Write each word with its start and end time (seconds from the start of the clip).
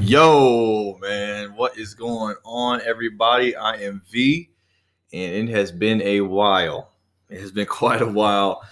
Yo, 0.00 0.98
man, 1.00 1.56
what 1.56 1.76
is 1.78 1.94
going 1.94 2.36
on, 2.44 2.80
everybody? 2.82 3.56
I 3.56 3.76
am 3.76 4.02
V, 4.08 4.50
and 5.12 5.48
it 5.48 5.52
has 5.52 5.72
been 5.72 6.02
a 6.02 6.20
while. 6.20 6.92
It 7.28 7.40
has 7.40 7.50
been 7.50 7.66
quite 7.66 8.02
a 8.02 8.06
while. 8.06 8.62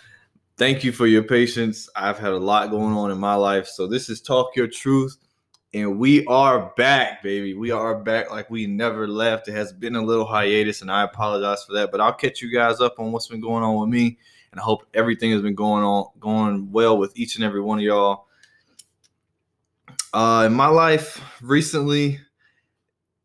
Thank 0.56 0.84
you 0.84 0.92
for 0.92 1.06
your 1.06 1.22
patience. 1.22 1.88
I've 1.96 2.18
had 2.18 2.32
a 2.32 2.38
lot 2.38 2.70
going 2.70 2.94
on 2.94 3.10
in 3.10 3.18
my 3.18 3.34
life. 3.34 3.66
So, 3.66 3.86
this 3.86 4.08
is 4.08 4.20
Talk 4.20 4.54
Your 4.54 4.68
Truth, 4.68 5.16
and 5.72 5.98
we 5.98 6.24
are 6.26 6.72
back, 6.76 7.22
baby. 7.22 7.54
We 7.54 7.70
are 7.70 7.96
back 7.96 8.30
like 8.30 8.50
we 8.50 8.66
never 8.66 9.08
left. 9.08 9.48
It 9.48 9.54
has 9.54 9.72
been 9.72 9.96
a 9.96 10.02
little 10.02 10.26
hiatus, 10.26 10.82
and 10.82 10.90
I 10.90 11.02
apologize 11.02 11.64
for 11.64 11.72
that, 11.72 11.90
but 11.90 12.00
I'll 12.00 12.12
catch 12.12 12.42
you 12.42 12.52
guys 12.52 12.80
up 12.80 13.00
on 13.00 13.10
what's 13.10 13.28
been 13.28 13.40
going 13.40 13.64
on 13.64 13.80
with 13.80 13.88
me, 13.88 14.18
and 14.52 14.60
I 14.60 14.62
hope 14.62 14.86
everything 14.94 15.32
has 15.32 15.42
been 15.42 15.54
going 15.54 15.82
on, 15.82 16.10
going 16.20 16.70
well 16.70 16.98
with 16.98 17.16
each 17.16 17.36
and 17.36 17.44
every 17.44 17.62
one 17.62 17.78
of 17.78 17.84
y'all 17.84 18.23
uh, 20.14 20.44
in 20.46 20.54
my 20.54 20.68
life 20.68 21.20
recently, 21.42 22.20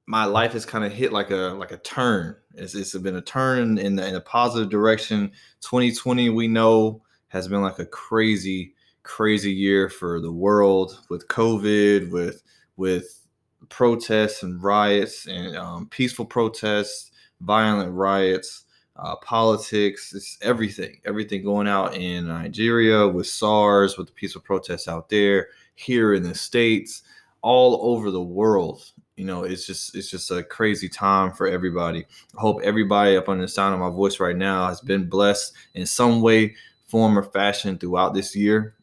my 0.08 0.26
life 0.26 0.54
has 0.54 0.66
kind 0.66 0.84
of 0.84 0.91
hit 0.91 1.13
like 1.13 1.30
a 1.30 1.54
like 1.55 1.72
a 1.72 1.77
turn. 1.77 2.36
It's, 2.55 2.73
it's 2.73 2.98
been 2.98 3.16
a 3.16 3.22
turn 3.22 3.77
in 3.77 3.96
the, 3.96 4.08
in 4.08 4.16
a 4.16 4.22
positive 4.22 4.72
direction. 4.72 5.32
2020, 5.62 6.30
we 6.32 6.48
know, 6.48 7.04
has 7.27 7.48
been 7.48 7.62
like 7.62 7.77
a 7.77 7.86
crazy, 7.86 8.73
crazy 9.04 9.52
year 9.52 9.88
for 9.88 10.20
the 10.20 10.32
world 10.32 10.99
with 11.10 11.27
COVID, 11.27 12.10
with 12.10 12.41
with 12.76 13.27
protests 13.70 14.41
and 14.41 14.62
riots 14.63 15.27
and 15.27 15.55
um, 15.55 15.88
peaceful 15.90 16.26
protests, 16.26 17.12
violent 17.41 17.94
riots, 17.94 18.66
uh, 18.96 19.16
politics. 19.18 20.12
It's 20.16 20.40
everything, 20.41 21.02
everything 21.05 21.44
going 21.44 21.68
out 21.68 21.94
in 21.94 22.27
Nigeria 22.27 23.08
with 23.08 23.27
SARS, 23.27 23.96
with 23.96 24.08
the 24.08 24.13
peaceful 24.13 24.41
protests 24.41 24.88
out 24.88 25.10
there 25.10 25.49
here 25.80 26.14
in 26.14 26.24
the 26.24 26.36
states, 26.36 27.04
all 27.42 27.94
over 27.94 28.12
the 28.12 28.22
world. 28.22 28.92
You 29.16 29.26
know, 29.26 29.44
it's 29.44 29.66
just 29.66 29.96
it's 29.96 30.12
just 30.12 30.30
a 30.30 30.44
crazy 30.44 30.90
time 30.90 31.32
for 31.32 31.48
everybody. 31.48 32.05
I 32.38 32.41
hope 32.41 32.62
everybody 32.63 33.16
up 33.16 33.30
on 33.30 33.40
the 33.40 33.48
sound 33.48 33.74
of 33.74 33.80
my 33.80 33.90
voice 33.90 34.20
right 34.20 34.36
now 34.36 34.68
has 34.68 34.82
been 34.82 35.10
blessed 35.10 35.54
in 35.76 35.86
some 35.86 36.21
way, 36.21 36.55
form, 36.86 37.18
or 37.18 37.24
fashion 37.24 37.77
throughout 37.77 38.13
this 38.13 38.36
year. 38.36 38.76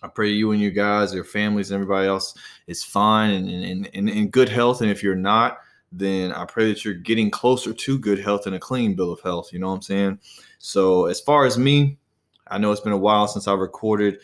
I 0.00 0.06
pray 0.06 0.28
you 0.30 0.52
and 0.52 0.60
you 0.60 0.70
guys, 0.70 1.12
your 1.12 1.24
families, 1.24 1.70
and 1.70 1.82
everybody 1.82 2.06
else 2.06 2.34
is 2.68 2.84
fine 2.84 3.30
and 3.30 3.86
in, 3.86 4.28
good 4.28 4.48
health. 4.48 4.80
And 4.80 4.90
if 4.90 5.02
you're 5.02 5.16
not, 5.16 5.58
then 5.90 6.30
I 6.32 6.44
pray 6.44 6.68
that 6.68 6.84
you're 6.84 6.94
getting 6.94 7.30
closer 7.30 7.72
to 7.72 7.98
good 7.98 8.20
health 8.20 8.46
and 8.46 8.54
a 8.54 8.60
clean 8.60 8.94
bill 8.94 9.12
of 9.12 9.20
health. 9.20 9.52
You 9.52 9.58
know 9.58 9.68
what 9.68 9.74
I'm 9.74 9.82
saying? 9.82 10.20
So, 10.60 11.06
as 11.06 11.20
far 11.20 11.44
as 11.44 11.58
me, 11.58 11.98
I 12.46 12.58
know 12.58 12.70
it's 12.70 12.80
been 12.80 12.92
a 12.92 12.98
while 12.98 13.26
since 13.26 13.48
I 13.48 13.54
recorded 13.54 14.20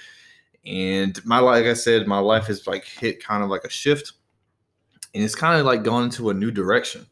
and 0.67 1.25
my 1.25 1.39
like 1.39 1.67
I 1.67 1.75
said, 1.75 2.07
my 2.07 2.19
life 2.19 2.47
has 2.47 2.67
like 2.67 2.85
hit 2.85 3.23
kind 3.23 3.43
of 3.43 3.51
like 3.51 3.65
a 3.65 3.71
shift, 3.71 4.13
and 5.15 5.23
it's 5.23 5.35
kind 5.35 5.59
of 5.59 5.67
like 5.67 5.85
gone 5.85 6.05
into 6.05 6.31
a 6.31 6.35
new 6.35 6.51
direction. 6.51 7.07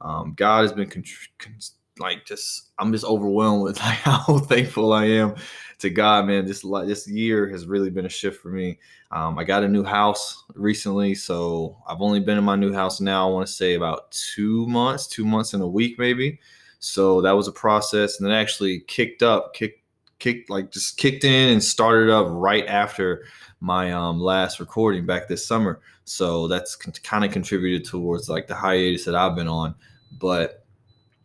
Um, 0.00 0.34
God 0.36 0.62
has 0.62 0.72
been 0.72 0.90
con- 0.90 1.04
con- 1.38 1.56
like 1.98 2.26
just 2.26 2.70
I'm 2.78 2.92
just 2.92 3.04
overwhelmed 3.04 3.62
with 3.62 3.78
like 3.80 3.98
how 3.98 4.38
thankful 4.38 4.92
I 4.92 5.06
am 5.06 5.36
to 5.78 5.90
God, 5.90 6.26
man. 6.26 6.46
This 6.46 6.64
like 6.64 6.86
this 6.86 7.08
year 7.08 7.48
has 7.48 7.66
really 7.66 7.90
been 7.90 8.06
a 8.06 8.10
shift 8.10 8.40
for 8.40 8.48
me. 8.48 8.78
Um, 9.12 9.38
I 9.38 9.44
got 9.44 9.62
a 9.62 9.68
new 9.68 9.84
house 9.84 10.44
recently, 10.54 11.14
so 11.14 11.78
I've 11.88 12.00
only 12.00 12.20
been 12.20 12.38
in 12.38 12.44
my 12.44 12.56
new 12.56 12.72
house 12.72 13.00
now. 13.00 13.28
I 13.28 13.32
want 13.32 13.46
to 13.46 13.52
say 13.52 13.74
about 13.74 14.10
two 14.10 14.66
months, 14.66 15.06
two 15.06 15.24
months 15.24 15.54
and 15.54 15.62
a 15.62 15.66
week 15.66 15.98
maybe. 15.98 16.40
So 16.78 17.20
that 17.22 17.32
was 17.32 17.48
a 17.48 17.52
process, 17.52 18.18
and 18.18 18.28
then 18.28 18.36
actually 18.36 18.80
kicked 18.80 19.22
up, 19.22 19.54
kicked 19.54 19.80
kicked 20.18 20.50
like 20.50 20.70
just 20.70 20.96
kicked 20.96 21.24
in 21.24 21.50
and 21.50 21.62
started 21.62 22.10
up 22.10 22.26
right 22.30 22.66
after 22.66 23.24
my 23.60 23.92
um, 23.92 24.20
last 24.20 24.60
recording 24.60 25.06
back 25.06 25.28
this 25.28 25.46
summer. 25.46 25.80
So 26.04 26.48
that's 26.48 26.76
con- 26.76 26.94
kind 27.02 27.24
of 27.24 27.32
contributed 27.32 27.86
towards 27.86 28.28
like 28.28 28.46
the 28.46 28.54
hiatus 28.54 29.04
that 29.04 29.14
I've 29.14 29.34
been 29.34 29.48
on. 29.48 29.74
But 30.18 30.64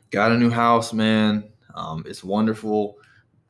got 0.10 0.32
a 0.32 0.38
new 0.38 0.50
house, 0.50 0.94
man. 0.94 1.50
Um, 1.76 2.04
it's 2.08 2.24
wonderful. 2.24 2.98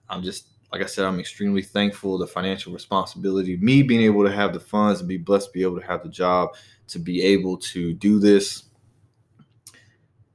I'm 0.10 0.24
just 0.24 0.48
like 0.72 0.82
I 0.82 0.86
said, 0.86 1.06
I'm 1.06 1.20
extremely 1.20 1.62
thankful. 1.62 2.18
The 2.18 2.28
financial 2.28 2.74
responsibility, 2.74 3.58
me 3.58 3.84
being 3.84 4.02
able 4.02 4.24
to 4.24 4.32
have 4.32 4.54
the 4.54 4.60
funds 4.60 5.02
and 5.02 5.10
be 5.10 5.18
blessed 5.18 5.48
to 5.48 5.54
be 5.54 5.64
able 5.64 5.80
to 5.80 5.86
have 5.86 6.04
the 6.04 6.10
job 6.10 6.56
to 6.88 7.00
be 7.00 7.22
able 7.22 7.58
to 7.58 7.94
do 7.94 8.20
this, 8.20 8.64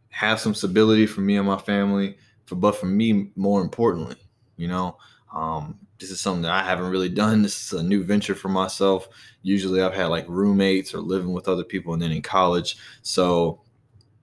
have 0.08 0.40
some 0.40 0.54
stability 0.54 1.06
for 1.06 1.20
me 1.20 1.36
and 1.36 1.46
my 1.46 1.58
family, 1.58 2.16
for 2.46 2.54
but 2.54 2.76
for 2.76 2.86
me 2.86 3.30
more 3.36 3.60
importantly, 3.62 4.16
you 4.56 4.68
know, 4.68 4.98
um, 5.34 5.78
this 5.98 6.10
is 6.10 6.20
something 6.20 6.42
that 6.42 6.52
I 6.52 6.62
haven't 6.62 6.90
really 6.90 7.08
done. 7.08 7.42
This 7.42 7.66
is 7.66 7.78
a 7.78 7.82
new 7.82 8.04
venture 8.04 8.34
for 8.34 8.48
myself. 8.48 9.08
Usually 9.42 9.82
I've 9.82 9.94
had 9.94 10.06
like 10.06 10.26
roommates 10.28 10.94
or 10.94 11.00
living 11.00 11.32
with 11.32 11.48
other 11.48 11.64
people 11.64 11.92
and 11.92 12.02
then 12.02 12.12
in 12.12 12.22
college. 12.22 12.76
So 13.02 13.60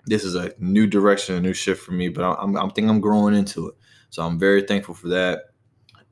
this 0.06 0.24
is 0.24 0.36
a 0.36 0.54
new 0.60 0.88
direction, 0.88 1.36
a 1.36 1.42
new 1.42 1.54
shift 1.54 1.84
for 1.84 1.92
me, 1.92 2.10
but 2.10 2.24
I'm, 2.24 2.56
I'm 2.58 2.70
thinking 2.70 2.90
I'm 2.90 3.02
growing 3.02 3.36
into 3.36 3.70
it. 3.70 3.76
So 4.10 4.24
I'm 4.24 4.38
very 4.38 4.62
thankful 4.64 4.96
for 4.96 5.10
that. 5.10 5.46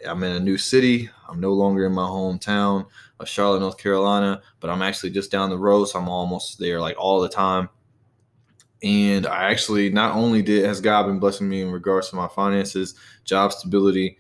I'm 0.08 0.24
in 0.24 0.36
a 0.36 0.40
new 0.40 0.58
city. 0.58 1.10
I'm 1.30 1.40
no 1.40 1.54
longer 1.54 1.86
in 1.86 1.94
my 1.94 2.08
hometown 2.08 2.88
of 3.20 3.30
Charlotte, 3.30 3.60
North 3.60 3.78
Carolina, 3.78 4.42
but 4.60 4.70
I'm 4.70 4.82
actually 4.82 5.12
just 5.12 5.32
down 5.32 5.50
the 5.50 5.60
road. 5.60 5.86
So 5.86 6.00
I'm 6.00 6.10
almost 6.10 6.58
there 6.58 6.80
like 6.80 6.96
all 6.98 7.22
the 7.22 7.30
time. 7.30 7.70
And 8.84 9.28
I 9.28 9.52
actually 9.52 9.90
not 9.90 10.16
only 10.16 10.42
did 10.42 10.66
has 10.66 10.82
God 10.82 11.06
been 11.06 11.20
blessing 11.20 11.48
me 11.48 11.62
in 11.62 11.72
regards 11.72 12.10
to 12.10 12.16
my 12.16 12.28
finances, 12.28 12.96
job 13.26 13.54
stability. 13.54 14.18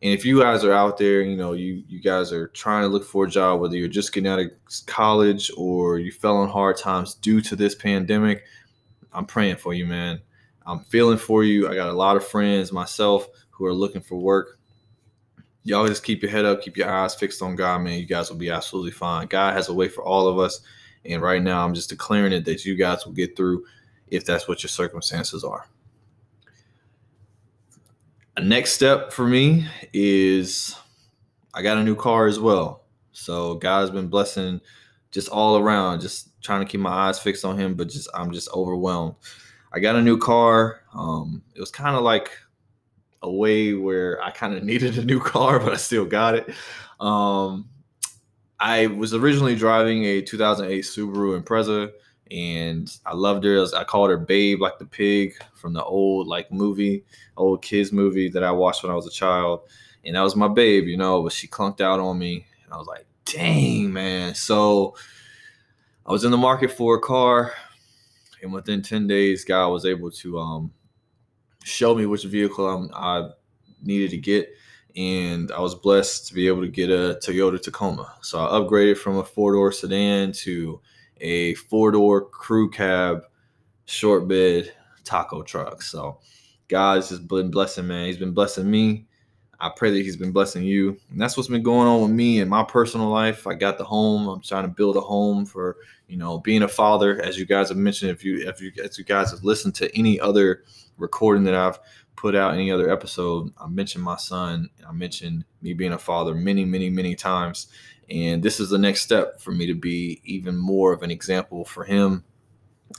And 0.00 0.12
if 0.12 0.24
you 0.24 0.40
guys 0.40 0.64
are 0.64 0.72
out 0.72 0.96
there, 0.96 1.22
you 1.22 1.36
know, 1.36 1.52
you 1.52 1.82
you 1.88 2.00
guys 2.00 2.32
are 2.32 2.48
trying 2.48 2.82
to 2.82 2.88
look 2.88 3.04
for 3.04 3.24
a 3.24 3.28
job, 3.28 3.60
whether 3.60 3.76
you're 3.76 3.88
just 3.88 4.12
getting 4.12 4.30
out 4.30 4.38
of 4.38 4.50
college 4.86 5.50
or 5.56 5.98
you 5.98 6.12
fell 6.12 6.36
on 6.36 6.48
hard 6.48 6.76
times 6.76 7.14
due 7.14 7.40
to 7.42 7.56
this 7.56 7.74
pandemic, 7.74 8.44
I'm 9.12 9.26
praying 9.26 9.56
for 9.56 9.74
you, 9.74 9.86
man. 9.86 10.20
I'm 10.64 10.80
feeling 10.80 11.18
for 11.18 11.44
you. 11.44 11.68
I 11.68 11.74
got 11.74 11.88
a 11.88 11.94
lot 11.94 12.16
of 12.16 12.26
friends 12.26 12.72
myself 12.72 13.26
who 13.50 13.66
are 13.66 13.74
looking 13.74 14.02
for 14.02 14.16
work. 14.16 14.58
Y'all 15.64 15.86
just 15.86 16.04
keep 16.04 16.22
your 16.22 16.30
head 16.30 16.44
up, 16.44 16.62
keep 16.62 16.76
your 16.76 16.88
eyes 16.88 17.14
fixed 17.14 17.42
on 17.42 17.56
God, 17.56 17.82
man. 17.82 17.98
You 17.98 18.06
guys 18.06 18.30
will 18.30 18.38
be 18.38 18.50
absolutely 18.50 18.92
fine. 18.92 19.26
God 19.26 19.54
has 19.54 19.68
a 19.68 19.74
way 19.74 19.88
for 19.88 20.02
all 20.04 20.28
of 20.28 20.38
us. 20.38 20.60
And 21.04 21.20
right 21.20 21.42
now, 21.42 21.64
I'm 21.64 21.74
just 21.74 21.90
declaring 21.90 22.32
it 22.32 22.44
that 22.44 22.64
you 22.64 22.74
guys 22.74 23.04
will 23.04 23.12
get 23.12 23.36
through 23.36 23.64
if 24.10 24.24
that's 24.24 24.48
what 24.48 24.62
your 24.62 24.68
circumstances 24.68 25.44
are. 25.44 25.66
A 28.36 28.40
next 28.40 28.72
step 28.72 29.12
for 29.12 29.26
me 29.26 29.66
is 29.92 30.76
I 31.54 31.62
got 31.62 31.78
a 31.78 31.82
new 31.82 31.96
car 31.96 32.26
as 32.26 32.38
well. 32.38 32.84
So 33.12 33.56
God 33.56 33.80
has 33.80 33.90
been 33.90 34.06
blessing 34.06 34.60
just 35.10 35.28
all 35.28 35.56
around, 35.56 36.00
just 36.00 36.40
trying 36.40 36.60
to 36.60 36.66
keep 36.66 36.80
my 36.80 36.90
eyes 36.90 37.18
fixed 37.18 37.44
on 37.44 37.58
him, 37.58 37.74
but 37.74 37.88
just 37.88 38.08
I'm 38.14 38.32
just 38.32 38.48
overwhelmed. 38.52 39.16
I 39.72 39.80
got 39.80 39.96
a 39.96 40.02
new 40.02 40.18
car. 40.18 40.82
Um, 40.94 41.42
it 41.54 41.60
was 41.60 41.70
kind 41.70 41.96
of 41.96 42.02
like 42.02 42.30
a 43.22 43.30
way 43.30 43.74
where 43.74 44.22
I 44.22 44.30
kind 44.30 44.54
of 44.54 44.62
needed 44.70 44.98
a 44.98 45.04
new 45.04 45.20
car, 45.20 45.58
but 45.58 45.72
I 45.72 45.76
still 45.76 46.04
got 46.04 46.34
it. 46.34 46.48
Um, 47.00 47.68
I 48.60 48.86
was 48.86 49.14
originally 49.14 49.54
driving 49.54 50.04
a 50.04 50.22
2008 50.22 50.84
Subaru 50.84 51.40
Impreza 51.40 51.90
and 52.30 52.90
I 53.06 53.14
loved 53.14 53.44
her. 53.44 53.64
I 53.76 53.84
called 53.84 54.10
her 54.10 54.18
Babe, 54.18 54.60
like 54.60 54.78
the 54.78 54.86
pig 54.86 55.34
from 55.54 55.72
the 55.72 55.84
old 55.84 56.26
like 56.26 56.52
movie, 56.52 57.04
old 57.36 57.62
kids 57.62 57.92
movie 57.92 58.28
that 58.30 58.44
I 58.44 58.50
watched 58.50 58.82
when 58.82 58.92
I 58.92 58.94
was 58.94 59.06
a 59.06 59.10
child, 59.10 59.60
and 60.04 60.16
that 60.16 60.22
was 60.22 60.36
my 60.36 60.48
babe, 60.48 60.84
you 60.84 60.96
know. 60.96 61.22
But 61.22 61.32
she 61.32 61.48
clunked 61.48 61.80
out 61.80 62.00
on 62.00 62.18
me, 62.18 62.46
and 62.64 62.72
I 62.72 62.76
was 62.76 62.86
like, 62.86 63.06
"Dang, 63.24 63.92
man!" 63.92 64.34
So 64.34 64.94
I 66.06 66.12
was 66.12 66.24
in 66.24 66.30
the 66.30 66.36
market 66.36 66.70
for 66.70 66.96
a 66.96 67.00
car, 67.00 67.52
and 68.42 68.52
within 68.52 68.82
ten 68.82 69.06
days, 69.06 69.44
God 69.44 69.68
was 69.68 69.86
able 69.86 70.10
to 70.12 70.38
um, 70.38 70.72
show 71.64 71.94
me 71.94 72.06
which 72.06 72.24
vehicle 72.24 72.68
I'm, 72.68 72.90
I 72.94 73.30
needed 73.82 74.10
to 74.10 74.18
get. 74.18 74.48
And 74.96 75.52
I 75.52 75.60
was 75.60 75.76
blessed 75.76 76.26
to 76.28 76.34
be 76.34 76.48
able 76.48 76.62
to 76.62 76.68
get 76.68 76.90
a 76.90 77.20
Toyota 77.24 77.62
Tacoma. 77.62 78.14
So 78.20 78.40
I 78.40 78.58
upgraded 78.58 78.96
from 78.98 79.18
a 79.18 79.22
four 79.22 79.52
door 79.52 79.70
sedan 79.70 80.32
to 80.32 80.80
a 81.20 81.54
four 81.54 81.90
door 81.90 82.24
crew 82.28 82.70
cab, 82.70 83.22
short 83.86 84.28
bed 84.28 84.72
taco 85.04 85.42
truck. 85.42 85.82
So 85.82 86.20
God's 86.68 87.08
just 87.08 87.26
been 87.28 87.50
blessing, 87.50 87.86
man. 87.86 88.06
He's 88.06 88.18
been 88.18 88.32
blessing 88.32 88.70
me. 88.70 89.06
I 89.60 89.70
pray 89.74 89.90
that 89.90 90.02
he's 90.02 90.16
been 90.16 90.30
blessing 90.30 90.62
you. 90.62 90.96
And 91.10 91.20
that's 91.20 91.36
what's 91.36 91.48
been 91.48 91.64
going 91.64 91.88
on 91.88 92.02
with 92.02 92.12
me 92.12 92.40
in 92.40 92.48
my 92.48 92.62
personal 92.62 93.08
life. 93.08 93.46
I 93.46 93.54
got 93.54 93.76
the 93.76 93.84
home. 93.84 94.28
I'm 94.28 94.40
trying 94.40 94.62
to 94.62 94.68
build 94.68 94.96
a 94.96 95.00
home 95.00 95.44
for, 95.44 95.76
you 96.06 96.16
know, 96.16 96.38
being 96.38 96.62
a 96.62 96.68
father. 96.68 97.20
As 97.22 97.36
you 97.38 97.44
guys 97.44 97.70
have 97.70 97.78
mentioned, 97.78 98.12
if 98.12 98.24
you 98.24 98.48
if 98.48 98.60
you 98.60 98.70
as 98.82 98.98
you 98.98 99.04
guys 99.04 99.32
have 99.32 99.42
listened 99.42 99.74
to 99.76 99.98
any 99.98 100.20
other 100.20 100.62
recording 100.96 101.42
that 101.44 101.54
I've 101.54 101.80
put 102.14 102.36
out, 102.36 102.54
any 102.54 102.70
other 102.70 102.90
episode, 102.90 103.52
I 103.58 103.66
mentioned 103.66 104.04
my 104.04 104.16
son. 104.16 104.68
I 104.86 104.92
mentioned 104.92 105.44
me 105.60 105.72
being 105.72 105.92
a 105.92 105.98
father 105.98 106.34
many, 106.34 106.64
many, 106.64 106.88
many 106.88 107.16
times. 107.16 107.68
And 108.10 108.42
this 108.42 108.60
is 108.60 108.70
the 108.70 108.78
next 108.78 109.02
step 109.02 109.40
for 109.40 109.52
me 109.52 109.66
to 109.66 109.74
be 109.74 110.20
even 110.24 110.56
more 110.56 110.92
of 110.92 111.02
an 111.02 111.10
example 111.10 111.64
for 111.64 111.84
him 111.84 112.24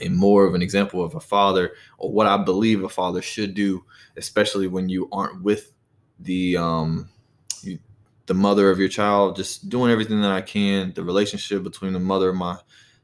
and 0.01 0.15
more 0.15 0.45
of 0.45 0.53
an 0.53 0.61
example 0.61 1.03
of 1.03 1.15
a 1.15 1.19
father 1.19 1.73
or 1.97 2.11
what 2.11 2.27
I 2.27 2.37
believe 2.37 2.83
a 2.83 2.89
father 2.89 3.21
should 3.21 3.53
do, 3.53 3.83
especially 4.17 4.67
when 4.67 4.89
you 4.89 5.09
aren't 5.11 5.41
with 5.43 5.71
the 6.19 6.57
um 6.57 7.09
the 8.29 8.35
mother 8.35 8.69
of 8.69 8.77
your 8.77 8.89
child, 8.89 9.35
just 9.35 9.69
doing 9.69 9.91
everything 9.91 10.21
that 10.21 10.31
I 10.31 10.41
can. 10.41 10.93
The 10.93 11.03
relationship 11.03 11.63
between 11.63 11.93
the 11.93 11.99
mother 11.99 12.29
of 12.29 12.35
my 12.35 12.57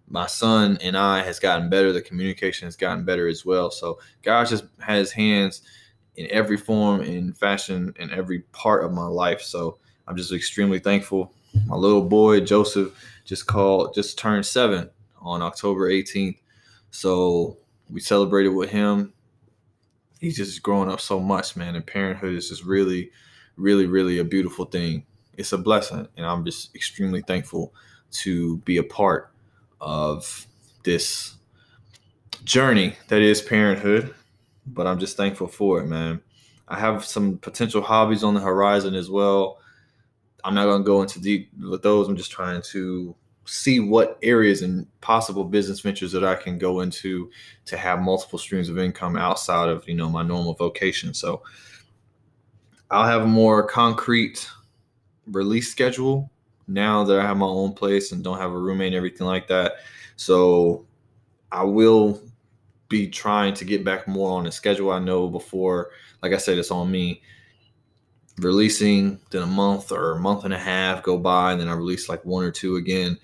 my 0.07 0.27
son 0.27 0.77
and 0.83 0.95
I 0.95 1.23
has 1.23 1.39
gotten 1.39 1.67
better. 1.69 1.91
The 1.91 2.01
communication 2.01 2.67
has 2.67 2.75
gotten 2.75 3.05
better 3.05 3.27
as 3.27 3.43
well. 3.43 3.71
So 3.71 3.99
God 4.21 4.47
just 4.47 4.65
has 4.79 5.11
hands 5.11 5.63
in 6.15 6.27
every 6.29 6.57
form 6.57 7.01
and 7.01 7.35
fashion 7.35 7.93
in 7.99 8.11
every 8.11 8.41
part 8.51 8.85
of 8.85 8.93
my 8.93 9.07
life. 9.07 9.41
So 9.41 9.79
I'm 10.07 10.15
just 10.15 10.31
extremely 10.31 10.77
thankful. 10.77 11.33
My 11.67 11.75
little 11.75 12.01
boy 12.01 12.41
Joseph 12.41 12.93
just 13.25 13.47
called, 13.47 13.93
just 13.93 14.17
turned 14.17 14.45
seven 14.45 14.89
on 15.19 15.41
October 15.41 15.89
18th. 15.89 16.37
So 16.91 17.57
we 17.89 17.99
celebrated 17.99 18.49
with 18.49 18.69
him. 18.69 19.13
He's 20.19 20.37
just 20.37 20.61
growing 20.63 20.89
up 20.89 21.01
so 21.01 21.19
much, 21.19 21.55
man. 21.55 21.75
And 21.75 21.85
parenthood 21.85 22.35
is 22.35 22.49
just 22.49 22.63
really, 22.63 23.11
really, 23.57 23.85
really 23.85 24.19
a 24.19 24.23
beautiful 24.23 24.65
thing. 24.65 25.05
It's 25.37 25.51
a 25.51 25.57
blessing. 25.57 26.07
And 26.15 26.25
I'm 26.25 26.45
just 26.45 26.73
extremely 26.75 27.21
thankful 27.21 27.73
to 28.11 28.57
be 28.59 28.77
a 28.77 28.83
part 28.83 29.31
of 29.81 30.47
this 30.83 31.35
journey 32.43 32.95
that 33.09 33.21
is 33.21 33.41
parenthood. 33.41 34.13
But 34.67 34.87
I'm 34.87 34.99
just 34.99 35.17
thankful 35.17 35.47
for 35.47 35.81
it, 35.81 35.87
man. 35.87 36.21
I 36.67 36.79
have 36.79 37.05
some 37.05 37.37
potential 37.37 37.81
hobbies 37.81 38.23
on 38.23 38.33
the 38.33 38.41
horizon 38.41 38.95
as 38.95 39.09
well. 39.09 39.59
I'm 40.45 40.53
not 40.53 40.65
going 40.65 40.83
to 40.83 40.85
go 40.85 41.01
into 41.01 41.19
deep 41.19 41.49
with 41.59 41.81
those. 41.81 42.07
I'm 42.07 42.15
just 42.15 42.31
trying 42.31 42.61
to 42.71 43.15
see 43.45 43.79
what 43.79 44.19
areas 44.21 44.61
and 44.61 44.87
possible 45.01 45.43
business 45.43 45.79
ventures 45.79 46.11
that 46.11 46.23
I 46.23 46.35
can 46.35 46.59
go 46.59 46.81
into 46.81 47.31
to 47.65 47.77
have 47.77 47.99
multiple 47.99 48.37
streams 48.37 48.69
of 48.69 48.77
income 48.77 49.17
outside 49.17 49.69
of, 49.69 49.87
you 49.89 49.95
know, 49.95 50.07
my 50.07 50.21
normal 50.21 50.53
vocation. 50.53 51.15
So 51.15 51.41
I'll 52.91 53.07
have 53.07 53.23
a 53.23 53.27
more 53.27 53.67
concrete 53.67 54.47
release 55.25 55.71
schedule 55.71 56.29
now 56.67 57.03
that 57.03 57.19
I 57.19 57.23
have 57.23 57.37
my 57.37 57.47
own 57.47 57.73
place 57.73 58.11
and 58.11 58.23
don't 58.23 58.39
have 58.39 58.51
a 58.51 58.57
roommate 58.57 58.87
and 58.87 58.95
everything 58.95 59.25
like 59.25 59.47
that. 59.47 59.73
So 60.15 60.85
I 61.51 61.63
will 61.63 62.21
be 62.87 63.07
trying 63.07 63.55
to 63.55 63.65
get 63.65 63.83
back 63.83 64.07
more 64.07 64.37
on 64.37 64.43
the 64.43 64.51
schedule. 64.51 64.91
I 64.91 64.99
know 64.99 65.27
before, 65.27 65.89
like 66.21 66.33
I 66.33 66.37
said, 66.37 66.59
it's 66.59 66.69
on 66.69 66.91
me 66.91 67.23
releasing, 68.39 69.19
then 69.29 69.43
a 69.43 69.47
month 69.47 69.91
or 69.91 70.13
a 70.13 70.19
month 70.19 70.45
and 70.45 70.53
a 70.53 70.59
half 70.59 71.03
go 71.03 71.17
by, 71.17 71.53
and 71.53 71.61
then 71.61 71.69
I 71.69 71.73
release 71.73 72.09
like 72.09 72.23
one 72.25 72.43
or 72.43 72.51
two 72.51 72.75
again. 72.75 73.17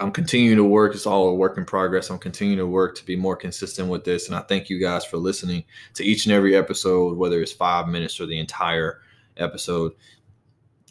I'm 0.00 0.10
continuing 0.10 0.56
to 0.56 0.64
work. 0.64 0.94
It's 0.94 1.06
all 1.06 1.28
a 1.28 1.34
work 1.34 1.56
in 1.56 1.64
progress. 1.64 2.10
I'm 2.10 2.18
continuing 2.18 2.58
to 2.58 2.66
work 2.66 2.96
to 2.96 3.06
be 3.06 3.16
more 3.16 3.36
consistent 3.36 3.88
with 3.88 4.04
this. 4.04 4.26
And 4.26 4.36
I 4.36 4.40
thank 4.40 4.68
you 4.68 4.80
guys 4.80 5.04
for 5.04 5.18
listening 5.18 5.64
to 5.94 6.04
each 6.04 6.26
and 6.26 6.34
every 6.34 6.56
episode, 6.56 7.16
whether 7.16 7.40
it's 7.40 7.52
five 7.52 7.86
minutes 7.86 8.20
or 8.20 8.26
the 8.26 8.38
entire 8.38 9.02
episode. 9.36 9.92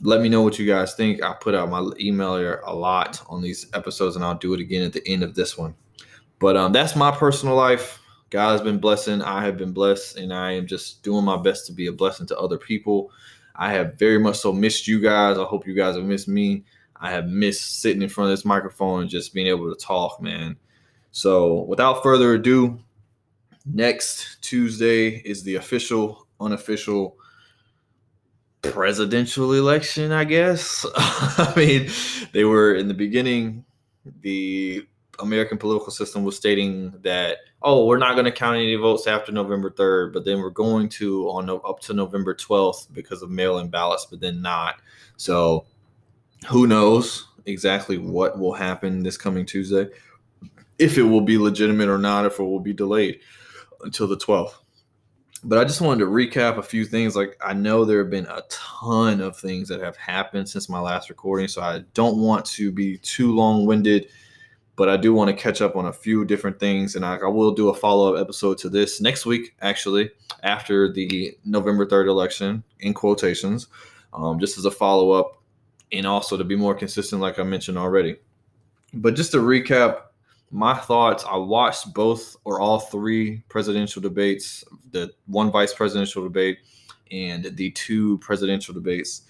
Let 0.01 0.21
me 0.21 0.29
know 0.29 0.41
what 0.41 0.57
you 0.57 0.65
guys 0.65 0.95
think. 0.95 1.21
I 1.21 1.33
put 1.33 1.53
out 1.53 1.69
my 1.69 1.85
email 1.99 2.37
here 2.37 2.61
a 2.65 2.73
lot 2.73 3.21
on 3.27 3.41
these 3.41 3.67
episodes, 3.73 4.15
and 4.15 4.23
I'll 4.23 4.35
do 4.35 4.53
it 4.53 4.61
again 4.61 4.83
at 4.83 4.93
the 4.93 5.05
end 5.07 5.21
of 5.21 5.35
this 5.35 5.57
one. 5.57 5.75
But 6.39 6.57
um, 6.57 6.71
that's 6.71 6.95
my 6.95 7.11
personal 7.11 7.55
life. 7.55 7.99
God 8.33 8.53
has 8.53 8.61
been 8.61 8.79
blessing. 8.79 9.21
I 9.21 9.45
have 9.45 9.57
been 9.57 9.73
blessed, 9.73 10.17
and 10.17 10.33
I 10.33 10.53
am 10.53 10.65
just 10.65 11.03
doing 11.03 11.23
my 11.23 11.37
best 11.37 11.67
to 11.67 11.71
be 11.71 11.85
a 11.85 11.91
blessing 11.91 12.25
to 12.27 12.39
other 12.39 12.57
people. 12.57 13.11
I 13.55 13.71
have 13.73 13.99
very 13.99 14.17
much 14.17 14.37
so 14.37 14.51
missed 14.51 14.87
you 14.87 14.99
guys. 14.99 15.37
I 15.37 15.43
hope 15.43 15.67
you 15.67 15.75
guys 15.75 15.95
have 15.95 16.03
missed 16.03 16.27
me. 16.27 16.63
I 16.99 17.11
have 17.11 17.27
missed 17.27 17.79
sitting 17.79 18.01
in 18.01 18.09
front 18.09 18.31
of 18.31 18.35
this 18.35 18.43
microphone 18.43 19.01
and 19.01 19.09
just 19.09 19.35
being 19.35 19.45
able 19.45 19.71
to 19.71 19.79
talk, 19.79 20.19
man. 20.19 20.55
So, 21.11 21.61
without 21.65 22.01
further 22.01 22.33
ado, 22.33 22.79
next 23.67 24.41
Tuesday 24.41 25.09
is 25.09 25.43
the 25.43 25.57
official, 25.57 26.25
unofficial 26.39 27.17
presidential 28.63 29.53
election, 29.53 30.11
I 30.11 30.23
guess. 30.23 30.87
I 30.95 31.53
mean, 31.55 31.91
they 32.31 32.45
were 32.45 32.73
in 32.73 32.87
the 32.87 32.95
beginning, 32.95 33.63
the 34.21 34.87
American 35.19 35.57
political 35.57 35.91
system 35.91 36.23
was 36.23 36.35
stating 36.35 36.91
that, 37.01 37.37
oh, 37.61 37.85
we're 37.85 37.97
not 37.97 38.13
going 38.13 38.25
to 38.25 38.31
count 38.31 38.57
any 38.57 38.75
votes 38.75 39.07
after 39.07 39.31
November 39.31 39.69
3rd, 39.69 40.13
but 40.13 40.25
then 40.25 40.39
we're 40.39 40.49
going 40.49 40.89
to 40.89 41.27
on 41.29 41.49
up 41.49 41.79
to 41.81 41.93
November 41.93 42.33
12th 42.33 42.91
because 42.93 43.21
of 43.21 43.29
mail 43.29 43.59
in 43.59 43.69
ballots, 43.69 44.07
but 44.09 44.19
then 44.19 44.41
not. 44.41 44.81
So 45.17 45.65
who 46.49 46.67
knows 46.67 47.27
exactly 47.45 47.97
what 47.97 48.39
will 48.39 48.53
happen 48.53 49.03
this 49.03 49.17
coming 49.17 49.45
Tuesday, 49.45 49.87
if 50.79 50.97
it 50.97 51.03
will 51.03 51.21
be 51.21 51.37
legitimate 51.37 51.89
or 51.89 51.99
not, 51.99 52.25
if 52.25 52.39
it 52.39 52.43
will 52.43 52.59
be 52.59 52.73
delayed 52.73 53.19
until 53.81 54.07
the 54.07 54.17
12th. 54.17 54.53
But 55.43 55.59
I 55.59 55.65
just 55.65 55.81
wanted 55.81 56.05
to 56.05 56.09
recap 56.09 56.57
a 56.57 56.63
few 56.63 56.85
things. 56.85 57.17
Like, 57.17 57.37
I 57.45 57.53
know 57.53 57.83
there 57.83 57.99
have 57.99 58.09
been 58.09 58.27
a 58.27 58.41
ton 58.49 59.19
of 59.19 59.37
things 59.37 59.67
that 59.67 59.81
have 59.81 59.97
happened 59.97 60.47
since 60.47 60.69
my 60.69 60.79
last 60.79 61.09
recording, 61.09 61.49
so 61.49 61.61
I 61.61 61.83
don't 61.93 62.17
want 62.17 62.45
to 62.45 62.71
be 62.71 62.97
too 62.97 63.35
long 63.35 63.65
winded 63.65 64.07
but 64.75 64.89
I 64.89 64.97
do 64.97 65.13
want 65.13 65.29
to 65.29 65.35
catch 65.35 65.61
up 65.61 65.75
on 65.75 65.85
a 65.85 65.93
few 65.93 66.25
different 66.25 66.59
things, 66.59 66.95
and 66.95 67.05
I, 67.05 67.17
I 67.17 67.27
will 67.27 67.51
do 67.51 67.69
a 67.69 67.73
follow 67.73 68.13
up 68.13 68.21
episode 68.21 68.57
to 68.59 68.69
this 68.69 68.99
next 68.99 69.25
week, 69.25 69.55
actually, 69.61 70.11
after 70.41 70.91
the 70.91 71.37
November 71.45 71.85
3rd 71.85 72.07
election, 72.07 72.63
in 72.79 72.93
quotations, 72.93 73.67
um, 74.13 74.39
just 74.39 74.57
as 74.57 74.65
a 74.65 74.71
follow 74.71 75.11
up, 75.11 75.41
and 75.91 76.07
also 76.07 76.37
to 76.37 76.43
be 76.43 76.55
more 76.55 76.73
consistent, 76.73 77.21
like 77.21 77.37
I 77.37 77.43
mentioned 77.43 77.77
already. 77.77 78.17
But 78.93 79.15
just 79.15 79.31
to 79.31 79.37
recap 79.37 80.01
my 80.51 80.75
thoughts, 80.75 81.23
I 81.27 81.35
watched 81.37 81.93
both 81.93 82.35
or 82.43 82.59
all 82.59 82.79
three 82.79 83.43
presidential 83.49 84.01
debates 84.01 84.63
the 84.91 85.11
one 85.25 85.51
vice 85.51 85.73
presidential 85.73 86.23
debate 86.23 86.59
and 87.11 87.43
the 87.43 87.71
two 87.71 88.17
presidential 88.19 88.73
debates. 88.73 89.23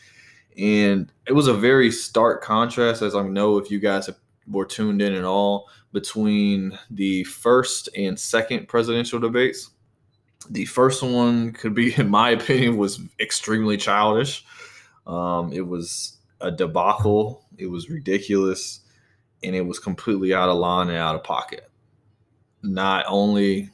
And 0.57 1.11
it 1.25 1.33
was 1.33 1.47
a 1.47 1.53
very 1.53 1.91
stark 1.91 2.43
contrast, 2.43 3.01
as 3.01 3.15
I 3.15 3.23
know 3.23 3.57
if 3.57 3.71
you 3.71 3.79
guys 3.79 4.07
have 4.07 4.17
were 4.47 4.65
tuned 4.65 5.01
in 5.01 5.13
at 5.13 5.23
all 5.23 5.69
between 5.91 6.77
the 6.89 7.23
first 7.25 7.89
and 7.95 8.19
second 8.19 8.67
presidential 8.67 9.19
debates. 9.19 9.69
The 10.49 10.65
first 10.65 11.03
one 11.03 11.53
could 11.53 11.73
be, 11.73 11.93
in 11.97 12.09
my 12.09 12.31
opinion, 12.31 12.77
was 12.77 12.99
extremely 13.19 13.77
childish. 13.77 14.45
Um, 15.07 15.53
it 15.53 15.65
was 15.65 16.17
a 16.41 16.51
debacle. 16.51 17.45
It 17.57 17.67
was 17.67 17.89
ridiculous, 17.89 18.81
and 19.43 19.55
it 19.55 19.65
was 19.65 19.79
completely 19.79 20.33
out 20.33 20.49
of 20.49 20.57
line 20.57 20.89
and 20.89 20.97
out 20.97 21.15
of 21.15 21.23
pocket. 21.23 21.69
Not 22.61 23.05
only 23.07 23.69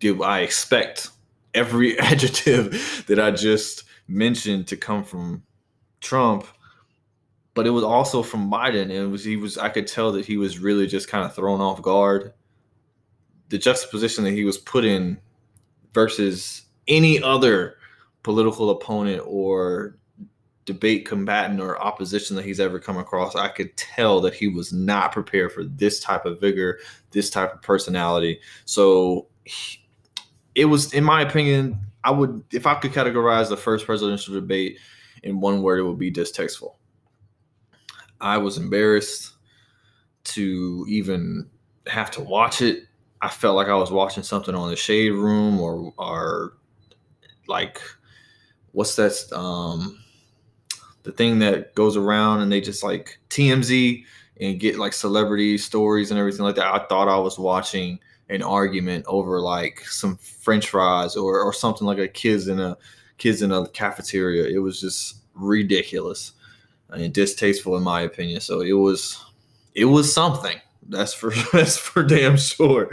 do 0.00 0.22
I 0.22 0.40
expect 0.40 1.10
every 1.54 1.98
adjective 2.00 3.04
that 3.08 3.18
I 3.18 3.30
just 3.30 3.84
mentioned 4.06 4.68
to 4.68 4.76
come 4.76 5.04
from 5.04 5.44
Trump, 6.00 6.46
but 7.54 7.66
it 7.66 7.70
was 7.70 7.84
also 7.84 8.22
from 8.22 8.50
Biden. 8.50 8.90
It 8.90 9.06
was 9.06 9.24
he 9.24 9.36
was 9.36 9.56
I 9.56 9.68
could 9.68 9.86
tell 9.86 10.12
that 10.12 10.26
he 10.26 10.36
was 10.36 10.58
really 10.58 10.86
just 10.86 11.08
kind 11.08 11.24
of 11.24 11.34
thrown 11.34 11.60
off 11.60 11.80
guard. 11.80 12.32
The 13.48 13.58
juxtaposition 13.58 14.24
that 14.24 14.32
he 14.32 14.44
was 14.44 14.58
put 14.58 14.84
in 14.84 15.18
versus 15.92 16.62
any 16.88 17.22
other 17.22 17.76
political 18.22 18.70
opponent 18.70 19.22
or 19.24 19.96
debate 20.64 21.06
combatant 21.06 21.60
or 21.60 21.80
opposition 21.80 22.36
that 22.36 22.44
he's 22.44 22.58
ever 22.58 22.80
come 22.80 22.96
across, 22.96 23.36
I 23.36 23.48
could 23.48 23.76
tell 23.76 24.20
that 24.22 24.34
he 24.34 24.48
was 24.48 24.72
not 24.72 25.12
prepared 25.12 25.52
for 25.52 25.64
this 25.64 26.00
type 26.00 26.24
of 26.24 26.40
vigor, 26.40 26.80
this 27.10 27.30
type 27.30 27.54
of 27.54 27.62
personality. 27.62 28.40
So 28.64 29.28
he, 29.44 29.86
it 30.54 30.64
was, 30.64 30.92
in 30.94 31.04
my 31.04 31.20
opinion, 31.20 31.78
I 32.02 32.10
would, 32.10 32.42
if 32.52 32.66
I 32.66 32.74
could 32.76 32.92
categorize 32.92 33.48
the 33.48 33.56
first 33.56 33.86
presidential 33.86 34.34
debate 34.34 34.78
in 35.22 35.40
one 35.40 35.62
word, 35.62 35.78
it 35.78 35.82
would 35.82 35.98
be 35.98 36.10
distasteful. 36.10 36.78
I 38.20 38.38
was 38.38 38.58
embarrassed 38.58 39.32
to 40.24 40.84
even 40.88 41.48
have 41.86 42.10
to 42.12 42.22
watch 42.22 42.62
it. 42.62 42.84
I 43.20 43.28
felt 43.28 43.56
like 43.56 43.68
I 43.68 43.74
was 43.74 43.90
watching 43.90 44.22
something 44.22 44.54
on 44.54 44.70
the 44.70 44.76
Shade 44.76 45.12
Room 45.12 45.60
or 45.60 45.92
or 45.98 46.54
like 47.46 47.80
what's 48.72 48.96
that 48.96 49.32
um 49.32 49.98
the 51.02 51.12
thing 51.12 51.38
that 51.38 51.74
goes 51.74 51.96
around 51.96 52.40
and 52.40 52.50
they 52.50 52.60
just 52.60 52.82
like 52.82 53.18
TMZ 53.30 54.04
and 54.40 54.58
get 54.58 54.78
like 54.78 54.92
celebrity 54.92 55.58
stories 55.58 56.10
and 56.10 56.18
everything 56.18 56.44
like 56.44 56.56
that. 56.56 56.66
I 56.66 56.84
thought 56.86 57.08
I 57.08 57.18
was 57.18 57.38
watching 57.38 57.98
an 58.30 58.42
argument 58.42 59.04
over 59.06 59.40
like 59.40 59.80
some 59.86 60.16
french 60.16 60.70
fries 60.70 61.14
or 61.16 61.40
or 61.40 61.52
something 61.52 61.86
like 61.86 61.98
a 61.98 62.08
kids 62.08 62.48
in 62.48 62.58
a 62.58 62.76
kids 63.18 63.42
in 63.42 63.52
a 63.52 63.68
cafeteria. 63.68 64.44
It 64.54 64.58
was 64.58 64.80
just 64.80 65.16
ridiculous 65.34 66.32
and 66.90 67.12
distasteful 67.12 67.76
in 67.76 67.82
my 67.82 68.02
opinion. 68.02 68.40
So 68.40 68.60
it 68.60 68.72
was 68.72 69.24
it 69.74 69.86
was 69.86 70.12
something. 70.12 70.56
That's 70.88 71.14
for 71.14 71.32
that's 71.52 71.76
for 71.76 72.02
damn 72.02 72.36
sure. 72.36 72.90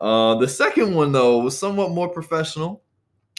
Uh, 0.00 0.34
the 0.36 0.48
second 0.48 0.94
one 0.94 1.12
though 1.12 1.38
was 1.38 1.58
somewhat 1.58 1.90
more 1.90 2.08
professional. 2.08 2.82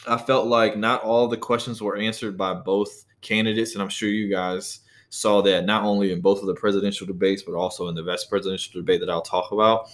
I 0.06 0.18
felt 0.18 0.46
like 0.46 0.76
not 0.76 1.02
all 1.02 1.28
the 1.28 1.36
questions 1.36 1.80
were 1.80 1.96
answered 1.96 2.36
by 2.36 2.54
both 2.54 3.04
candidates, 3.22 3.74
and 3.74 3.82
I'm 3.82 3.88
sure 3.88 4.08
you 4.08 4.28
guys 4.28 4.80
saw 5.08 5.40
that 5.42 5.64
not 5.64 5.84
only 5.84 6.12
in 6.12 6.20
both 6.20 6.40
of 6.40 6.46
the 6.46 6.54
presidential 6.54 7.06
debates, 7.06 7.42
but 7.42 7.54
also 7.54 7.88
in 7.88 7.94
the 7.94 8.02
vice 8.02 8.24
presidential 8.24 8.80
debate 8.80 9.00
that 9.00 9.08
I'll 9.08 9.22
talk 9.22 9.52
about. 9.52 9.90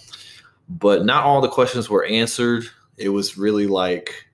But 0.67 1.05
not 1.05 1.23
all 1.23 1.41
the 1.41 1.47
questions 1.47 1.89
were 1.89 2.05
answered. 2.05 2.65
It 2.97 3.09
was 3.09 3.37
really 3.37 3.67
like 3.67 4.27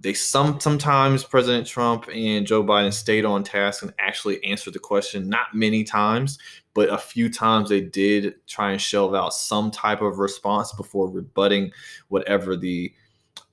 they 0.00 0.14
some 0.14 0.60
sometimes 0.60 1.24
President 1.24 1.66
Trump 1.66 2.08
and 2.12 2.46
Joe 2.46 2.62
Biden 2.62 2.92
stayed 2.92 3.24
on 3.24 3.42
task 3.42 3.82
and 3.82 3.92
actually 3.98 4.42
answered 4.44 4.74
the 4.74 4.78
question. 4.78 5.28
Not 5.28 5.54
many 5.54 5.82
times, 5.82 6.38
but 6.74 6.88
a 6.88 6.98
few 6.98 7.28
times 7.28 7.68
they 7.68 7.80
did 7.80 8.34
try 8.46 8.70
and 8.70 8.80
shelve 8.80 9.14
out 9.14 9.34
some 9.34 9.70
type 9.70 10.00
of 10.00 10.18
response 10.18 10.72
before 10.72 11.10
rebutting 11.10 11.72
whatever 12.08 12.56
the 12.56 12.92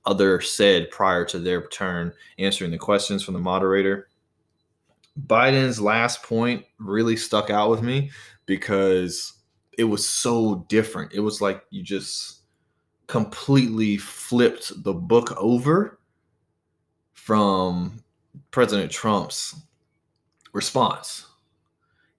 other 0.04 0.40
said 0.40 0.88
prior 0.90 1.24
to 1.24 1.40
their 1.40 1.66
turn 1.68 2.12
answering 2.38 2.70
the 2.70 2.78
questions 2.78 3.24
from 3.24 3.34
the 3.34 3.40
moderator. 3.40 4.08
Biden's 5.26 5.80
last 5.80 6.22
point 6.22 6.64
really 6.78 7.16
stuck 7.16 7.50
out 7.50 7.70
with 7.70 7.82
me 7.82 8.10
because 8.44 9.32
it 9.76 9.84
was 9.84 10.08
so 10.08 10.64
different. 10.68 11.12
It 11.12 11.20
was 11.20 11.40
like 11.40 11.64
you 11.70 11.82
just 11.82 12.42
completely 13.08 13.96
flipped 13.96 14.84
the 14.84 14.92
book 14.92 15.32
over 15.36 15.98
from 17.26 17.98
President 18.52 18.88
Trump's 18.88 19.56
response. 20.52 21.26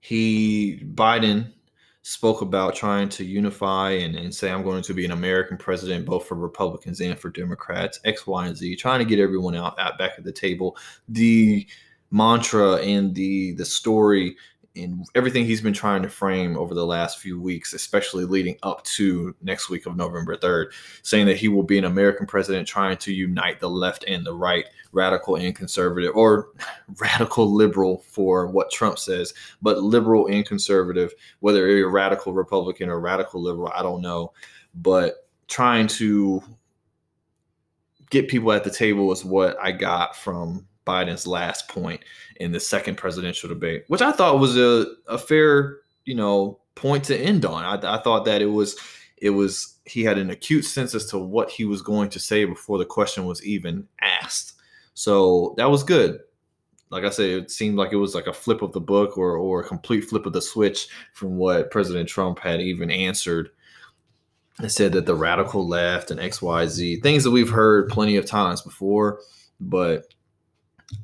He, 0.01 0.81
Biden, 0.95 1.53
spoke 2.01 2.41
about 2.41 2.75
trying 2.75 3.07
to 3.07 3.23
unify 3.23 3.91
and, 3.91 4.17
and 4.17 4.35
say, 4.35 4.51
I'm 4.51 4.63
going 4.63 4.81
to 4.81 4.93
be 4.93 5.05
an 5.05 5.11
American 5.11 5.55
president, 5.55 6.05
both 6.05 6.27
for 6.27 6.35
Republicans 6.35 6.99
and 6.99 7.17
for 7.17 7.29
Democrats, 7.29 8.01
X, 8.03 8.27
Y, 8.27 8.47
and 8.47 8.57
Z, 8.57 8.75
trying 8.75 8.99
to 8.99 9.05
get 9.05 9.17
everyone 9.17 9.55
out, 9.55 9.79
out 9.79 9.97
back 9.97 10.11
at 10.17 10.25
the 10.25 10.31
table. 10.33 10.75
The 11.07 11.65
mantra 12.11 12.73
and 12.75 13.15
the 13.15 13.53
the 13.53 13.65
story 13.65 14.35
in 14.77 15.03
everything 15.15 15.45
he's 15.45 15.61
been 15.61 15.73
trying 15.73 16.01
to 16.03 16.09
frame 16.09 16.57
over 16.57 16.73
the 16.73 16.85
last 16.85 17.19
few 17.19 17.39
weeks, 17.39 17.73
especially 17.73 18.25
leading 18.25 18.57
up 18.63 18.83
to 18.83 19.35
next 19.41 19.69
week 19.69 19.85
of 19.85 19.95
November 19.95 20.37
3rd, 20.37 20.67
saying 21.01 21.25
that 21.25 21.37
he 21.37 21.47
will 21.47 21.63
be 21.63 21.77
an 21.77 21.85
American 21.85 22.25
president 22.25 22.67
trying 22.67 22.97
to 22.97 23.11
unite 23.11 23.59
the 23.59 23.69
left 23.69 24.05
and 24.07 24.25
the 24.25 24.33
right, 24.33 24.65
radical 24.91 25.35
and 25.35 25.55
conservative, 25.55 26.15
or 26.15 26.49
radical 26.99 27.51
liberal 27.51 27.97
for 28.07 28.47
what 28.47 28.71
Trump 28.71 28.99
says, 28.99 29.33
but 29.61 29.81
liberal 29.81 30.27
and 30.27 30.45
conservative, 30.45 31.13
whether 31.39 31.67
you're 31.67 31.89
a 31.89 31.91
radical 31.91 32.33
Republican 32.33 32.89
or 32.89 32.99
radical 32.99 33.41
liberal, 33.41 33.71
I 33.75 33.81
don't 33.81 34.01
know. 34.01 34.31
But 34.75 35.27
trying 35.47 35.87
to 35.87 36.43
get 38.09 38.27
people 38.27 38.51
at 38.51 38.63
the 38.63 38.71
table 38.71 39.11
is 39.11 39.25
what 39.25 39.57
I 39.61 39.71
got 39.71 40.15
from 40.15 40.67
Biden's 40.87 41.27
last 41.27 41.67
point 41.67 42.01
in 42.37 42.51
the 42.51 42.59
second 42.59 42.95
presidential 42.95 43.49
debate, 43.49 43.83
which 43.87 44.01
I 44.01 44.11
thought 44.11 44.39
was 44.39 44.57
a, 44.57 44.85
a 45.07 45.17
fair, 45.17 45.79
you 46.05 46.15
know, 46.15 46.59
point 46.75 47.03
to 47.05 47.17
end 47.17 47.45
on. 47.45 47.63
I, 47.63 47.95
I 47.95 48.01
thought 48.01 48.25
that 48.25 48.41
it 48.41 48.47
was 48.47 48.77
it 49.17 49.31
was 49.31 49.75
he 49.85 50.03
had 50.03 50.17
an 50.17 50.29
acute 50.29 50.65
sense 50.65 50.93
as 50.95 51.05
to 51.07 51.17
what 51.17 51.49
he 51.49 51.65
was 51.65 51.81
going 51.81 52.09
to 52.11 52.19
say 52.19 52.45
before 52.45 52.77
the 52.77 52.85
question 52.85 53.25
was 53.25 53.45
even 53.45 53.87
asked. 54.01 54.53
So 54.93 55.53
that 55.57 55.69
was 55.69 55.83
good. 55.83 56.19
Like 56.89 57.03
I 57.03 57.09
said, 57.09 57.29
it 57.29 57.51
seemed 57.51 57.77
like 57.77 57.91
it 57.91 57.97
was 57.97 58.15
like 58.15 58.27
a 58.27 58.33
flip 58.33 58.61
of 58.61 58.71
the 58.71 58.79
book 58.79 59.17
or 59.17 59.37
or 59.37 59.61
a 59.61 59.67
complete 59.67 60.05
flip 60.05 60.25
of 60.25 60.33
the 60.33 60.41
switch 60.41 60.87
from 61.13 61.37
what 61.37 61.71
President 61.71 62.07
Trump 62.07 62.39
had 62.39 62.61
even 62.61 62.89
answered 62.89 63.49
and 64.59 64.71
said 64.71 64.93
that 64.93 65.05
the 65.05 65.15
radical 65.15 65.67
left 65.67 66.11
and 66.11 66.19
XYZ, 66.19 67.01
things 67.03 67.23
that 67.23 67.31
we've 67.31 67.49
heard 67.49 67.89
plenty 67.89 68.15
of 68.15 68.25
times 68.25 68.61
before, 68.61 69.19
but 69.59 70.13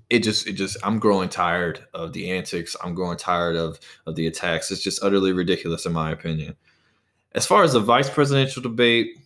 it 0.09 0.19
just 0.19 0.47
it 0.47 0.53
just 0.53 0.77
I'm 0.83 0.99
growing 0.99 1.29
tired 1.29 1.85
of 1.93 2.13
the 2.13 2.31
antics. 2.31 2.75
I'm 2.83 2.95
growing 2.95 3.17
tired 3.17 3.55
of 3.55 3.79
of 4.05 4.15
the 4.15 4.27
attacks. 4.27 4.71
It's 4.71 4.83
just 4.83 5.03
utterly 5.03 5.33
ridiculous 5.33 5.85
in 5.85 5.93
my 5.93 6.11
opinion. 6.11 6.55
As 7.33 7.45
far 7.45 7.63
as 7.63 7.73
the 7.73 7.79
vice 7.79 8.09
presidential 8.09 8.61
debate, 8.61 9.17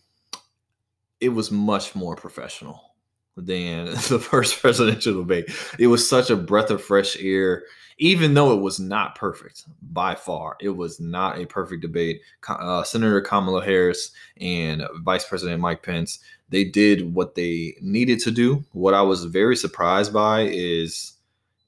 it 1.20 1.28
was 1.28 1.50
much 1.50 1.94
more 1.94 2.16
professional 2.16 2.94
than 3.36 3.86
the 4.08 4.18
first 4.18 4.60
presidential 4.60 5.14
debate. 5.14 5.50
It 5.78 5.88
was 5.88 6.08
such 6.08 6.30
a 6.30 6.36
breath 6.36 6.70
of 6.70 6.82
fresh 6.82 7.16
air, 7.20 7.64
even 7.98 8.34
though 8.34 8.52
it 8.52 8.62
was 8.62 8.80
not 8.80 9.14
perfect 9.14 9.64
by 9.92 10.14
far. 10.14 10.56
It 10.60 10.70
was 10.70 10.98
not 10.98 11.38
a 11.38 11.46
perfect 11.46 11.82
debate. 11.82 12.22
Uh, 12.48 12.82
Senator 12.82 13.20
Kamala 13.20 13.64
Harris 13.64 14.10
and 14.40 14.82
Vice 15.02 15.26
President 15.26 15.60
Mike 15.60 15.82
Pence 15.82 16.20
they 16.50 16.64
did 16.64 17.14
what 17.14 17.34
they 17.34 17.76
needed 17.80 18.20
to 18.20 18.30
do. 18.30 18.64
What 18.72 18.94
I 18.94 19.02
was 19.02 19.24
very 19.24 19.56
surprised 19.56 20.12
by 20.12 20.42
is 20.42 21.14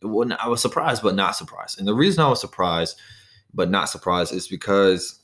when 0.02 0.32
I 0.32 0.48
was 0.48 0.62
surprised 0.62 1.02
but 1.02 1.14
not 1.14 1.36
surprised. 1.36 1.78
And 1.78 1.86
the 1.86 1.94
reason 1.94 2.24
I 2.24 2.28
was 2.28 2.40
surprised 2.40 2.98
but 3.52 3.70
not 3.70 3.88
surprised 3.88 4.32
is 4.32 4.48
because 4.48 5.20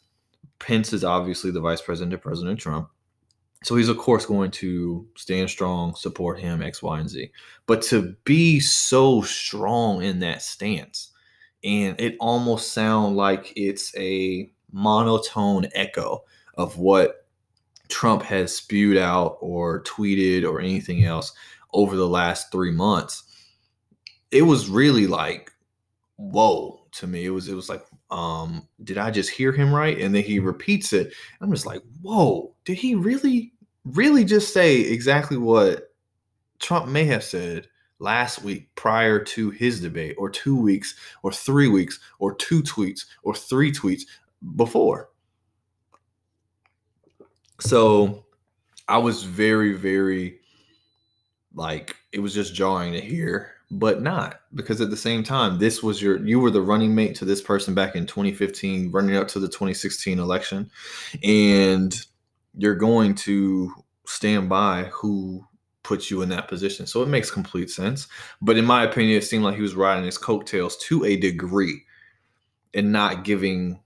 Pence 0.59 0.93
is 0.93 1.05
obviously 1.05 1.51
the 1.51 1.61
vice 1.61 1.81
president 1.81 2.13
of 2.13 2.23
President 2.23 2.59
Trump. 2.59 2.91
So 3.63 3.77
he's 3.77 3.89
of 3.89 3.99
course 3.99 4.27
going 4.27 4.51
to 4.53 5.07
stand 5.17 5.49
strong, 5.49 5.95
support 5.95 6.39
him, 6.39 6.63
X, 6.63 6.83
Y, 6.83 7.01
and 7.01 7.09
Z. 7.09 7.31
But 7.67 7.83
to 7.83 8.15
be 8.25 8.61
so 8.61 9.23
strong 9.23 10.03
in 10.03 10.19
that 10.21 10.43
stance, 10.43 11.13
and 11.65 11.99
it 12.01 12.17
almost 12.21 12.73
sound 12.73 13.17
like 13.17 13.53
it's 13.57 13.97
a 13.97 14.51
monotone 14.71 15.67
echo 15.75 16.23
of 16.55 16.79
what 16.79 17.25
Trump 17.88 18.23
has 18.23 18.55
spewed 18.55 18.97
out 18.97 19.38
or 19.40 19.83
tweeted 19.83 20.45
or 20.45 20.61
anything 20.61 21.05
else 21.05 21.33
over 21.73 21.97
the 21.97 22.09
last 22.09 22.50
three 22.50 22.73
months, 22.73 23.25
it 24.31 24.43
was 24.43 24.69
really 24.69 25.07
like, 25.07 25.52
whoa 26.16 26.87
to 26.93 27.07
me. 27.07 27.25
It 27.25 27.31
was 27.31 27.49
it 27.49 27.55
was 27.55 27.69
like, 27.69 27.85
um, 28.11 28.66
did 28.85 28.99
I 28.99 29.11
just 29.11 29.31
hear 29.31 29.52
him 29.52 29.75
right? 29.75 29.99
And 29.99 30.14
then 30.14 30.23
he 30.23 30.38
repeats 30.38 30.93
it. 30.93 31.12
I'm 31.40 31.50
just 31.50 31.66
like, 31.66 31.83
whoa, 32.02 32.55
did 32.64 32.78
he 32.78 32.95
really, 32.95 33.52
really 33.85 34.25
just 34.25 34.52
say 34.52 34.81
exactly 34.81 35.37
what 35.37 35.93
Trump 36.59 36.88
may 36.88 37.05
have 37.05 37.25
said 37.25 37.69
last 37.99 38.43
week 38.43 38.75
prior 38.75 39.23
to 39.23 39.50
his 39.50 39.81
debate, 39.81 40.16
or 40.19 40.31
two 40.31 40.57
weeks, 40.61 40.95
or 41.23 41.33
three 41.33 41.69
weeks, 41.69 41.99
or 42.19 42.35
two 42.35 42.62
tweets, 42.62 43.07
or 43.23 43.35
three 43.35 43.73
tweets 43.73 44.02
before? 44.57 45.11
So 47.61 48.25
I 48.89 48.99
was 48.99 49.23
very, 49.23 49.73
very 49.73 50.41
like 51.55 51.97
it 52.13 52.21
was 52.21 52.35
just 52.35 52.55
jarring 52.55 52.93
to 52.93 53.01
hear, 53.01 53.53
but 53.71 54.03
not 54.03 54.41
because 54.55 54.81
at 54.81 54.91
the 54.91 54.97
same 54.97 55.23
time, 55.23 55.59
this 55.59 55.83
was 55.83 56.01
your 56.01 56.25
you 56.25 56.39
were 56.39 56.51
the 56.51 56.61
running 56.61 56.95
mate 56.95 57.15
to 57.17 57.25
this 57.25 57.41
person 57.41 57.75
back 57.75 57.97
in 57.97 58.07
2015, 58.07 58.91
running 58.93 59.17
up 59.17 59.29
to 59.29 59.41
the 59.41 59.49
2016 59.49 60.19
election, 60.19 60.71
and 61.25 61.97
you're 62.55 62.75
going 62.75 63.15
to 63.15 63.73
stand 64.07 64.49
by 64.49 64.85
who 64.93 65.45
puts 65.83 66.11
you 66.11 66.23
in 66.23 66.29
that 66.29 66.49
position. 66.49 66.87
So 66.87 67.03
it 67.03 67.09
makes 67.09 67.31
complete 67.31 67.71
sense. 67.71 68.09
But 68.43 68.57
in 68.57 68.65
my 68.65 68.83
opinion, 68.83 69.19
it 69.19 69.25
seemed 69.25 69.45
like 69.45 69.55
he 69.55 69.63
was 69.63 69.77
riding 69.77 70.05
his 70.05 70.19
coattails 70.19 70.77
to 70.79 71.05
a 71.05 71.17
degree 71.17 71.83
and 72.75 72.93
not 72.93 73.25
giving 73.25 73.81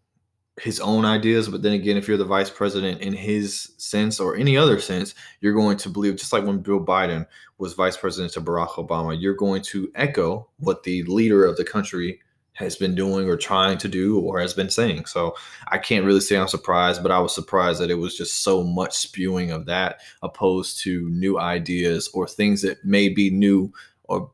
his 0.61 0.81
own 0.81 1.05
ideas. 1.05 1.49
But 1.49 1.63
then 1.63 1.73
again, 1.73 1.97
if 1.97 2.07
you're 2.07 2.17
the 2.17 2.25
vice 2.25 2.51
president 2.51 3.01
in 3.01 3.13
his 3.13 3.73
sense 3.79 4.21
or 4.21 4.37
any 4.37 4.57
other 4.57 4.79
sense, 4.79 5.15
you're 5.41 5.55
going 5.55 5.77
to 5.79 5.89
believe, 5.89 6.17
just 6.17 6.33
like 6.33 6.45
when 6.45 6.59
Bill 6.59 6.85
Biden 6.85 7.27
was 7.59 7.75
vice 7.75 7.97
president 7.97 8.33
to 8.35 8.41
Barack 8.41 8.71
Obama, 8.71 9.17
you're 9.19 9.35
going 9.35 9.63
to 9.63 9.91
echo 9.95 10.49
what 10.59 10.83
the 10.83 11.03
leader 11.05 11.45
of 11.45 11.57
the 11.57 11.65
country 11.65 12.21
has 12.53 12.77
been 12.77 12.95
doing 12.95 13.27
or 13.27 13.37
trying 13.37 13.79
to 13.79 13.89
do 13.89 14.21
or 14.21 14.39
has 14.39 14.53
been 14.53 14.69
saying. 14.69 15.07
So 15.07 15.35
I 15.69 15.79
can't 15.79 16.05
really 16.05 16.21
say 16.21 16.37
I'm 16.37 16.47
surprised, 16.47 17.03
but 17.03 17.11
I 17.11 17.19
was 17.19 17.35
surprised 17.35 17.81
that 17.81 17.91
it 17.91 17.95
was 17.95 18.17
just 18.17 18.43
so 18.43 18.63
much 18.63 18.93
spewing 18.93 19.51
of 19.51 19.65
that 19.67 20.01
opposed 20.23 20.83
to 20.83 21.09
new 21.09 21.39
ideas 21.39 22.11
or 22.13 22.29
things 22.29 22.61
that 22.63 22.85
may 22.85 23.09
be 23.09 23.31
new 23.31 23.73
or 24.05 24.31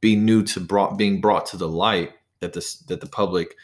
be 0.00 0.16
new 0.16 0.42
to 0.44 0.60
brought 0.60 0.96
being 0.96 1.20
brought 1.20 1.44
to 1.46 1.58
the 1.58 1.68
light 1.68 2.12
that 2.40 2.54
this 2.54 2.78
that 2.80 3.00
the 3.00 3.06
public 3.06 3.56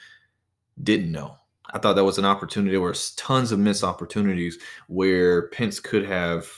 didn't 0.82 1.10
know. 1.10 1.36
I 1.72 1.78
thought 1.78 1.96
that 1.96 2.04
was 2.04 2.18
an 2.18 2.24
opportunity. 2.24 2.72
There 2.72 2.80
were 2.80 2.94
tons 3.16 3.50
of 3.50 3.58
missed 3.58 3.82
opportunities 3.82 4.58
where 4.88 5.48
Pence 5.48 5.80
could 5.80 6.04
have, 6.04 6.48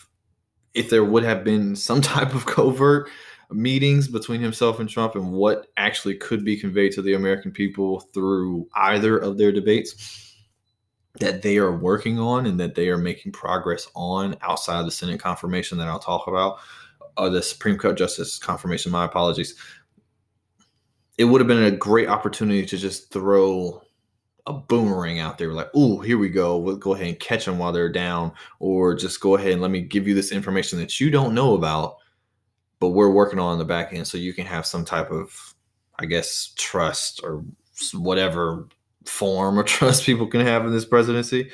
if 0.75 0.90
there 0.90 1.04
would 1.04 1.25
have 1.25 1.44
been 1.44 1.76
some 1.88 2.00
type 2.00 2.35
of 2.35 2.47
covert 2.47 3.09
meetings 3.50 4.09
between 4.09 4.40
himself 4.40 4.80
and 4.80 4.88
Trump 4.88 5.14
and 5.14 5.33
what 5.33 5.68
actually 5.76 6.16
could 6.16 6.44
be 6.44 6.56
conveyed 6.56 6.92
to 6.92 7.02
the 7.02 7.14
American 7.14 7.52
people 7.52 8.00
through 8.00 8.66
either 8.75 9.16
of 9.18 9.38
their 9.38 9.52
debates 9.52 10.35
that 11.21 11.42
they 11.42 11.59
are 11.59 11.76
working 11.76 12.18
on 12.18 12.47
and 12.47 12.59
that 12.59 12.75
they 12.75 12.88
are 12.88 12.99
making 12.99 13.30
progress 13.30 13.87
on 13.94 14.37
outside 14.42 14.80
of 14.80 14.85
the 14.85 14.90
Senate 14.90 15.21
confirmation 15.21 15.78
that 15.78 15.87
I'll 15.87 16.00
talk 16.00 16.26
about, 16.26 16.59
or 17.16 17.30
the 17.30 17.42
Supreme 17.42 17.78
Court 17.78 17.97
Justice 17.97 18.38
confirmation. 18.38 18.90
My 18.90 19.04
apologies. 19.04 19.54
It 21.16 21.26
would 21.26 21.40
have 21.40 21.47
been 21.47 21.62
a 21.62 21.71
great 21.71 22.09
opportunity 22.09 22.66
to 22.66 22.76
just 22.76 23.12
throw 23.12 23.83
a 24.46 24.52
boomerang 24.52 25.20
out 25.20 25.38
there 25.38 25.52
like 25.52 25.70
oh 25.74 25.98
here 26.00 26.18
we 26.18 26.28
go 26.28 26.58
we'll 26.58 26.76
go 26.76 26.94
ahead 26.94 27.06
and 27.06 27.18
catch 27.18 27.46
them 27.46 27.58
while 27.58 27.72
they're 27.72 27.90
down 27.90 28.30
or 28.58 28.94
just 28.94 29.20
go 29.20 29.36
ahead 29.36 29.52
and 29.52 29.62
let 29.62 29.70
me 29.70 29.80
give 29.80 30.06
you 30.06 30.14
this 30.14 30.32
information 30.32 30.78
that 30.78 31.00
you 31.00 31.10
don't 31.10 31.34
know 31.34 31.54
about 31.54 31.96
but 32.78 32.90
we're 32.90 33.10
working 33.10 33.38
on 33.38 33.58
the 33.58 33.64
back 33.64 33.92
end 33.94 34.06
so 34.06 34.18
you 34.18 34.34
can 34.34 34.44
have 34.44 34.66
some 34.66 34.84
type 34.84 35.10
of 35.10 35.54
i 35.98 36.04
guess 36.04 36.52
trust 36.56 37.20
or 37.24 37.42
whatever 37.94 38.68
form 39.06 39.58
or 39.58 39.62
trust 39.64 40.04
people 40.04 40.26
can 40.26 40.40
have 40.40 40.64
in 40.64 40.72
this 40.72 40.84
presidency. 40.84 41.50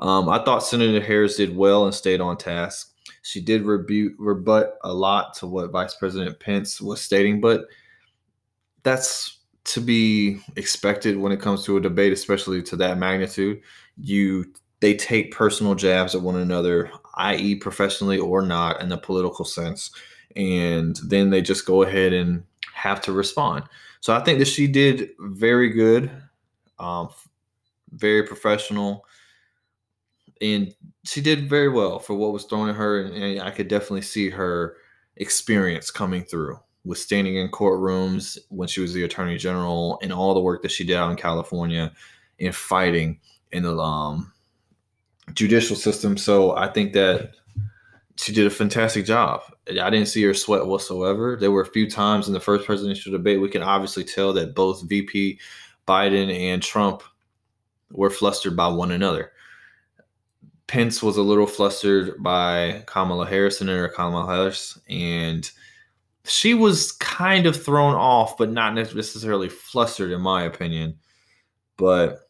Um, 0.00 0.28
i 0.28 0.42
thought 0.42 0.64
senator 0.64 1.04
harris 1.04 1.36
did 1.36 1.54
well 1.54 1.84
and 1.84 1.94
stayed 1.94 2.20
on 2.20 2.36
task. 2.36 2.92
She 3.22 3.40
did 3.40 3.62
rebut 3.62 4.14
rebut 4.18 4.78
a 4.82 4.92
lot 4.92 5.34
to 5.34 5.46
what 5.46 5.70
Vice 5.70 5.94
President 5.94 6.40
Pence 6.40 6.80
was 6.80 7.00
stating, 7.00 7.40
but 7.40 7.66
that's 8.82 9.41
to 9.64 9.80
be 9.80 10.40
expected 10.56 11.16
when 11.18 11.32
it 11.32 11.40
comes 11.40 11.64
to 11.64 11.76
a 11.76 11.80
debate, 11.80 12.12
especially 12.12 12.62
to 12.62 12.76
that 12.76 12.98
magnitude. 12.98 13.60
You 13.96 14.52
they 14.80 14.94
take 14.94 15.32
personal 15.32 15.76
jabs 15.76 16.14
at 16.14 16.22
one 16.22 16.36
another, 16.36 16.90
i.e., 17.14 17.54
professionally 17.54 18.18
or 18.18 18.42
not, 18.42 18.80
in 18.80 18.90
a 18.90 18.98
political 18.98 19.44
sense, 19.44 19.92
and 20.34 20.98
then 21.04 21.30
they 21.30 21.40
just 21.40 21.66
go 21.66 21.82
ahead 21.82 22.12
and 22.12 22.42
have 22.74 23.00
to 23.02 23.12
respond. 23.12 23.64
So 24.00 24.12
I 24.12 24.24
think 24.24 24.40
that 24.40 24.48
she 24.48 24.66
did 24.66 25.10
very 25.20 25.70
good, 25.70 26.10
um, 26.80 27.10
very 27.92 28.24
professional, 28.24 29.06
and 30.40 30.74
she 31.04 31.20
did 31.20 31.48
very 31.48 31.68
well 31.68 32.00
for 32.00 32.14
what 32.14 32.32
was 32.32 32.44
thrown 32.44 32.68
at 32.68 32.74
her. 32.74 33.02
And, 33.02 33.14
and 33.14 33.40
I 33.40 33.52
could 33.52 33.68
definitely 33.68 34.02
see 34.02 34.30
her 34.30 34.76
experience 35.16 35.92
coming 35.92 36.24
through 36.24 36.58
with 36.84 36.98
standing 36.98 37.36
in 37.36 37.48
courtrooms 37.48 38.38
when 38.48 38.68
she 38.68 38.80
was 38.80 38.92
the 38.92 39.04
attorney 39.04 39.36
general 39.36 39.98
and 40.02 40.12
all 40.12 40.34
the 40.34 40.40
work 40.40 40.62
that 40.62 40.70
she 40.70 40.84
did 40.84 40.96
out 40.96 41.10
in 41.10 41.16
California 41.16 41.92
in 42.38 42.52
fighting 42.52 43.20
in 43.52 43.62
the 43.62 43.76
um, 43.78 44.32
judicial 45.34 45.76
system. 45.76 46.16
So 46.16 46.56
I 46.56 46.68
think 46.68 46.92
that 46.94 47.34
she 48.16 48.32
did 48.32 48.46
a 48.46 48.50
fantastic 48.50 49.04
job. 49.04 49.42
I 49.68 49.90
didn't 49.90 50.08
see 50.08 50.22
her 50.24 50.34
sweat 50.34 50.66
whatsoever. 50.66 51.36
There 51.40 51.50
were 51.50 51.62
a 51.62 51.66
few 51.66 51.88
times 51.88 52.26
in 52.26 52.34
the 52.34 52.40
first 52.40 52.66
presidential 52.66 53.12
debate 53.12 53.40
we 53.40 53.48
can 53.48 53.62
obviously 53.62 54.04
tell 54.04 54.32
that 54.34 54.54
both 54.54 54.82
VP 54.82 55.38
Biden 55.86 56.32
and 56.32 56.62
Trump 56.62 57.02
were 57.90 58.10
flustered 58.10 58.56
by 58.56 58.68
one 58.68 58.90
another. 58.90 59.32
Pence 60.66 61.02
was 61.02 61.16
a 61.16 61.22
little 61.22 61.46
flustered 61.46 62.22
by 62.22 62.82
Kamala 62.86 63.26
Harris, 63.26 63.58
Senator 63.58 63.88
Kamala 63.88 64.26
Harris, 64.26 64.78
and 64.88 65.50
she 66.24 66.54
was 66.54 66.92
kind 66.92 67.46
of 67.46 67.60
thrown 67.62 67.94
off, 67.94 68.36
but 68.36 68.50
not 68.50 68.74
necessarily 68.74 69.48
flustered, 69.48 70.12
in 70.12 70.20
my 70.20 70.44
opinion. 70.44 70.96
But 71.76 72.20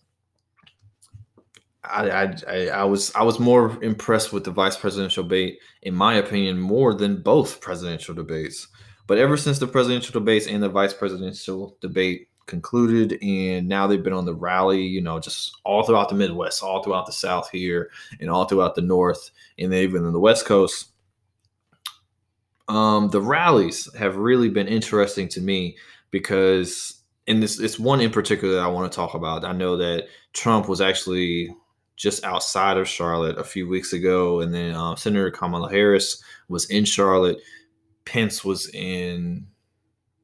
I, 1.84 2.34
I, 2.49 2.66
I 2.68 2.84
was 2.84 3.14
I 3.14 3.22
was 3.22 3.38
more 3.38 3.82
impressed 3.82 4.32
with 4.32 4.44
the 4.44 4.50
vice 4.50 4.76
presidential 4.76 5.25
debate, 5.25 5.58
in 5.82 5.94
my 5.94 6.14
opinion, 6.14 6.58
more 6.58 6.94
than 6.94 7.22
both 7.22 7.61
presidential 7.61 8.14
debates. 8.14 8.68
But 9.06 9.18
ever 9.18 9.37
since 9.37 9.58
the 9.58 9.66
presidential 9.66 10.12
debates 10.12 10.46
and 10.46 10.62
the 10.62 10.68
vice 10.68 10.94
presidential 10.94 11.76
debate 11.80 12.28
concluded, 12.46 13.18
and 13.22 13.68
now 13.68 13.87
they've 13.87 14.02
been 14.02 14.12
on 14.12 14.25
the 14.25 14.34
rally, 14.34 14.82
you 14.82 15.00
know, 15.02 15.18
just 15.18 15.52
all 15.64 15.82
throughout 15.82 16.08
the 16.08 16.14
Midwest, 16.14 16.62
all 16.62 16.82
throughout 16.82 17.06
the 17.06 17.12
South 17.12 17.50
here, 17.50 17.90
and 18.20 18.30
all 18.30 18.46
throughout 18.46 18.75
the 18.75 18.80
North, 18.80 19.30
and 19.58 19.75
even 19.75 20.06
in 20.06 20.12
the 20.12 20.20
West 20.20 20.46
Coast 20.46 20.91
um, 22.73 23.09
the 23.11 23.21
rallies 23.21 23.93
have 23.97 24.17
really 24.17 24.49
been 24.49 24.69
interesting 24.69 25.29
to 25.29 25.41
me 25.41 25.76
because 26.11 27.02
in 27.26 27.41
this 27.41 27.61
it's 27.61 27.79
one 27.79 28.00
in 28.00 28.11
particular 28.11 28.55
that 28.55 28.64
I 28.64 28.69
want 28.69 28.91
to 28.91 28.97
talk 28.97 29.14
about. 29.14 29.45
I 29.45 29.52
know 29.52 29.76
that 29.76 30.09
Trump 30.33 30.69
was 30.69 30.81
actually 30.81 31.55
just 31.97 32.25
outside 32.25 32.79
of 32.79 32.88
Charlotte 32.88 33.38
a 33.38 33.45
few 33.45 33.69
weeks 33.69 33.93
ago, 33.93 34.41
and 34.41 34.55
then 34.55 34.75
um, 34.75 34.97
Senator 34.97 35.31
Kamala 35.31 35.71
Harris 35.71 36.23
was 36.49 36.69
in 36.71 36.85
Charlotte. 36.85 37.38
Pence 38.05 38.45
was 38.45 38.69
in 38.71 39.47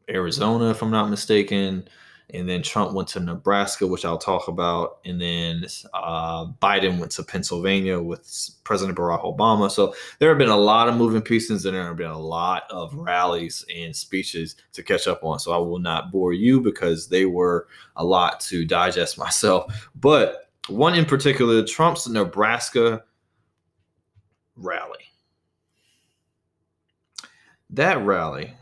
Arizona, 0.09 0.71
if 0.71 0.83
I'm 0.83 0.91
not 0.91 1.11
mistaken 1.11 1.89
and 2.35 2.49
then 2.49 2.63
Trump 2.63 2.93
went 2.93 3.09
to 3.09 3.21
Nebraska, 3.21 3.87
which 3.87 4.05
I'll 4.05 4.19
talk 4.19 4.49
about, 4.49 4.99
and 5.07 5.21
then 5.21 5.67
uh, 5.95 6.47
Biden 6.61 6.99
went 6.99 7.11
to 7.13 7.23
Pennsylvania 7.23 8.01
with 8.01 8.51
President 8.65 8.99
Barack 8.99 9.25
Obama. 9.25 9.71
So 9.71 9.95
there 10.19 10.29
have 10.29 10.37
been 10.37 10.51
a 10.51 10.57
lot 10.57 10.89
of 10.89 10.97
moving 10.97 11.23
pieces, 11.23 11.65
and 11.65 11.75
there 11.75 11.87
have 11.87 11.97
been 11.97 12.11
a 12.11 12.19
lot 12.19 12.65
of 12.71 12.93
rallies 12.95 13.65
and 13.75 13.97
speeches 13.97 14.57
to 14.73 14.83
catch 14.83 15.09
up 15.09 15.25
on. 15.25 15.39
So 15.39 15.53
I 15.53 15.57
will 15.57 15.79
not 15.79 16.13
bore 16.13 16.35
you 16.35 16.61
because 16.61 17.09
they 17.09 17.25
were 17.25 17.67
a 17.97 18.05
lot 18.05 18.41
to 18.41 18.67
digest 18.67 19.17
myself. 19.19 19.89
But 19.95 20.51
one 20.69 20.95
in 20.95 21.07
particular, 21.07 21.65
Trump's 21.65 22.07
Nebraska 22.09 23.05
rally. 24.55 24.99
That 27.71 28.05
rally 28.05 28.53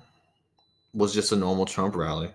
was 0.95 1.13
just 1.13 1.33
a 1.33 1.37
normal 1.37 1.67
Trump 1.67 1.97
rally 1.97 2.31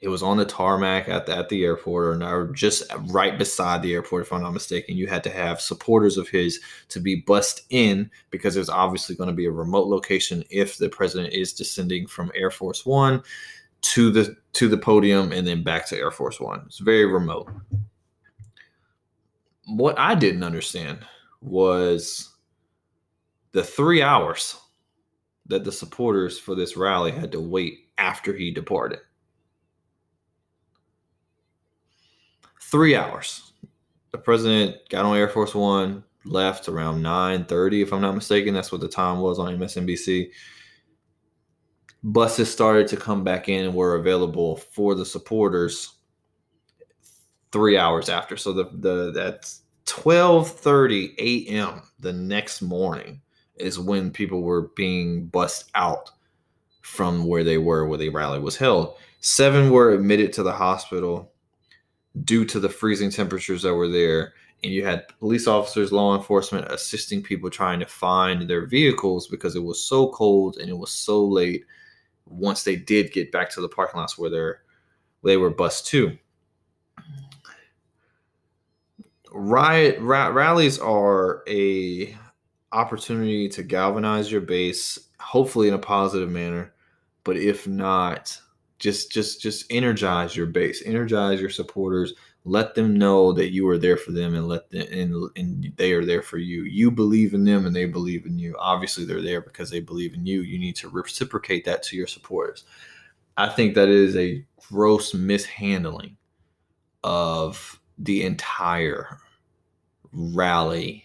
it 0.00 0.08
was 0.08 0.22
on 0.22 0.36
the 0.36 0.44
tarmac 0.44 1.08
at 1.08 1.26
the, 1.26 1.36
at 1.36 1.48
the 1.48 1.64
airport, 1.64 2.22
or 2.22 2.52
just 2.52 2.84
right 3.06 3.36
beside 3.36 3.82
the 3.82 3.94
airport, 3.94 4.22
if 4.22 4.32
I'm 4.32 4.42
not 4.42 4.52
mistaken. 4.52 4.96
You 4.96 5.08
had 5.08 5.24
to 5.24 5.30
have 5.30 5.60
supporters 5.60 6.16
of 6.16 6.28
his 6.28 6.60
to 6.90 7.00
be 7.00 7.16
bussed 7.16 7.62
in 7.70 8.08
because 8.30 8.56
was 8.56 8.70
obviously 8.70 9.16
going 9.16 9.28
to 9.28 9.34
be 9.34 9.46
a 9.46 9.50
remote 9.50 9.88
location 9.88 10.44
if 10.50 10.78
the 10.78 10.88
president 10.88 11.34
is 11.34 11.52
descending 11.52 12.06
from 12.06 12.30
Air 12.36 12.50
Force 12.50 12.86
One 12.86 13.22
to 13.80 14.10
the 14.10 14.36
to 14.54 14.68
the 14.68 14.78
podium 14.78 15.32
and 15.32 15.46
then 15.46 15.64
back 15.64 15.86
to 15.88 15.98
Air 15.98 16.12
Force 16.12 16.40
One. 16.40 16.62
It's 16.66 16.78
very 16.78 17.06
remote. 17.06 17.50
What 19.66 19.98
I 19.98 20.14
didn't 20.14 20.44
understand 20.44 21.00
was 21.40 22.34
the 23.50 23.64
three 23.64 24.00
hours 24.00 24.56
that 25.46 25.64
the 25.64 25.72
supporters 25.72 26.38
for 26.38 26.54
this 26.54 26.76
rally 26.76 27.10
had 27.10 27.32
to 27.32 27.40
wait 27.40 27.88
after 27.98 28.32
he 28.32 28.50
departed 28.50 29.00
three 32.70 32.94
hours. 32.94 33.52
The 34.12 34.18
president 34.18 34.76
got 34.88 35.04
on 35.04 35.16
Air 35.16 35.28
Force 35.28 35.54
One, 35.54 36.04
left 36.24 36.68
around 36.68 37.02
9:30, 37.02 37.82
if 37.82 37.92
I'm 37.92 38.00
not 38.00 38.14
mistaken. 38.14 38.54
That's 38.54 38.72
what 38.72 38.80
the 38.80 38.88
time 38.88 39.20
was 39.20 39.38
on 39.38 39.58
MSNBC. 39.58 40.30
Buses 42.04 42.50
started 42.50 42.86
to 42.88 42.96
come 42.96 43.24
back 43.24 43.48
in 43.48 43.64
and 43.64 43.74
were 43.74 43.96
available 43.96 44.56
for 44.56 44.94
the 44.94 45.04
supporters 45.04 45.94
three 47.50 47.76
hours 47.76 48.08
after. 48.08 48.36
So 48.36 48.52
the 48.52 48.70
the 48.74 49.12
that's 49.12 49.62
12:30 49.86 51.14
a.m. 51.18 51.82
the 51.98 52.12
next 52.12 52.62
morning 52.62 53.20
is 53.56 53.78
when 53.78 54.10
people 54.10 54.42
were 54.42 54.70
being 54.76 55.26
bussed 55.26 55.70
out 55.74 56.10
from 56.82 57.24
where 57.24 57.44
they 57.44 57.58
were 57.58 57.86
where 57.86 57.98
the 57.98 58.08
rally 58.10 58.38
was 58.38 58.56
held. 58.56 58.96
Seven 59.20 59.70
were 59.70 59.90
admitted 59.90 60.32
to 60.34 60.42
the 60.42 60.52
hospital 60.52 61.32
due 62.24 62.44
to 62.44 62.60
the 62.60 62.68
freezing 62.68 63.10
temperatures 63.10 63.62
that 63.62 63.74
were 63.74 63.88
there. 63.88 64.34
And 64.64 64.72
you 64.72 64.84
had 64.84 65.06
police 65.20 65.46
officers, 65.46 65.92
law 65.92 66.16
enforcement 66.16 66.66
assisting 66.70 67.22
people 67.22 67.48
trying 67.48 67.78
to 67.80 67.86
find 67.86 68.48
their 68.48 68.66
vehicles 68.66 69.28
because 69.28 69.54
it 69.54 69.62
was 69.62 69.82
so 69.82 70.10
cold 70.10 70.56
and 70.58 70.68
it 70.68 70.76
was 70.76 70.90
so 70.90 71.24
late 71.24 71.64
once 72.26 72.64
they 72.64 72.76
did 72.76 73.12
get 73.12 73.32
back 73.32 73.50
to 73.50 73.60
the 73.60 73.68
parking 73.68 74.00
lots 74.00 74.18
where 74.18 74.30
they're 74.30 74.62
they 75.24 75.36
were 75.36 75.50
bussed 75.50 75.86
to. 75.88 76.16
Riot 79.32 80.00
ra- 80.00 80.28
rallies 80.28 80.78
are 80.78 81.42
a 81.48 82.16
opportunity 82.72 83.48
to 83.48 83.62
galvanize 83.62 84.30
your 84.30 84.40
base, 84.40 84.98
hopefully 85.18 85.68
in 85.68 85.74
a 85.74 85.78
positive 85.78 86.30
manner. 86.30 86.72
But 87.24 87.36
if 87.36 87.66
not, 87.66 88.40
just 88.78 89.10
just 89.10 89.40
just 89.40 89.66
energize 89.70 90.36
your 90.36 90.46
base 90.46 90.82
energize 90.84 91.40
your 91.40 91.50
supporters. 91.50 92.14
Let 92.44 92.74
them 92.74 92.96
know 92.96 93.32
that 93.32 93.50
you 93.50 93.68
are 93.68 93.76
there 93.76 93.96
for 93.96 94.12
them 94.12 94.34
and 94.34 94.48
let 94.48 94.70
them 94.70 94.86
and, 94.90 95.30
and 95.36 95.72
they 95.76 95.92
are 95.92 96.04
there 96.04 96.22
for 96.22 96.38
you. 96.38 96.62
You 96.62 96.90
believe 96.90 97.34
in 97.34 97.44
them 97.44 97.66
and 97.66 97.74
they 97.74 97.84
believe 97.84 98.24
in 98.24 98.38
you. 98.38 98.56
Obviously 98.58 99.04
they're 99.04 99.20
there 99.20 99.40
because 99.40 99.70
they 99.70 99.80
believe 99.80 100.14
in 100.14 100.24
you. 100.24 100.42
You 100.42 100.58
need 100.58 100.76
to 100.76 100.88
reciprocate 100.88 101.64
that 101.66 101.82
to 101.84 101.96
your 101.96 102.06
supporters. 102.06 102.64
I 103.36 103.48
think 103.48 103.74
that 103.74 103.88
is 103.88 104.16
a 104.16 104.44
gross 104.68 105.12
mishandling 105.12 106.16
of 107.04 107.80
the 107.98 108.22
entire 108.22 109.18
rally 110.12 111.04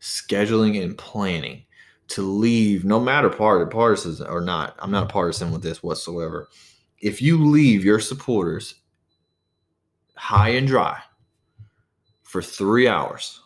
scheduling 0.00 0.82
and 0.82 0.96
planning 0.96 1.64
to 2.06 2.22
leave 2.22 2.84
no 2.84 3.00
matter 3.00 3.30
part 3.30 3.70
partisan 3.70 4.26
or 4.26 4.40
not. 4.40 4.76
I'm 4.78 4.90
not 4.90 5.08
partisan 5.08 5.50
with 5.50 5.62
this 5.62 5.82
whatsoever 5.82 6.48
if 7.04 7.20
you 7.20 7.36
leave 7.36 7.84
your 7.84 8.00
supporters 8.00 8.76
high 10.16 10.48
and 10.48 10.66
dry 10.66 10.98
for 12.22 12.40
three 12.40 12.88
hours 12.88 13.42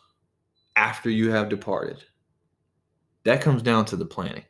after 0.77 1.11
you 1.11 1.33
have 1.33 1.49
departed, 1.49 2.05
that 3.25 3.41
comes 3.41 3.61
down 3.61 3.85
to 3.87 3.97
the 3.97 4.05
planning. 4.05 4.45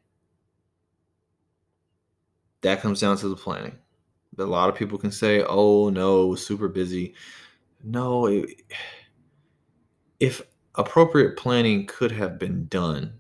That 2.61 2.83
comes 2.83 3.01
down 3.01 3.17
to 3.17 3.31
the 3.31 3.37
planning. 3.37 3.79
A 4.37 4.45
lot 4.45 4.69
of 4.69 4.75
people 4.75 4.99
can 4.99 5.11
say, 5.11 5.43
oh, 5.43 5.89
no, 5.89 6.25
it 6.25 6.27
was 6.27 6.47
super 6.47 6.69
busy. 6.69 7.15
No, 7.83 8.27
it, 8.27 8.61
if 10.21 10.43
appropriate 10.75 11.39
planning 11.39 11.87
could 11.87 12.13
have 12.13 12.39
been 12.39 12.67
done, 12.67 13.19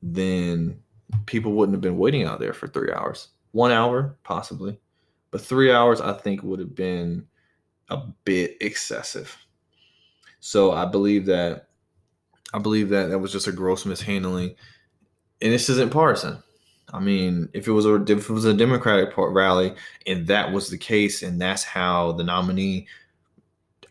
then 0.00 0.78
people 1.26 1.54
wouldn't 1.54 1.74
have 1.74 1.82
been 1.82 1.98
waiting 1.98 2.22
out 2.22 2.38
there 2.38 2.54
for 2.54 2.68
three 2.68 2.92
hours. 2.92 3.30
One 3.50 3.72
hour, 3.72 4.16
possibly. 4.22 4.78
But 5.30 5.42
three 5.42 5.72
hours, 5.72 6.00
I 6.00 6.12
think, 6.14 6.42
would 6.42 6.60
have 6.60 6.74
been 6.74 7.26
a 7.90 7.98
bit 8.24 8.56
excessive. 8.60 9.36
So 10.40 10.72
I 10.72 10.84
believe 10.86 11.26
that 11.26 11.68
I 12.54 12.58
believe 12.58 12.88
that 12.90 13.08
that 13.08 13.18
was 13.18 13.32
just 13.32 13.46
a 13.46 13.52
gross 13.52 13.84
mishandling. 13.84 14.54
and 15.40 15.52
this 15.52 15.68
isn't 15.68 15.92
partisan. 15.92 16.42
I 16.92 17.00
mean, 17.00 17.48
if 17.52 17.68
it 17.68 17.72
was 17.72 17.84
a 17.86 17.96
if 18.04 18.30
it 18.30 18.32
was 18.32 18.46
a 18.46 18.54
Democratic 18.54 19.14
rally 19.16 19.74
and 20.06 20.26
that 20.28 20.52
was 20.52 20.70
the 20.70 20.78
case, 20.78 21.22
and 21.22 21.40
that's 21.40 21.64
how 21.64 22.12
the 22.12 22.24
nominee 22.24 22.86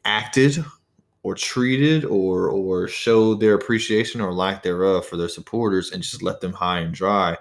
acted 0.06 0.64
or 1.24 1.36
treated 1.36 2.06
or 2.06 2.50
or 2.50 2.88
showed 2.88 3.40
their 3.40 3.54
appreciation 3.54 4.22
or 4.22 4.34
lack 4.34 4.64
thereof 4.64 5.06
for 5.06 5.18
their 5.18 5.30
supporters, 5.30 5.92
and 5.92 6.04
just 6.04 6.24
let 6.24 6.42
them 6.42 6.54
high 6.54 6.80
and 6.80 6.94
dry, 6.94 7.38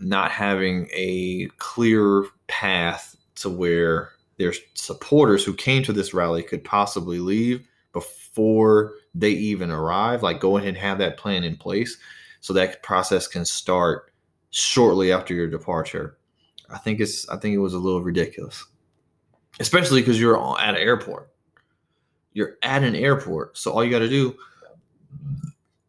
not 0.00 0.30
having 0.30 0.88
a 0.92 1.48
clear 1.58 2.24
path 2.48 3.16
to 3.36 3.48
where 3.48 4.10
their 4.38 4.54
supporters 4.74 5.44
who 5.44 5.54
came 5.54 5.82
to 5.82 5.92
this 5.92 6.14
rally 6.14 6.42
could 6.42 6.64
possibly 6.64 7.18
leave 7.18 7.66
before 7.92 8.94
they 9.14 9.30
even 9.30 9.70
arrive. 9.70 10.22
Like, 10.22 10.40
go 10.40 10.56
ahead 10.56 10.70
and 10.70 10.78
have 10.78 10.98
that 10.98 11.16
plan 11.16 11.44
in 11.44 11.56
place 11.56 11.98
so 12.40 12.52
that 12.54 12.82
process 12.82 13.26
can 13.26 13.44
start 13.44 14.12
shortly 14.50 15.12
after 15.12 15.34
your 15.34 15.48
departure. 15.48 16.18
I 16.70 16.78
think 16.78 17.00
it's 17.00 17.28
I 17.28 17.36
think 17.36 17.54
it 17.54 17.58
was 17.58 17.74
a 17.74 17.78
little 17.78 18.02
ridiculous, 18.02 18.64
especially 19.58 20.00
because 20.00 20.20
you're 20.20 20.58
at 20.60 20.70
an 20.70 20.76
airport. 20.76 21.30
You're 22.32 22.56
at 22.62 22.84
an 22.84 22.94
airport, 22.94 23.58
so 23.58 23.72
all 23.72 23.84
you 23.84 23.90
got 23.90 23.98
to 23.98 24.08
do 24.08 24.36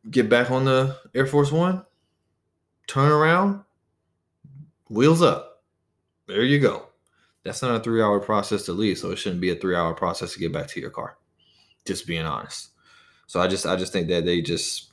get 0.09 0.29
back 0.29 0.49
on 0.51 0.65
the 0.65 0.97
Air 1.13 1.27
Force 1.27 1.51
One, 1.51 1.85
turn 2.87 3.11
around, 3.11 3.63
wheels 4.91 5.21
up. 5.21 5.63
There 6.27 6.43
you 6.43 6.59
go. 6.59 6.87
That's 7.43 7.61
not 7.61 7.75
a 7.75 7.79
three 7.79 8.01
hour 8.01 8.19
process 8.19 8.63
to 8.63 8.73
leave, 8.73 8.97
so 8.97 9.11
it 9.11 9.17
shouldn't 9.17 9.41
be 9.41 9.49
a 9.51 9.55
three 9.55 9.75
hour 9.75 9.93
process 9.93 10.33
to 10.33 10.39
get 10.39 10.53
back 10.53 10.67
to 10.67 10.79
your 10.79 10.91
car. 10.91 11.17
Just 11.85 12.05
being 12.05 12.25
honest. 12.25 12.69
So 13.27 13.39
I 13.39 13.47
just 13.47 13.65
I 13.65 13.75
just 13.75 13.93
think 13.93 14.07
that 14.09 14.25
they 14.25 14.41
just 14.41 14.91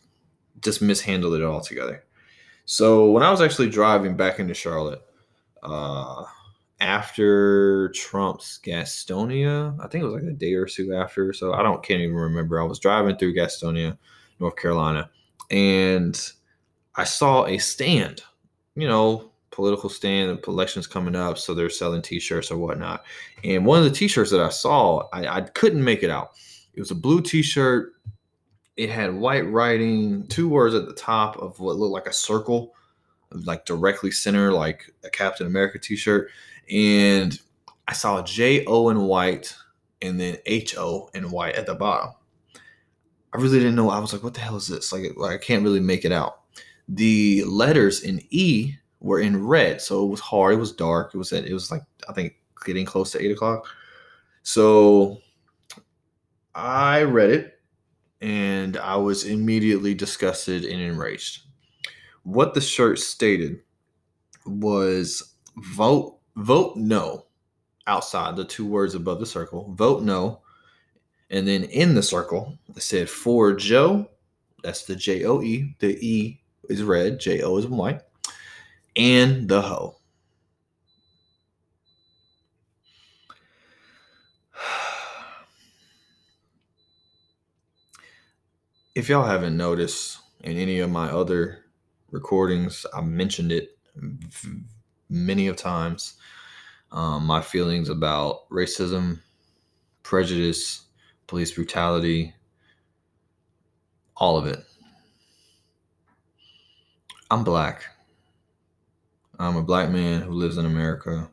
just 0.61 0.81
mishandled 0.81 1.35
it 1.35 1.43
all 1.43 1.61
together. 1.61 2.05
So 2.65 3.11
when 3.11 3.23
I 3.23 3.31
was 3.31 3.41
actually 3.41 3.71
driving 3.71 4.17
back 4.17 4.39
into 4.39 4.55
Charlotte, 4.55 5.03
uh, 5.63 6.25
after 6.81 7.89
Trump's 7.91 8.61
Gastonia, 8.63 9.77
I 9.81 9.89
think 9.89 10.03
it 10.03 10.07
was 10.07 10.15
like 10.15 10.31
a 10.31 10.33
day 10.33 10.55
or 10.55 10.67
two 10.67 10.95
after. 10.95 11.33
So 11.33 11.53
I 11.53 11.63
don't 11.63 11.83
can't 11.83 12.01
even 12.01 12.15
remember. 12.15 12.61
I 12.61 12.65
was 12.65 12.79
driving 12.79 13.17
through 13.17 13.35
Gastonia, 13.35 13.99
North 14.39 14.57
Carolina, 14.57 15.11
and 15.51 16.19
I 16.95 17.05
saw 17.05 17.45
a 17.47 17.59
stand. 17.59 18.23
You 18.77 18.89
know, 18.89 19.33
political 19.59 19.90
stand. 19.90 20.31
The 20.31 20.51
elections 20.51 20.87
coming 20.87 21.16
up, 21.16 21.37
so 21.37 21.53
they're 21.53 21.68
selling 21.68 22.01
T-shirts 22.01 22.51
or 22.51 22.59
whatnot. 22.59 23.05
And 23.42 23.66
one 23.66 23.79
of 23.79 23.85
the 23.85 23.90
T-shirts 23.90 24.31
that 24.31 24.40
I 24.40 24.51
saw, 24.51 25.09
I, 25.12 25.27
I 25.27 25.40
couldn't 25.42 25.83
make 25.83 26.03
it 26.03 26.11
out. 26.11 26.33
It 26.75 26.81
was 26.81 26.92
a 26.92 26.94
blue 26.94 27.21
T-shirt 27.21 27.94
it 28.79 28.90
had 28.90 29.12
white 29.12 29.47
writing, 29.51 30.25
two 30.29 30.49
words 30.49 30.73
at 30.73 30.87
the 30.87 30.94
top 30.94 31.37
of 31.38 31.59
what 31.59 31.77
looked 31.77 31.92
like 31.92 32.07
a 32.07 32.12
circle, 32.12 32.75
like 33.33 33.66
directly 33.66 34.12
center, 34.12 34.53
like 34.53 34.94
a 35.05 35.11
Captain 35.11 35.49
America 35.49 35.81
t-shirt. 35.81 36.31
And 36.71 37.38
I 37.88 37.92
saw 37.92 38.23
J 38.23 38.64
O 38.66 38.88
in 38.90 39.01
white 39.01 39.53
and 40.01 40.18
then 40.18 40.37
H 40.47 40.77
O 40.79 41.11
in 41.12 41.29
white 41.33 41.57
at 41.57 41.66
the 41.66 41.75
bottom. 41.75 42.14
I 43.33 43.38
really 43.38 43.59
didn't 43.59 43.75
know. 43.75 43.90
I 43.90 43.99
was 43.99 44.12
like, 44.12 44.23
what 44.23 44.35
the 44.35 44.40
hell 44.40 44.57
is 44.57 44.68
this? 44.68 44.92
Like, 44.92 45.03
like 45.16 45.33
I 45.33 45.44
can't 45.44 45.64
really 45.64 45.81
make 45.81 46.05
it 46.05 46.12
out. 46.12 46.42
The 46.88 47.42
letters 47.44 48.05
in 48.05 48.23
E 48.31 48.77
were 49.01 49.21
in 49.21 49.47
red, 49.47 49.81
so 49.81 50.05
it 50.05 50.09
was 50.09 50.21
hard. 50.21 50.55
It 50.55 50.59
was 50.59 50.73
dark. 50.73 51.15
It 51.15 51.19
was 51.19 51.33
it 51.33 51.53
was 51.53 51.71
like 51.71 51.83
I 52.09 52.13
think 52.13 52.35
getting 52.65 52.87
close 52.87 53.13
to 53.13 53.23
eight 53.23 53.31
o'clock. 53.31 53.67
So 54.43 55.21
I 56.55 57.03
read 57.03 57.31
it 57.31 57.61
and 58.21 58.77
I 58.77 58.97
was 58.97 59.25
immediately 59.25 59.95
disgusted 59.95 60.65
and 60.65 60.81
enraged. 60.81 61.43
What 62.25 62.55
the 62.55 62.61
shirt 62.61 62.99
stated 62.99 63.61
was 64.45 65.35
vote 65.57 66.19
vote 66.37 66.77
no 66.77 67.27
outside 67.87 68.37
the 68.37 68.45
two 68.45 68.67
words 68.67 68.95
above 68.95 69.21
the 69.21 69.27
circle, 69.27 69.73
vote 69.75 70.03
no. 70.03 70.41
And 71.31 71.47
then 71.47 71.65
in 71.65 71.95
the 71.95 72.03
circle, 72.03 72.57
it 72.75 72.83
said 72.83 73.09
for 73.09 73.53
Joe, 73.55 74.09
that's 74.63 74.85
the 74.85 74.97
J 74.97 75.25
O 75.25 75.43
E, 75.43 75.75
the 75.79 75.99
E 76.05 76.41
is 76.69 76.83
red, 76.83 77.21
J 77.21 77.43
O 77.43 77.57
is 77.57 77.67
white, 77.67 78.01
and 78.99 79.49
the 79.49 79.63
hoe. 79.63 79.95
if 88.95 89.09
y'all 89.09 89.25
haven't 89.25 89.57
noticed 89.57 90.19
in 90.43 90.57
any 90.57 90.81
of 90.81 90.91
my 90.91 91.09
other 91.09 91.65
recordings, 92.11 92.85
I 92.93 93.01
mentioned 93.01 93.53
it 93.53 93.79
many 95.09 95.47
of 95.47 95.55
times. 95.57 96.15
Um, 96.91 97.25
my 97.25 97.41
feelings 97.41 97.89
about 97.91 98.49
racism, 98.51 99.21
prejudice, 100.03 100.83
police 101.29 101.53
brutality, 101.53 102.35
all 104.17 104.37
of 104.37 104.47
it. 104.47 104.65
I'm 107.31 107.45
black. 107.45 107.85
I'm 109.38 109.57
a 109.57 109.62
black 109.62 109.90
man 109.90 110.22
who 110.22 110.33
lives 110.33 110.59
in 110.59 110.66
America. 110.66 111.31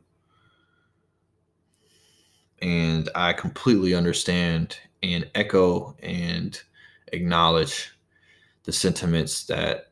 And 2.62 3.08
I 3.14 3.32
completely 3.32 3.94
understand 3.94 4.78
and 5.02 5.28
echo 5.34 5.96
and 6.02 6.60
acknowledge 7.12 7.92
the 8.64 8.72
sentiments 8.72 9.44
that 9.46 9.90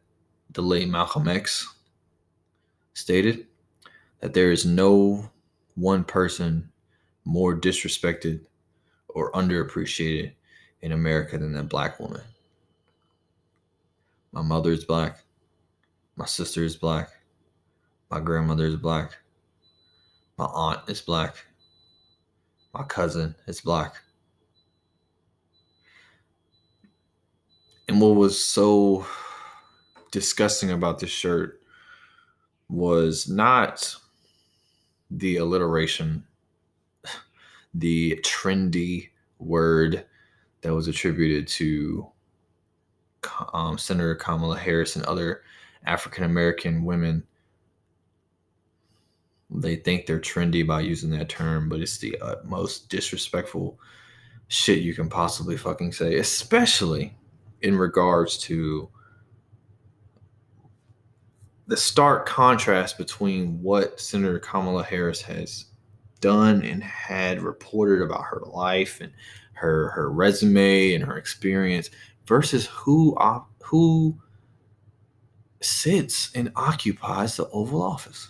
the 0.51 0.63
late 0.63 0.89
Malcolm 0.89 1.29
X 1.29 1.75
stated 2.95 3.47
that 4.21 4.33
there 4.33 4.53
is 4.53 4.65
no 4.65 5.31
one 5.75 6.05
person 6.05 6.71
more 7.25 7.59
disrespected 7.59 8.41
or 9.09 9.33
underappreciated 9.33 10.33
in 10.83 10.93
America 10.93 11.37
than 11.37 11.53
that 11.53 11.69
black 11.69 11.99
woman. 11.99 12.23
My 14.33 14.43
mother 14.43 14.71
is 14.71 14.85
black. 14.85 15.19
My 16.17 16.27
sister 16.27 16.63
is 16.63 16.77
black. 16.77 17.11
My 18.11 18.21
grandmother 18.21 18.67
is 18.67 18.77
black. 18.77 19.17
My 20.37 20.47
aunt 20.47 20.89
is 20.89 21.01
black. 21.01 21.37
My 22.73 22.83
cousin 22.85 23.35
is 23.47 23.61
black. 23.61 23.95
And 27.89 28.01
what 28.01 28.17
was 28.17 28.43
so 28.43 29.07
disgusting 30.11 30.71
about 30.71 30.99
this 30.99 31.11
shirt 31.11 31.61
was 32.69 33.29
not 33.29 33.95
the 35.11 35.37
alliteration, 35.37 36.25
the 37.75 38.19
trendy 38.25 39.11
word 39.39 40.05
that 40.63 40.75
was 40.75 40.89
attributed 40.89 41.47
to 41.47 42.07
um, 43.53 43.79
Senator 43.79 44.15
Kamala 44.15 44.59
Harris 44.59 44.97
and 44.97 45.05
other 45.05 45.43
African 45.87 46.25
American 46.25 46.85
women. 46.85 47.23
They 49.55 49.77
think 49.77 50.07
they're 50.07 50.19
trendy 50.19 50.67
by 50.67 50.81
using 50.81 51.11
that 51.11 51.29
term, 51.29 51.69
but 51.69 51.81
it's 51.81 51.99
the 51.99 52.17
most 52.45 52.89
disrespectful 52.89 53.79
shit 54.49 54.81
you 54.81 54.95
can 54.95 55.09
possibly 55.09 55.57
fucking 55.57 55.93
say, 55.93 56.17
especially 56.17 57.17
in 57.63 57.77
regards 57.77 58.37
to 58.39 58.89
the 61.67 61.77
stark 61.77 62.27
contrast 62.27 62.99
between 62.99 63.63
what 63.63 64.01
Senator 64.01 64.39
Kamala 64.39 64.83
Harris 64.83 65.23
has 65.23 65.67
done 66.21 66.63
and 66.63 66.83
had 66.83 67.41
reported 67.43 68.03
about 68.03 68.25
her 68.25 68.43
life 68.47 69.01
and 69.01 69.13
her 69.55 69.91
her 69.91 70.11
resume 70.11 70.95
and 70.95 71.05
her 71.05 71.17
experience 71.17 71.91
versus 72.27 72.67
who 72.67 73.17
who 73.63 74.19
sits 75.61 76.31
and 76.35 76.53
occupies 76.57 77.37
the 77.37 77.49
Oval 77.51 77.83
Office. 77.83 78.29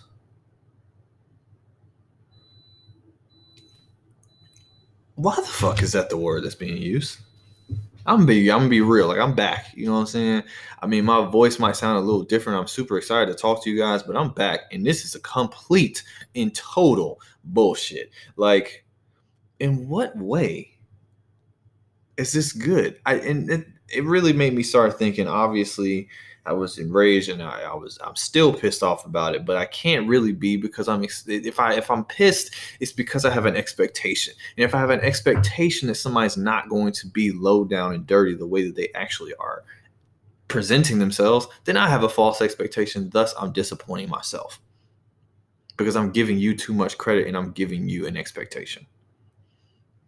Why 5.15 5.35
the 5.35 5.41
fuck 5.43 5.81
is 5.81 5.93
that 5.93 6.09
the 6.09 6.17
word 6.17 6.43
that's 6.43 6.55
being 6.55 6.77
used? 6.77 7.19
I'm 8.07 8.17
gonna 8.17 8.27
be 8.27 8.51
I'm 8.51 8.59
gonna 8.59 8.69
be 8.69 8.81
real. 8.81 9.07
Like 9.07 9.19
I'm 9.19 9.33
back. 9.33 9.71
You 9.73 9.87
know 9.87 9.93
what 9.93 9.99
I'm 9.99 10.05
saying? 10.05 10.43
I 10.81 10.87
mean, 10.87 11.05
my 11.05 11.25
voice 11.25 11.57
might 11.57 11.75
sound 11.75 11.97
a 11.97 12.01
little 12.01 12.23
different. 12.23 12.59
I'm 12.59 12.67
super 12.67 12.97
excited 12.97 13.31
to 13.31 13.41
talk 13.41 13.63
to 13.63 13.69
you 13.69 13.79
guys, 13.79 14.03
but 14.03 14.15
I'm 14.15 14.29
back, 14.29 14.61
and 14.71 14.85
this 14.85 15.03
is 15.03 15.15
a 15.15 15.19
complete 15.21 16.03
and 16.35 16.53
total 16.53 17.19
bullshit. 17.45 18.11
Like, 18.35 18.85
in 19.59 19.87
what 19.87 20.15
way 20.17 20.77
is 22.17 22.31
this 22.31 22.51
good? 22.51 22.99
I 23.05 23.15
and 23.15 23.49
it, 23.49 23.67
it 23.89 24.03
really 24.03 24.33
made 24.33 24.53
me 24.53 24.61
start 24.61 24.99
thinking. 24.99 25.27
Obviously, 25.27 26.07
I 26.45 26.53
was 26.53 26.77
enraged 26.77 27.29
and 27.29 27.41
I, 27.41 27.61
I, 27.61 27.75
was 27.75 27.97
I'm 28.03 28.15
still 28.15 28.53
pissed 28.53 28.83
off 28.83 29.05
about 29.05 29.33
it, 29.33 29.45
but 29.45 29.57
I 29.57 29.65
can't 29.65 30.07
really 30.07 30.31
be 30.31 30.57
because 30.57 30.87
I'm 30.87 31.03
if 31.27 31.59
I 31.59 31.73
if 31.73 31.89
I'm 31.89 32.05
pissed, 32.05 32.51
it's 32.79 32.91
because 32.91 33.25
I 33.25 33.31
have 33.31 33.45
an 33.45 33.55
expectation. 33.55 34.33
And 34.57 34.63
if 34.63 34.75
I 34.75 34.79
have 34.79 34.91
an 34.91 35.01
expectation 35.01 35.87
that 35.87 35.95
somebody's 35.95 36.37
not 36.37 36.69
going 36.69 36.93
to 36.93 37.07
be 37.07 37.31
low 37.31 37.65
down 37.65 37.93
and 37.93 38.05
dirty 38.05 38.35
the 38.35 38.45
way 38.45 38.63
that 38.65 38.75
they 38.75 38.89
actually 38.93 39.33
are, 39.39 39.63
presenting 40.47 40.99
themselves, 40.99 41.47
then 41.63 41.77
I 41.77 41.89
have 41.89 42.03
a 42.03 42.09
false 42.09 42.41
expectation. 42.41 43.09
Thus, 43.09 43.33
I'm 43.39 43.51
disappointing 43.51 44.09
myself 44.09 44.61
because 45.77 45.95
I'm 45.95 46.11
giving 46.11 46.37
you 46.37 46.55
too 46.55 46.73
much 46.73 46.97
credit 46.97 47.27
and 47.27 47.35
I'm 47.35 47.51
giving 47.51 47.89
you 47.89 48.07
an 48.07 48.17
expectation. 48.17 48.85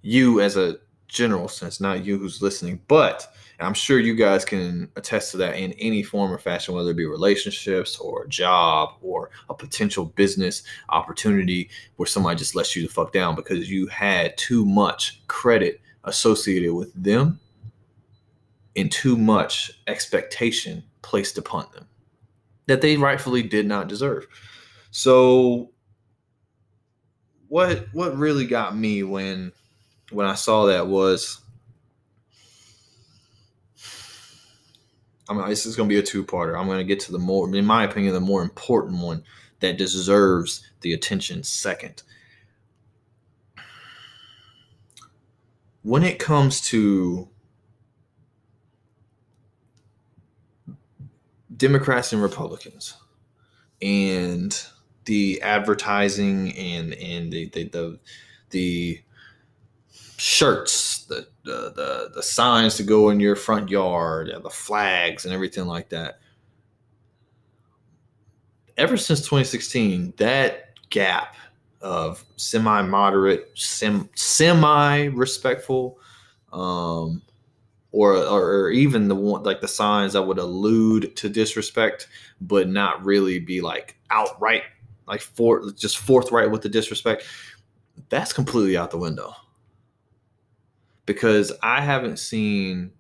You, 0.02 0.40
as 0.42 0.56
a 0.56 0.78
general 1.08 1.48
sense, 1.48 1.82
not 1.82 2.06
you 2.06 2.18
who's 2.18 2.42
listening, 2.42 2.82
but 2.88 3.34
I'm 3.60 3.74
sure 3.74 4.00
you 4.00 4.16
guys 4.16 4.46
can 4.46 4.90
attest 4.96 5.32
to 5.32 5.38
that 5.38 5.56
in 5.56 5.74
any 5.74 6.04
form 6.04 6.32
or 6.32 6.38
fashion, 6.38 6.76
whether 6.76 6.92
it 6.92 6.98
be 6.98 7.06
relationships 7.06 7.98
or 7.98 8.24
a 8.24 8.30
job 8.30 8.94
or 9.02 9.32
a 9.50 9.54
potential 9.54 10.06
business 10.06 10.64
opportunity 10.90 11.70
where 11.96 12.06
somebody 12.06 12.38
just 12.38 12.56
lets 12.56 12.76
you 12.76 12.84
the 12.84 12.94
fuck 12.94 13.12
down 13.12 13.36
because 13.36 13.70
you 13.70 13.88
had 13.88 14.38
too 14.38 14.66
much 14.66 15.22
credit 15.28 15.82
associated 16.04 16.74
with 16.74 16.94
them 16.94 17.40
and 18.76 18.92
too 18.92 19.18
much 19.18 19.72
expectation 19.88 20.84
placed 21.02 21.38
upon 21.38 21.66
them 21.74 21.88
that 22.68 22.82
they 22.82 22.96
rightfully 22.96 23.42
did 23.42 23.66
not 23.66 23.88
deserve. 23.88 24.28
So 24.92 25.72
what 27.48 27.88
what 27.94 28.16
really 28.18 28.46
got 28.46 28.78
me 28.78 29.04
when 29.04 29.52
when 30.12 30.28
I 30.28 30.36
saw 30.36 30.66
that 30.66 30.88
was 30.88 31.42
I 35.30 35.34
mean, 35.34 35.48
this 35.50 35.66
is 35.66 35.76
going 35.76 35.90
to 35.90 35.94
be 35.94 36.00
a 36.00 36.04
two-parter. 36.04 36.58
I'm 36.58 36.68
going 36.68 36.78
to 36.80 36.84
get 36.84 37.00
to 37.02 37.12
the 37.12 37.20
more, 37.20 37.54
in 37.54 37.66
my 37.66 37.84
opinion, 37.84 38.14
the 38.14 38.20
more 38.20 38.42
important 38.42 39.02
one 39.02 39.24
that 39.60 39.78
deserves 39.78 40.70
the 40.82 40.94
attention 40.94 41.44
second. 41.44 42.04
When 45.82 46.04
it 46.04 46.20
comes 46.20 46.62
to 46.62 47.30
Democrats 51.56 52.14
and 52.14 52.22
Republicans 52.22 52.96
and 53.82 54.64
the 55.06 55.42
advertising 55.42 56.56
and 56.56 56.94
and 56.94 57.32
the 57.32 57.50
the 57.50 57.64
the, 57.70 58.00
the 58.52 59.02
shirts, 60.18 61.06
the, 61.06 61.28
the 61.44 61.72
the 61.76 62.12
the 62.16 62.24
signs 62.24 62.76
to 62.76 62.84
go 62.84 63.10
in 63.10 63.20
your 63.20 63.36
front 63.36 63.70
yard, 63.70 64.32
the 64.44 64.50
flags 64.50 65.26
and 65.26 65.34
everything 65.34 65.66
like 65.66 65.90
that. 65.90 66.20
Ever 68.78 68.98
since 68.98 69.22
2016, 69.22 70.14
that 70.18 70.80
gap 70.90 71.36
of 71.82 72.24
semi-moderate, 72.36 73.50
sem- 73.56 74.10
semi-respectful, 74.16 75.98
um, 76.54 77.22
or, 77.92 78.16
or 78.16 78.70
even 78.70 79.08
the 79.08 79.16
one 79.16 79.42
like 79.44 79.62
the 79.62 79.68
signs 79.68 80.14
that 80.14 80.22
would 80.22 80.38
allude 80.38 81.16
to 81.16 81.30
disrespect, 81.30 82.08
but 82.42 82.68
not 82.68 83.04
really 83.04 83.40
be 83.40 83.62
like 83.62 83.98
outright, 84.12 84.64
like 85.08 85.22
for 85.22 85.72
just 85.72 85.98
forthright 85.98 86.52
with 86.52 86.62
the 86.62 86.70
disrespect. 86.70 87.24
That's 88.10 88.34
completely 88.34 88.78
out 88.78 88.92
the 88.92 88.98
window 88.98 89.36
because 91.08 91.54
I 91.64 91.82
haven't 91.82 92.20
seen, 92.20 92.92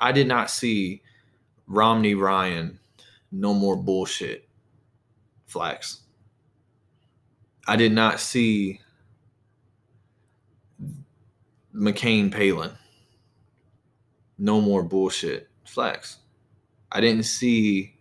I 0.00 0.10
did 0.10 0.26
not 0.26 0.50
see 0.50 1.02
Romney 1.68 2.14
Ryan, 2.14 2.80
no 3.30 3.54
more 3.54 3.76
bullshit 3.76 4.48
flags. 5.46 6.00
I 7.68 7.76
did 7.76 7.92
not 7.92 8.18
see 8.18 8.80
McCain 11.74 12.32
Palin, 12.32 12.72
no 14.38 14.60
more 14.60 14.82
bullshit 14.82 15.48
flags. 15.64 16.16
I 16.90 17.00
didn't 17.00 17.24
see 17.24 17.94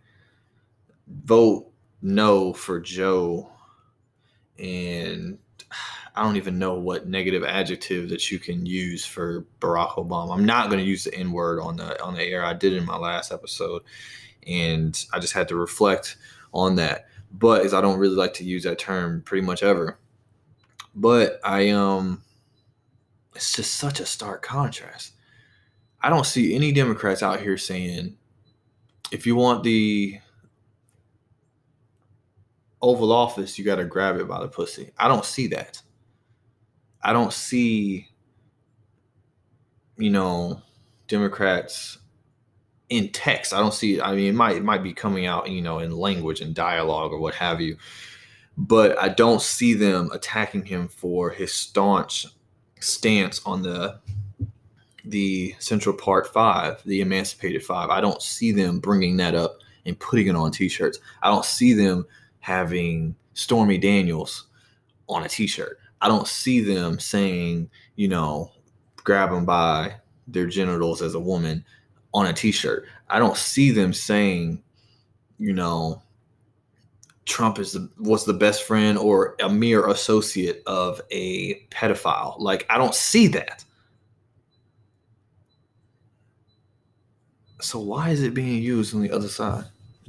vote 1.07 1.69
no 2.01 2.53
for 2.53 2.79
Joe 2.79 3.49
and 4.57 5.37
I 6.15 6.21
don't 6.21 6.37
even 6.37 6.59
know 6.59 6.75
what 6.75 7.07
negative 7.07 7.43
adjective 7.43 8.09
that 8.09 8.31
you 8.31 8.37
can 8.37 8.65
use 8.65 9.03
for 9.03 9.45
Barack 9.59 9.95
Obama. 9.95 10.35
I'm 10.35 10.45
not 10.45 10.69
going 10.69 10.79
to 10.79 10.87
use 10.87 11.03
the 11.03 11.15
N 11.15 11.31
word 11.31 11.59
on 11.59 11.77
the 11.77 12.01
on 12.03 12.13
the 12.13 12.23
air. 12.23 12.45
I 12.45 12.53
did 12.53 12.73
in 12.73 12.85
my 12.85 12.97
last 12.97 13.31
episode, 13.31 13.81
and 14.45 15.05
I 15.11 15.19
just 15.19 15.33
had 15.33 15.47
to 15.47 15.55
reflect 15.55 16.17
on 16.53 16.75
that. 16.75 17.07
But 17.31 17.65
as 17.65 17.73
I 17.73 17.81
don't 17.81 17.97
really 17.97 18.15
like 18.15 18.33
to 18.35 18.43
use 18.43 18.63
that 18.63 18.77
term 18.77 19.23
pretty 19.23 19.45
much 19.45 19.63
ever. 19.63 19.97
But 20.93 21.39
I 21.43 21.69
um, 21.69 22.21
it's 23.33 23.53
just 23.53 23.75
such 23.75 23.99
a 23.99 24.05
stark 24.05 24.43
contrast. 24.43 25.13
I 26.01 26.09
don't 26.09 26.25
see 26.25 26.53
any 26.53 26.71
Democrats 26.71 27.23
out 27.23 27.39
here 27.39 27.57
saying, 27.57 28.17
if 29.11 29.25
you 29.25 29.35
want 29.35 29.63
the 29.63 30.19
Oval 32.81 33.11
Office, 33.11 33.57
you 33.57 33.65
got 33.65 33.77
to 33.77 33.85
grab 33.85 34.17
it 34.17 34.27
by 34.27 34.41
the 34.41 34.47
pussy. 34.49 34.91
I 34.97 35.07
don't 35.07 35.25
see 35.25 35.47
that. 35.47 35.81
I 37.03 37.13
don't 37.13 37.33
see, 37.33 38.07
you 39.97 40.09
know, 40.09 40.61
Democrats 41.07 41.97
in 42.89 43.09
text. 43.09 43.53
I 43.53 43.59
don't 43.59 43.73
see. 43.73 43.99
I 43.99 44.15
mean, 44.15 44.27
it 44.27 44.35
might 44.35 44.55
it 44.55 44.63
might 44.63 44.83
be 44.83 44.93
coming 44.93 45.25
out, 45.25 45.49
you 45.49 45.61
know, 45.61 45.79
in 45.79 45.91
language 45.91 46.41
and 46.41 46.55
dialogue 46.55 47.11
or 47.11 47.19
what 47.19 47.35
have 47.35 47.59
you, 47.59 47.77
but 48.57 48.97
I 48.99 49.09
don't 49.09 49.41
see 49.41 49.73
them 49.73 50.09
attacking 50.13 50.65
him 50.65 50.87
for 50.87 51.29
his 51.29 51.53
staunch 51.53 52.27
stance 52.79 53.41
on 53.45 53.61
the 53.61 53.99
the 55.05 55.55
Central 55.59 55.95
Park 55.95 56.31
Five, 56.31 56.81
the 56.85 57.01
Emancipated 57.01 57.63
Five. 57.63 57.89
I 57.89 57.99
don't 57.99 58.21
see 58.21 58.51
them 58.51 58.79
bringing 58.79 59.17
that 59.17 59.35
up 59.35 59.57
and 59.85 59.99
putting 59.99 60.27
it 60.27 60.35
on 60.35 60.51
T-shirts. 60.51 60.99
I 61.21 61.29
don't 61.29 61.43
see 61.43 61.73
them 61.73 62.05
having 62.39 63.15
Stormy 63.33 63.77
Daniels 63.77 64.45
on 65.09 65.23
a 65.23 65.29
T-shirt. 65.29 65.79
I 66.03 66.09
don't 66.09 66.27
see 66.27 66.59
them 66.59 66.99
saying, 66.99 67.69
you 67.95 68.09
know, 68.09 68.51
grab 68.97 69.31
them 69.31 69.45
by 69.45 69.95
their 70.27 70.47
genitals 70.47 71.01
as 71.01 71.15
a 71.15 71.19
woman 71.19 71.63
on 72.13 72.25
a 72.25 72.33
t-shirt. 72.33 72.85
I 73.09 73.19
don't 73.19 73.37
see 73.37 73.71
them 73.71 73.93
saying, 73.93 74.61
you 75.39 75.53
know, 75.53 76.03
Trump 77.23 77.57
is 77.57 77.71
the, 77.71 77.89
was 77.99 78.25
the 78.25 78.33
best 78.33 78.63
friend 78.63 78.97
or 78.97 79.37
a 79.39 79.47
mere 79.47 79.87
associate 79.87 80.61
of 80.67 80.99
a 81.09 81.55
pedophile. 81.69 82.37
Like 82.37 82.65
I 82.69 82.77
don't 82.77 82.93
see 82.93 83.27
that. 83.27 83.63
So 87.61 87.79
why 87.79 88.09
is 88.09 88.21
it 88.23 88.33
being 88.33 88.61
used 88.61 88.93
on 88.93 89.01
the 89.01 89.11
other 89.11 89.29
side? 89.29 89.63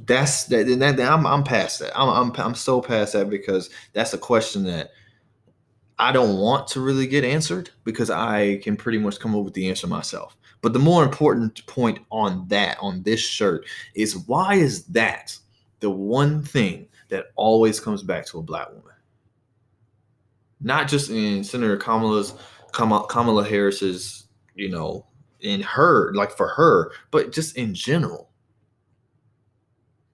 That's 0.05 0.43
that. 0.45 0.67
that 0.77 0.99
I'm 0.99 1.25
I'm 1.25 1.45
past 1.45 1.79
that. 1.79 1.97
I'm 1.97 2.09
I'm 2.09 2.33
I'm 2.37 2.53
so 2.53 2.81
past 2.81 3.13
that 3.13 3.29
because 3.29 3.69
that's 3.93 4.13
a 4.13 4.17
question 4.17 4.65
that 4.65 4.91
I 5.97 6.11
don't 6.11 6.37
want 6.37 6.67
to 6.69 6.81
really 6.81 7.07
get 7.07 7.23
answered 7.23 7.69
because 7.83 8.09
I 8.09 8.57
can 8.57 8.75
pretty 8.75 8.97
much 8.97 9.19
come 9.19 9.35
up 9.35 9.43
with 9.45 9.53
the 9.53 9.69
answer 9.69 9.87
myself. 9.87 10.35
But 10.61 10.73
the 10.73 10.79
more 10.79 11.03
important 11.03 11.65
point 11.67 11.99
on 12.11 12.47
that, 12.49 12.77
on 12.81 13.03
this 13.03 13.19
shirt, 13.19 13.65
is 13.93 14.17
why 14.27 14.55
is 14.55 14.85
that 14.85 15.37
the 15.79 15.89
one 15.89 16.43
thing 16.43 16.87
that 17.09 17.27
always 17.35 17.79
comes 17.79 18.03
back 18.03 18.25
to 18.27 18.39
a 18.39 18.43
black 18.43 18.69
woman? 18.69 18.93
Not 20.59 20.87
just 20.87 21.09
in 21.09 21.43
Senator 21.43 21.77
Kamala's 21.77 22.33
Kamala 22.71 23.45
Harris's, 23.45 24.27
you 24.55 24.69
know, 24.69 25.05
in 25.41 25.61
her, 25.61 26.13
like 26.13 26.31
for 26.31 26.47
her, 26.49 26.91
but 27.11 27.31
just 27.31 27.55
in 27.55 27.73
general 27.73 28.29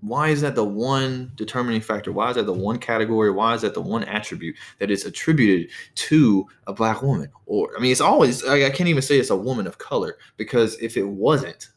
why 0.01 0.29
is 0.29 0.41
that 0.41 0.55
the 0.55 0.65
one 0.65 1.31
determining 1.35 1.79
factor? 1.79 2.11
Why 2.11 2.29
is 2.31 2.35
that 2.35 2.47
the 2.47 2.53
one 2.53 2.79
category? 2.79 3.31
Why 3.31 3.53
is 3.53 3.61
that 3.61 3.75
the 3.75 3.81
one 3.81 4.03
attribute 4.05 4.55
that 4.79 4.89
is 4.89 5.05
attributed 5.05 5.69
to 5.95 6.47
a 6.65 6.73
black 6.73 7.03
woman? 7.03 7.29
Or 7.45 7.69
I 7.77 7.79
mean, 7.79 7.91
it's 7.91 8.01
always 8.01 8.43
I 8.43 8.69
can't 8.71 8.89
even 8.89 9.03
say 9.03 9.19
it's 9.19 9.29
a 9.29 9.35
woman 9.35 9.67
of 9.67 9.77
color 9.77 10.17
because 10.37 10.75
if 10.81 10.97
it 10.97 11.07
wasn't, 11.07 11.69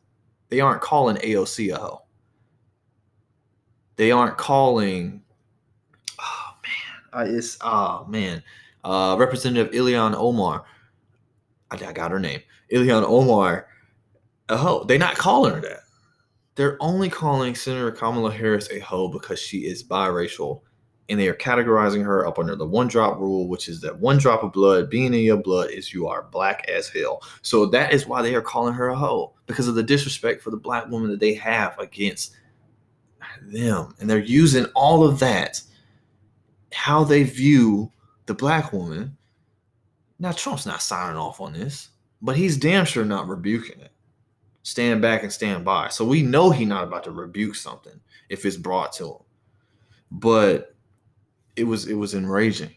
they 0.48 0.60
aren't 0.60 0.80
calling 0.80 1.16
AOC 1.16 1.74
a 1.74 1.78
hoe. 1.78 2.02
They 3.96 4.10
aren't 4.10 4.38
calling. 4.38 5.22
Oh 6.18 6.54
man, 6.62 7.28
it's 7.28 7.58
oh 7.60 8.06
man, 8.08 8.42
uh, 8.84 9.16
Representative 9.18 9.72
Ilhan 9.74 10.14
Omar. 10.14 10.64
I, 11.70 11.74
I 11.76 11.92
got 11.92 12.10
her 12.10 12.20
name, 12.20 12.40
Ilhan 12.72 13.02
Omar. 13.02 13.68
A 14.48 14.56
hoe. 14.56 14.84
They're 14.84 14.98
not 14.98 15.16
calling 15.16 15.54
her 15.54 15.60
that 15.60 15.83
they're 16.54 16.76
only 16.80 17.08
calling 17.08 17.54
Senator 17.54 17.90
Kamala 17.90 18.30
Harris 18.30 18.70
a 18.70 18.78
hoe 18.78 19.08
because 19.08 19.40
she 19.40 19.66
is 19.66 19.82
biracial 19.82 20.62
and 21.08 21.20
they 21.20 21.28
are 21.28 21.34
categorizing 21.34 22.02
her 22.04 22.26
up 22.26 22.38
under 22.38 22.56
the 22.56 22.66
one 22.66 22.88
drop 22.88 23.18
rule, 23.18 23.48
which 23.48 23.68
is 23.68 23.80
that 23.82 23.98
one 23.98 24.16
drop 24.16 24.42
of 24.42 24.52
blood 24.52 24.88
being 24.88 25.12
in 25.12 25.20
your 25.20 25.36
blood 25.36 25.70
is 25.70 25.92
you 25.92 26.06
are 26.06 26.28
black 26.30 26.64
as 26.68 26.88
hell. 26.88 27.22
So 27.42 27.66
that 27.66 27.92
is 27.92 28.06
why 28.06 28.22
they 28.22 28.34
are 28.34 28.40
calling 28.40 28.74
her 28.74 28.88
a 28.88 28.96
hoe 28.96 29.34
because 29.46 29.68
of 29.68 29.74
the 29.74 29.82
disrespect 29.82 30.42
for 30.42 30.50
the 30.50 30.56
black 30.56 30.88
woman 30.88 31.10
that 31.10 31.20
they 31.20 31.34
have 31.34 31.78
against 31.78 32.36
them. 33.42 33.94
And 34.00 34.08
they're 34.08 34.18
using 34.18 34.64
all 34.74 35.06
of 35.06 35.18
that, 35.18 35.60
how 36.72 37.04
they 37.04 37.24
view 37.24 37.90
the 38.26 38.34
black 38.34 38.72
woman. 38.72 39.16
Now, 40.18 40.32
Trump's 40.32 40.64
not 40.64 40.80
signing 40.80 41.18
off 41.18 41.40
on 41.40 41.52
this, 41.52 41.90
but 42.22 42.36
he's 42.36 42.56
damn 42.56 42.86
sure 42.86 43.04
not 43.04 43.28
rebuking 43.28 43.80
it. 43.80 43.90
Stand 44.64 45.00
back 45.00 45.22
and 45.22 45.32
stand 45.32 45.64
by. 45.64 45.88
So 45.88 46.04
we 46.04 46.22
know 46.22 46.50
he's 46.50 46.66
not 46.66 46.84
about 46.84 47.04
to 47.04 47.12
rebuke 47.12 47.54
something 47.54 48.00
if 48.28 48.44
it's 48.44 48.56
brought 48.56 48.92
to 48.94 49.04
him. 49.04 49.22
But 50.10 50.74
it 51.54 51.64
was 51.64 51.86
it 51.86 51.94
was 51.94 52.14
enraging. 52.14 52.74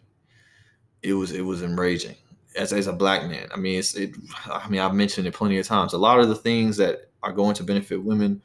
It 1.02 1.14
was 1.14 1.32
it 1.32 1.42
was 1.42 1.64
enraging 1.64 2.16
as, 2.56 2.74
as 2.74 2.88
a 2.88 2.94
black 2.94 3.28
man. 3.28 3.48
I 3.54 3.58
mean, 3.58 3.80
it's 3.80 3.96
it. 3.96 4.16
I 4.46 4.68
mean, 4.70 4.82
I've 4.82 4.94
mentioned 4.94 5.28
it 5.28 5.34
plenty 5.34 5.58
of 5.58 5.66
times. 5.66 5.94
A 5.94 5.98
lot 5.98 6.20
of 6.20 6.30
the 6.30 6.36
things 6.36 6.78
that 6.78 7.10
are 7.24 7.32
going 7.32 7.56
to 7.56 7.64
benefit 7.64 8.04
women 8.04 8.42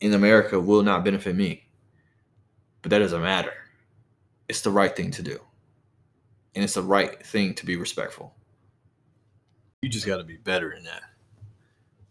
in 0.00 0.14
America 0.14 0.58
will 0.58 0.82
not 0.82 1.04
benefit 1.04 1.36
me, 1.36 1.68
but 2.80 2.90
that 2.90 3.00
doesn't 3.00 3.22
matter. 3.22 3.52
It's 4.48 4.62
the 4.62 4.70
right 4.70 4.94
thing 4.94 5.10
to 5.12 5.22
do, 5.22 5.38
and 6.54 6.62
it's 6.62 6.74
the 6.74 6.82
right 6.82 7.24
thing 7.26 7.54
to 7.54 7.66
be 7.66 7.76
respectful. 7.76 8.34
You 9.80 9.88
just 9.88 10.06
got 10.06 10.18
to 10.18 10.24
be 10.24 10.36
better 10.36 10.72
than 10.74 10.84
that. 10.84 11.02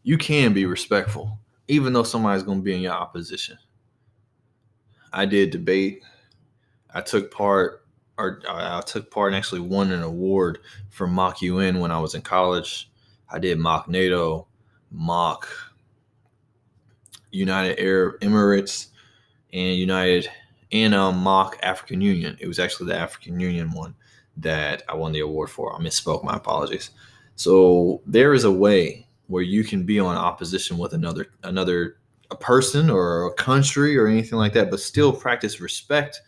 You 0.03 0.17
can 0.17 0.53
be 0.53 0.65
respectful, 0.65 1.37
even 1.67 1.93
though 1.93 2.03
somebody's 2.03 2.43
going 2.43 2.59
to 2.59 2.63
be 2.63 2.73
in 2.73 2.81
your 2.81 2.93
opposition. 2.93 3.57
I 5.13 5.25
did 5.25 5.51
debate. 5.51 6.03
I 6.93 7.01
took 7.01 7.31
part, 7.31 7.85
or 8.17 8.41
I 8.49 8.81
took 8.81 9.11
part 9.11 9.29
and 9.29 9.35
actually 9.35 9.61
won 9.61 9.91
an 9.91 10.03
award 10.03 10.59
for 10.89 11.07
Mock 11.07 11.41
UN 11.41 11.79
when 11.79 11.91
I 11.91 11.99
was 11.99 12.15
in 12.15 12.21
college. 12.21 12.89
I 13.29 13.39
did 13.39 13.59
Mock 13.59 13.87
NATO, 13.87 14.47
Mock 14.89 15.47
United 17.31 17.79
Arab 17.79 18.19
Emirates, 18.21 18.87
and 19.53 19.77
United 19.77 20.29
and 20.71 20.95
um, 20.95 21.17
Mock 21.17 21.57
African 21.61 22.01
Union. 22.01 22.37
It 22.39 22.47
was 22.47 22.59
actually 22.59 22.87
the 22.87 22.97
African 22.97 23.39
Union 23.39 23.71
one 23.71 23.95
that 24.37 24.83
I 24.87 24.95
won 24.95 25.11
the 25.11 25.19
award 25.19 25.49
for. 25.49 25.75
I 25.75 25.79
misspoke. 25.79 26.23
My 26.23 26.37
apologies. 26.37 26.91
So 27.35 28.01
there 28.05 28.33
is 28.33 28.43
a 28.43 28.51
way 28.51 29.07
where 29.31 29.41
you 29.41 29.63
can 29.63 29.83
be 29.83 29.97
on 29.97 30.17
opposition 30.17 30.77
with 30.77 30.93
another 30.93 31.27
another 31.43 31.95
a 32.31 32.35
person 32.35 32.89
or 32.89 33.27
a 33.27 33.33
country 33.33 33.97
or 33.97 34.07
anything 34.07 34.37
like 34.37 34.51
that, 34.53 34.69
but 34.69 34.79
still 34.79 35.13
practice 35.13 35.61
respect 35.61 36.21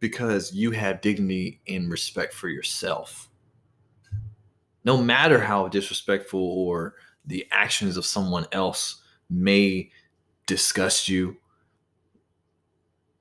because 0.00 0.52
you 0.52 0.72
have 0.72 1.00
dignity 1.00 1.60
and 1.68 1.90
respect 1.90 2.34
for 2.34 2.48
yourself. 2.48 3.28
No 4.84 4.96
matter 4.96 5.38
how 5.38 5.68
disrespectful 5.68 6.40
or 6.40 6.96
the 7.26 7.46
actions 7.52 7.96
of 7.96 8.04
someone 8.04 8.46
else 8.50 9.02
may 9.30 9.88
disgust 10.46 11.08
you, 11.08 11.36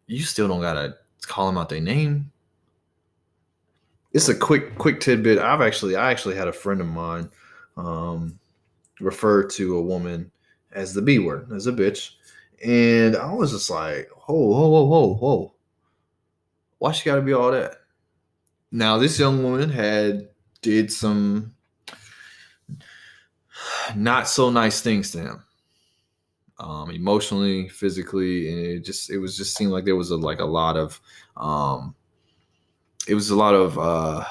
you 0.07 0.23
still 0.23 0.47
don't 0.47 0.61
gotta 0.61 0.97
call 1.21 1.45
them 1.45 1.57
out 1.59 1.69
their 1.69 1.79
name. 1.79 2.31
It's 4.11 4.27
a 4.27 4.35
quick 4.35 4.75
quick 4.79 4.99
tidbit. 4.99 5.37
I've 5.37 5.61
actually 5.61 5.95
I 5.95 6.09
actually 6.09 6.35
had 6.35 6.47
a 6.47 6.53
friend 6.53 6.81
of 6.81 6.87
mine 6.87 7.29
um, 7.77 8.39
refer 9.01 9.43
to 9.43 9.77
a 9.77 9.81
woman 9.81 10.31
as 10.71 10.93
the 10.93 11.01
B 11.01 11.19
word, 11.19 11.51
as 11.51 11.67
a 11.67 11.71
bitch. 11.71 12.11
And 12.65 13.15
I 13.15 13.33
was 13.33 13.51
just 13.51 13.69
like, 13.69 14.09
whoa, 14.15 14.35
whoa, 14.35 14.69
whoa, 14.69 14.83
whoa, 14.83 15.13
whoa. 15.15 15.53
Why 16.77 16.91
she 16.91 17.05
gotta 17.05 17.21
be 17.21 17.33
all 17.33 17.51
that? 17.51 17.77
Now, 18.71 18.97
this 18.97 19.19
young 19.19 19.43
woman 19.43 19.69
had 19.69 20.29
did 20.61 20.91
some 20.91 21.53
not 23.95 24.27
so 24.27 24.49
nice 24.49 24.81
things 24.81 25.11
to 25.11 25.19
him. 25.19 25.43
Um, 26.59 26.91
emotionally, 26.91 27.69
physically, 27.69 28.51
and 28.51 28.59
it 28.59 28.85
just 28.85 29.09
it 29.09 29.17
was 29.17 29.35
just 29.35 29.55
seemed 29.55 29.71
like 29.71 29.83
there 29.83 29.95
was 29.95 30.11
a 30.11 30.15
like 30.15 30.39
a 30.39 30.45
lot 30.45 30.77
of 30.77 31.01
um 31.35 31.95
it 33.07 33.15
was 33.15 33.31
a 33.31 33.35
lot 33.35 33.55
of 33.55 33.79
uh 33.79 34.23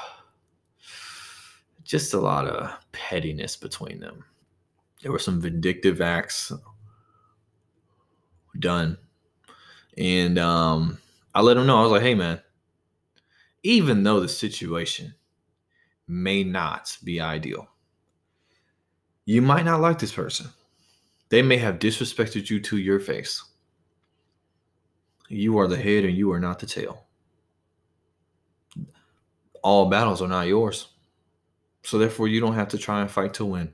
just 1.83 2.15
a 2.15 2.21
lot 2.21 2.47
of 2.47 2.71
pettiness 2.93 3.57
between 3.57 3.99
them 3.99 4.25
there 5.03 5.13
were 5.13 5.19
some 5.19 5.41
vindictive 5.41 6.01
acts 6.01 6.53
done. 8.59 8.99
And 9.97 10.39
um, 10.39 10.99
I 11.35 11.43
let 11.43 11.57
him 11.57 11.67
know. 11.67 11.79
I 11.79 11.83
was 11.83 11.93
like, 11.93 12.03
hey, 12.03 12.15
man, 12.15 12.41
even 13.63 14.03
though 14.03 14.21
the 14.21 14.29
situation 14.29 15.15
may 16.07 16.43
not 16.43 16.97
be 17.05 17.21
ideal, 17.21 17.69
you 19.25 19.43
might 19.43 19.65
not 19.65 19.81
like 19.81 19.99
this 19.99 20.13
person. 20.13 20.49
They 21.29 21.43
may 21.43 21.59
have 21.59 21.79
disrespected 21.79 22.51
you 22.51 22.61
to 22.61 22.77
your 22.77 22.99
face. 22.99 23.45
You 25.29 25.59
are 25.59 25.69
the 25.69 25.77
head 25.77 26.05
and 26.05 26.17
you 26.17 26.33
are 26.33 26.41
not 26.41 26.59
the 26.59 26.67
tail. 26.67 27.07
All 29.63 29.89
battles 29.89 30.21
are 30.21 30.29
not 30.29 30.49
yours. 30.49 30.89
So, 31.83 31.99
therefore, 31.99 32.29
you 32.29 32.41
don't 32.41 32.55
have 32.55 32.69
to 32.69 32.79
try 32.79 33.01
and 33.01 33.11
fight 33.11 33.35
to 33.35 33.45
win. 33.45 33.73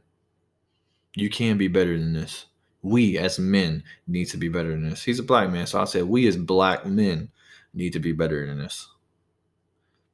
You 1.17 1.31
can 1.31 1.57
be 1.59 1.67
better 1.67 1.99
than 1.99 2.13
this. 2.13 2.47
We 2.83 3.19
as 3.19 3.39
men 3.39 3.83
need 4.07 4.27
to 4.27 4.37
be 4.37 4.49
better 4.49 4.71
than 4.71 4.89
this. 4.89 5.03
He's 5.03 5.19
a 5.19 5.25
black 5.25 5.51
man, 5.51 5.67
so 5.67 5.81
I 5.81 5.85
said 5.85 6.05
we 6.05 6.29
as 6.29 6.37
black 6.37 6.87
men 6.87 7.31
need 7.75 7.95
to 7.95 7.99
be 7.99 8.13
better 8.13 8.47
than 8.47 8.59
this. 8.59 8.87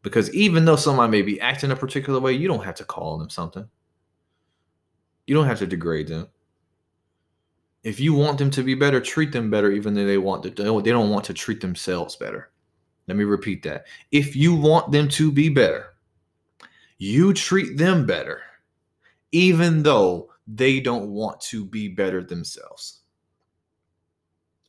Because 0.02 0.32
even 0.32 0.64
though 0.64 0.76
somebody 0.76 1.10
may 1.10 1.22
be 1.22 1.40
acting 1.40 1.72
a 1.72 1.76
particular 1.76 2.20
way, 2.20 2.32
you 2.32 2.48
don't 2.48 2.64
have 2.64 2.76
to 2.76 2.84
call 2.84 3.18
them 3.18 3.28
something. 3.28 3.68
You 5.26 5.34
don't 5.34 5.46
have 5.46 5.58
to 5.58 5.66
degrade 5.66 6.08
them. 6.08 6.28
If 7.82 7.98
you 7.98 8.14
want 8.14 8.38
them 8.38 8.50
to 8.52 8.62
be 8.62 8.76
better, 8.76 9.00
treat 9.00 9.32
them 9.32 9.50
better, 9.50 9.72
even 9.72 9.94
though 9.94 10.06
they 10.06 10.18
want 10.18 10.44
to. 10.44 10.50
They 10.50 10.90
don't 10.90 11.10
want 11.10 11.24
to 11.24 11.34
treat 11.34 11.60
themselves 11.60 12.14
better. 12.14 12.50
Let 13.08 13.16
me 13.16 13.24
repeat 13.24 13.64
that. 13.64 13.86
If 14.12 14.36
you 14.36 14.54
want 14.54 14.92
them 14.92 15.08
to 15.08 15.32
be 15.32 15.48
better, 15.48 15.94
you 16.98 17.34
treat 17.34 17.76
them 17.76 18.06
better, 18.06 18.40
even 19.32 19.82
though 19.82 20.30
they 20.54 20.80
don't 20.80 21.08
want 21.08 21.40
to 21.40 21.64
be 21.64 21.88
better 21.88 22.22
themselves. 22.22 23.00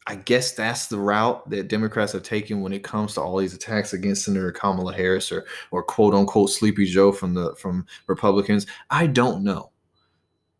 I 0.05 0.15
guess 0.15 0.51
that's 0.51 0.87
the 0.87 0.97
route 0.97 1.49
that 1.49 1.69
Democrats 1.69 2.11
have 2.11 2.23
taken 2.23 2.61
when 2.61 2.73
it 2.73 2.83
comes 2.83 3.13
to 3.13 3.21
all 3.21 3.37
these 3.37 3.53
attacks 3.53 3.93
against 3.93 4.25
Senator 4.25 4.51
Kamala 4.51 4.93
Harris 4.93 5.31
or 5.31 5.45
or 5.71 5.81
quote 5.81 6.13
unquote 6.13 6.49
Sleepy 6.49 6.85
Joe 6.85 7.11
from 7.11 7.33
the 7.33 7.55
from 7.55 7.85
Republicans. 8.07 8.65
I 8.89 9.07
don't 9.07 9.43
know. 9.43 9.71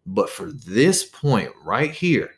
But 0.05 0.29
for 0.29 0.51
this 0.51 1.05
point 1.05 1.49
right 1.63 1.91
here, 1.91 2.31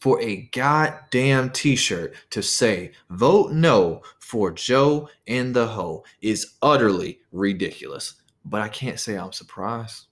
for 0.00 0.20
a 0.20 0.48
goddamn 0.52 1.50
t-shirt 1.50 2.14
to 2.30 2.42
say 2.42 2.92
vote 3.10 3.52
no 3.52 4.02
for 4.20 4.52
Joe 4.52 5.08
and 5.26 5.54
the 5.54 5.66
hoe 5.66 6.04
is 6.20 6.54
utterly 6.62 7.20
ridiculous. 7.32 8.14
But 8.44 8.62
I 8.62 8.68
can't 8.68 9.00
say 9.00 9.16
I'm 9.16 9.32
surprised. 9.32 10.06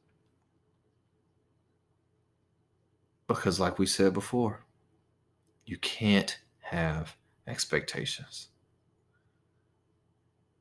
Because, 3.27 3.59
like 3.59 3.79
we 3.79 3.87
said 3.87 4.13
before, 4.13 4.65
you 5.65 5.79
can't 5.79 6.39
have 6.61 7.17
expectations. 7.47 8.49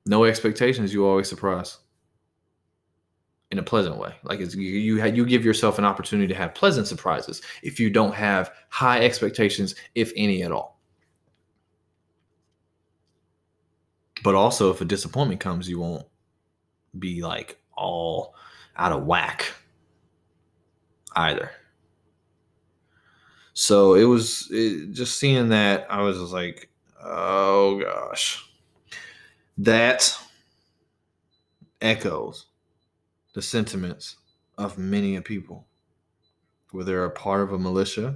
No 0.05 0.25
expectations, 0.25 0.93
you 0.93 1.05
always 1.05 1.27
surprise 1.27 1.79
in 3.53 3.59
a 3.59 3.63
pleasant 3.63 3.97
way. 3.97 4.15
Like 4.23 4.39
it's, 4.39 4.55
you, 4.55 4.63
you 4.63 5.05
you 5.05 5.25
give 5.25 5.45
yourself 5.45 5.77
an 5.77 5.85
opportunity 5.85 6.27
to 6.27 6.35
have 6.35 6.55
pleasant 6.55 6.87
surprises 6.87 7.41
if 7.61 7.79
you 7.79 7.91
don't 7.91 8.13
have 8.15 8.51
high 8.69 9.01
expectations, 9.05 9.75
if 9.93 10.11
any 10.15 10.41
at 10.41 10.51
all. 10.51 10.79
But 14.23 14.33
also, 14.33 14.71
if 14.71 14.81
a 14.81 14.85
disappointment 14.85 15.39
comes, 15.39 15.69
you 15.69 15.79
won't 15.79 16.07
be 16.97 17.21
like 17.21 17.59
all 17.77 18.33
out 18.75 18.91
of 18.91 19.05
whack 19.05 19.53
either. 21.15 21.51
So 23.53 23.93
it 23.93 24.05
was 24.05 24.47
it, 24.51 24.91
just 24.91 25.19
seeing 25.19 25.49
that, 25.49 25.85
I 25.89 26.01
was 26.01 26.17
just 26.17 26.33
like, 26.33 26.69
oh 27.03 27.79
gosh. 27.81 28.43
That 29.57 30.17
echoes 31.81 32.47
the 33.33 33.41
sentiments 33.41 34.15
of 34.57 34.77
many 34.77 35.19
people, 35.21 35.67
whether 36.71 36.91
they're 36.91 37.05
a 37.05 37.11
part 37.11 37.41
of 37.41 37.53
a 37.53 37.59
militia 37.59 38.15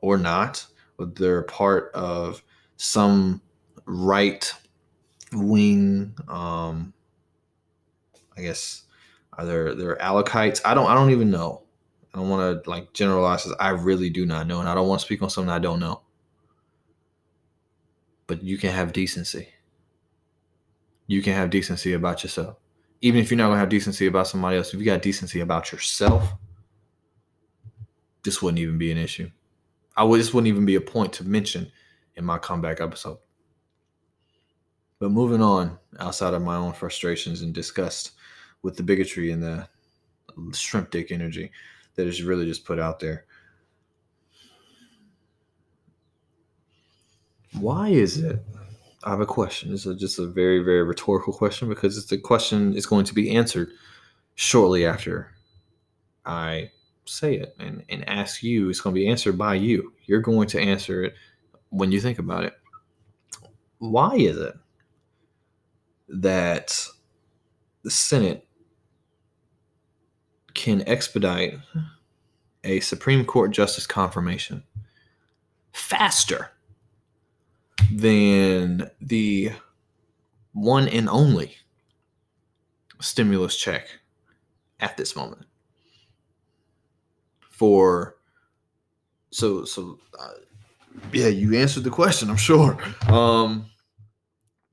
or 0.00 0.18
not, 0.18 0.66
whether 0.96 1.12
they're 1.12 1.38
a 1.38 1.44
part 1.44 1.90
of 1.94 2.42
some 2.76 3.40
right 3.86 4.52
wing, 5.32 6.14
um, 6.28 6.92
I 8.36 8.42
guess, 8.42 8.82
either 9.38 9.74
they're 9.74 9.96
Alakites. 9.96 10.60
I 10.64 10.74
don't, 10.74 10.88
I 10.88 10.94
don't 10.94 11.10
even 11.10 11.30
know. 11.30 11.62
I 12.14 12.18
don't 12.18 12.28
want 12.28 12.64
to 12.64 12.70
like 12.70 12.92
generalize 12.92 13.48
I 13.58 13.70
really 13.70 14.10
do 14.10 14.26
not 14.26 14.46
know, 14.46 14.60
and 14.60 14.68
I 14.68 14.74
don't 14.74 14.88
want 14.88 15.00
to 15.00 15.06
speak 15.06 15.22
on 15.22 15.30
something 15.30 15.50
I 15.50 15.58
don't 15.58 15.80
know. 15.80 16.02
But 18.26 18.42
you 18.42 18.58
can 18.58 18.70
have 18.70 18.92
decency. 18.92 19.48
You 21.06 21.22
can 21.22 21.34
have 21.34 21.50
decency 21.50 21.94
about 21.94 22.22
yourself. 22.22 22.56
Even 23.00 23.20
if 23.20 23.30
you're 23.30 23.38
not 23.38 23.48
gonna 23.48 23.60
have 23.60 23.68
decency 23.68 24.06
about 24.06 24.28
somebody 24.28 24.56
else, 24.56 24.72
if 24.72 24.80
you 24.80 24.86
got 24.86 25.02
decency 25.02 25.40
about 25.40 25.72
yourself, 25.72 26.34
this 28.22 28.40
wouldn't 28.40 28.60
even 28.60 28.78
be 28.78 28.92
an 28.92 28.98
issue. 28.98 29.30
I 29.96 30.04
would 30.04 30.20
this 30.20 30.32
wouldn't 30.32 30.48
even 30.48 30.64
be 30.64 30.76
a 30.76 30.80
point 30.80 31.12
to 31.14 31.24
mention 31.24 31.70
in 32.16 32.24
my 32.24 32.38
comeback 32.38 32.80
episode. 32.80 33.18
But 34.98 35.10
moving 35.10 35.42
on, 35.42 35.78
outside 35.98 36.34
of 36.34 36.42
my 36.42 36.56
own 36.56 36.72
frustrations 36.72 37.42
and 37.42 37.52
disgust 37.52 38.12
with 38.62 38.76
the 38.76 38.82
bigotry 38.82 39.32
and 39.32 39.42
the 39.42 39.68
shrimp 40.52 40.90
dick 40.90 41.10
energy, 41.10 41.50
that 41.94 42.06
is 42.06 42.22
really 42.22 42.46
just 42.46 42.64
put 42.64 42.78
out 42.78 43.00
there. 43.00 43.26
Why 47.58 47.88
is 47.88 48.18
it? 48.18 48.42
I 49.04 49.10
have 49.10 49.20
a 49.20 49.26
question. 49.26 49.70
This 49.70 49.84
is 49.84 50.00
just 50.00 50.18
a 50.18 50.26
very, 50.26 50.60
very 50.60 50.82
rhetorical 50.84 51.32
question 51.32 51.68
because 51.68 51.98
it's 51.98 52.06
the 52.06 52.18
question 52.18 52.74
is 52.74 52.86
going 52.86 53.04
to 53.04 53.14
be 53.14 53.34
answered 53.34 53.70
shortly 54.36 54.86
after 54.86 55.32
I 56.24 56.70
say 57.04 57.34
it 57.34 57.54
and, 57.58 57.84
and 57.88 58.08
ask 58.08 58.42
you. 58.42 58.70
It's 58.70 58.80
going 58.80 58.94
to 58.94 59.00
be 59.00 59.08
answered 59.08 59.36
by 59.36 59.56
you. 59.56 59.92
You're 60.04 60.20
going 60.20 60.48
to 60.48 60.60
answer 60.60 61.02
it 61.02 61.14
when 61.70 61.90
you 61.90 62.00
think 62.00 62.18
about 62.18 62.44
it. 62.44 62.54
Why 63.78 64.14
is 64.14 64.36
it 64.38 64.54
that 66.08 66.86
the 67.82 67.90
Senate 67.90 68.46
can 70.54 70.82
expedite 70.86 71.54
a 72.64 72.80
Supreme 72.80 73.24
Court 73.24 73.50
justice 73.50 73.86
confirmation 73.86 74.62
faster 75.72 76.50
than 77.92 78.90
the 79.00 79.52
one 80.52 80.88
and 80.88 81.08
only 81.08 81.56
stimulus 83.00 83.56
check 83.56 83.86
at 84.80 84.96
this 84.96 85.16
moment. 85.16 85.46
For 87.50 88.16
so 89.30 89.64
so 89.64 89.98
uh, 90.18 90.32
yeah 91.12 91.28
you 91.28 91.56
answered 91.56 91.84
the 91.84 91.90
question 91.90 92.28
i'm 92.28 92.36
sure. 92.36 92.76
Um 93.08 93.66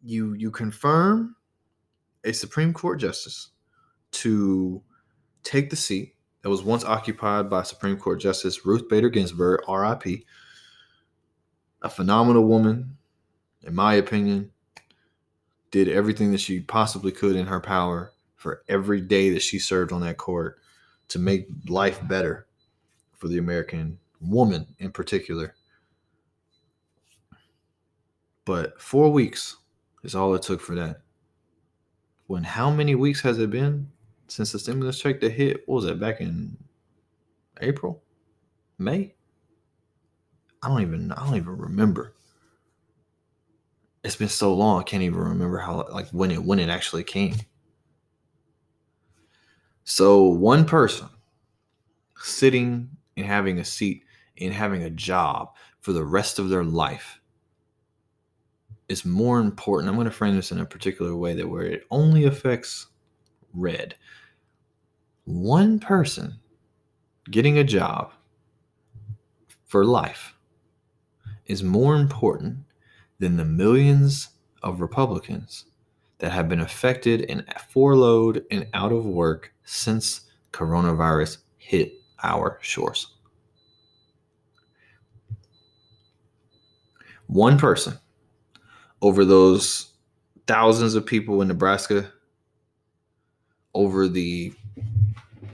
you 0.01 0.33
you 0.33 0.51
confirm 0.51 1.35
a 2.23 2.33
supreme 2.33 2.73
court 2.73 2.99
justice 2.99 3.49
to 4.11 4.81
take 5.43 5.69
the 5.69 5.75
seat 5.75 6.15
that 6.41 6.49
was 6.49 6.63
once 6.63 6.83
occupied 6.83 7.49
by 7.49 7.63
supreme 7.63 7.97
court 7.97 8.19
justice 8.19 8.65
ruth 8.65 8.87
bader 8.89 9.09
ginsburg 9.09 9.61
rip 9.67 10.05
a 11.81 11.89
phenomenal 11.89 12.45
woman 12.45 12.97
in 13.63 13.73
my 13.73 13.93
opinion 13.93 14.51
did 15.71 15.87
everything 15.87 16.31
that 16.31 16.39
she 16.39 16.59
possibly 16.59 17.11
could 17.11 17.35
in 17.35 17.45
her 17.45 17.59
power 17.59 18.11
for 18.35 18.63
every 18.67 19.01
day 19.01 19.29
that 19.29 19.41
she 19.41 19.59
served 19.59 19.91
on 19.91 20.01
that 20.01 20.17
court 20.17 20.59
to 21.07 21.19
make 21.19 21.47
life 21.67 21.99
better 22.07 22.47
for 23.17 23.27
the 23.27 23.37
american 23.37 23.99
woman 24.21 24.75
in 24.79 24.91
particular. 24.91 25.55
But 28.45 28.81
four 28.81 29.11
weeks 29.11 29.57
is 30.03 30.15
all 30.15 30.33
it 30.35 30.41
took 30.41 30.61
for 30.61 30.75
that. 30.75 31.01
When 32.27 32.43
how 32.43 32.69
many 32.69 32.95
weeks 32.95 33.21
has 33.21 33.39
it 33.39 33.49
been 33.49 33.91
since 34.31 34.51
the 34.51 34.59
stimulus 34.59 34.99
check 34.99 35.19
to 35.21 35.29
hit? 35.29 35.63
What 35.65 35.75
was 35.75 35.85
it 35.85 35.99
back 35.99 36.21
in 36.21 36.57
April, 37.61 38.03
May? 38.77 39.13
I 40.61 40.67
don't 40.67 40.81
even 40.81 41.11
I 41.11 41.25
don't 41.25 41.35
even 41.35 41.57
remember. 41.57 42.15
It's 44.03 44.15
been 44.15 44.29
so 44.29 44.53
long 44.53 44.79
I 44.79 44.83
can't 44.83 45.03
even 45.03 45.19
remember 45.19 45.57
how 45.57 45.87
like 45.91 46.09
when 46.09 46.31
it 46.31 46.43
when 46.43 46.59
it 46.59 46.69
actually 46.69 47.03
came. 47.03 47.35
So 49.83 50.23
one 50.23 50.65
person 50.65 51.09
sitting 52.17 52.89
and 53.17 53.25
having 53.25 53.59
a 53.59 53.65
seat 53.65 54.03
and 54.39 54.53
having 54.53 54.83
a 54.83 54.89
job 54.89 55.55
for 55.79 55.93
the 55.93 56.03
rest 56.03 56.39
of 56.39 56.49
their 56.49 56.63
life 56.63 57.19
is 58.87 59.05
more 59.05 59.39
important. 59.39 59.89
I'm 59.89 59.95
going 59.95 60.05
to 60.05 60.11
frame 60.11 60.35
this 60.35 60.51
in 60.51 60.59
a 60.59 60.65
particular 60.65 61.15
way 61.15 61.33
that 61.35 61.47
where 61.47 61.63
it 61.63 61.83
only 61.91 62.25
affects 62.25 62.87
red. 63.53 63.95
One 65.25 65.79
person 65.79 66.39
getting 67.29 67.57
a 67.57 67.63
job 67.63 68.11
for 69.65 69.85
life 69.85 70.33
is 71.45 71.63
more 71.63 71.95
important 71.95 72.57
than 73.19 73.37
the 73.37 73.45
millions 73.45 74.29
of 74.63 74.81
Republicans 74.81 75.65
that 76.19 76.31
have 76.31 76.49
been 76.49 76.59
affected 76.59 77.25
and 77.29 77.43
furloughed 77.71 78.43
and 78.51 78.67
out 78.73 78.91
of 78.91 79.05
work 79.05 79.53
since 79.63 80.21
coronavirus 80.51 81.37
hit 81.57 81.93
our 82.23 82.59
shores. 82.61 83.15
One 87.27 87.57
person 87.57 87.97
over 89.01 89.23
those 89.23 89.93
thousands 90.47 90.95
of 90.95 91.05
people 91.05 91.41
in 91.41 91.47
Nebraska, 91.47 92.11
over 93.73 94.07
the 94.07 94.53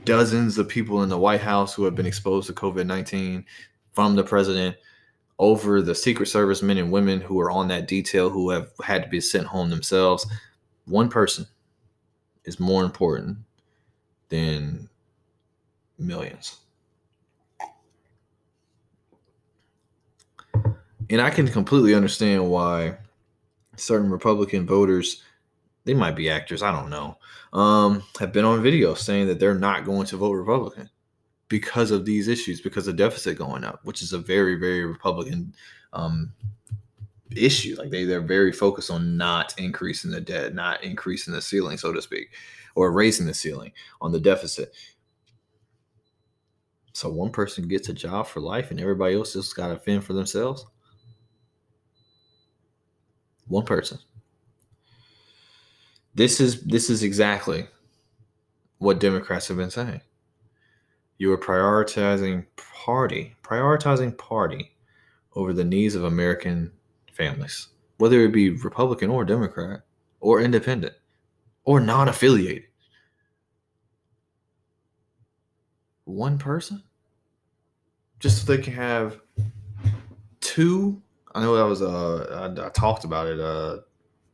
dozens 0.06 0.58
of 0.58 0.70
people 0.70 1.04
in 1.04 1.10
the 1.10 1.18
White 1.18 1.42
House 1.42 1.74
who 1.74 1.84
have 1.84 1.96
been 1.96 2.06
exposed 2.06 2.48
to 2.48 2.54
COVID 2.54 2.86
19 2.86 3.46
from 3.94 4.16
the 4.16 4.24
president, 4.24 4.76
over 5.40 5.82
the 5.82 5.96
Secret 5.96 6.28
Service 6.28 6.62
men 6.62 6.78
and 6.78 6.92
women 6.92 7.20
who 7.20 7.40
are 7.40 7.52
on 7.52 7.68
that 7.68 7.88
detail 7.88 8.30
who 8.30 8.50
have 8.50 8.72
had 8.84 9.04
to 9.04 9.10
be 9.10 9.20
sent 9.20 9.48
home 9.48 9.70
themselves. 9.70 10.26
One 10.86 11.10
person 11.10 11.46
is 12.46 12.60
more 12.60 12.84
important 12.84 13.40
than 14.30 14.90
millions. 15.98 16.58
And 21.10 21.22
I 21.22 21.30
can 21.30 21.48
completely 21.48 21.94
understand 21.94 22.50
why 22.50 22.98
certain 23.76 24.10
Republican 24.10 24.66
voters, 24.66 25.22
they 25.86 25.94
might 25.94 26.16
be 26.16 26.30
actors, 26.30 26.62
I 26.62 26.72
don't 26.72 26.90
know, 26.90 27.18
um, 27.54 28.04
have 28.20 28.34
been 28.34 28.46
on 28.46 28.62
video 28.62 28.94
saying 28.96 29.28
that 29.28 29.40
they're 29.40 29.56
not 29.56 29.86
going 29.86 30.06
to 30.08 30.18
vote 30.18 30.34
Republican 30.34 30.90
because 31.48 31.92
of 31.92 32.06
these 32.06 32.28
issues, 32.28 32.60
because 32.60 32.88
of 32.88 32.96
deficit 32.96 33.38
going 33.38 33.64
up, 33.64 33.80
which 33.84 34.02
is 34.02 34.14
a 34.14 34.18
very, 34.18 34.56
very 34.56 34.84
Republican 34.84 35.54
um, 35.94 36.34
issue. 37.36 37.76
Like 37.78 37.92
they, 37.92 38.04
they're 38.04 38.22
very 38.22 38.52
focused 38.52 38.90
on 38.90 39.16
not 39.16 39.54
increasing 39.60 40.12
the 40.12 40.22
debt, 40.22 40.56
not 40.56 40.84
increasing 40.84 41.34
the 41.34 41.42
ceiling, 41.42 41.78
so 41.78 41.94
to 41.94 42.02
speak, 42.02 42.32
or 42.74 42.92
raising 42.92 43.28
the 43.28 43.34
ceiling 43.34 43.72
on 44.02 44.12
the 44.12 44.20
deficit. 44.20 44.74
So 46.94 47.10
one 47.10 47.30
person 47.30 47.68
gets 47.68 47.90
a 47.90 47.94
job 47.94 48.26
for 48.26 48.40
life 48.40 48.72
and 48.72 48.80
everybody 48.80 49.16
else 49.16 49.34
just 49.34 49.56
got 49.56 49.68
to 49.68 49.78
fend 49.78 50.04
for 50.04 50.14
themselves. 50.14 50.66
One 53.48 53.66
person. 53.66 54.00
This 56.16 56.40
is 56.40 56.62
this 56.62 56.90
is 56.90 57.04
exactly 57.04 57.68
what 58.78 59.00
Democrats 59.00 59.50
have 59.50 59.58
been 59.58 59.70
saying. 59.70 60.02
You 61.18 61.32
are 61.34 61.38
prioritizing 61.38 62.46
party, 62.56 63.36
prioritizing 63.44 64.18
party 64.18 64.72
over 65.36 65.52
the 65.52 65.64
needs 65.64 65.94
of 65.96 66.06
American 66.06 66.72
families, 67.12 67.68
whether 67.98 68.22
it 68.22 68.32
be 68.32 68.52
Republican 68.52 69.10
or 69.10 69.26
Democrat 69.26 69.82
or 70.22 70.42
independent 70.42 70.94
or 71.66 71.82
non 71.82 72.08
affiliated. 72.08 72.64
One 76.06 76.38
person? 76.38 76.82
Just 78.20 78.46
so 78.46 78.56
they 78.56 78.62
can 78.62 78.74
have 78.74 79.20
two 80.40 81.02
I 81.34 81.42
know 81.42 81.56
that 81.58 81.64
was 81.64 81.82
uh 81.82 82.54
I, 82.58 82.66
I 82.66 82.70
talked 82.70 83.04
about 83.04 83.28
it 83.28 83.40
uh 83.40 83.80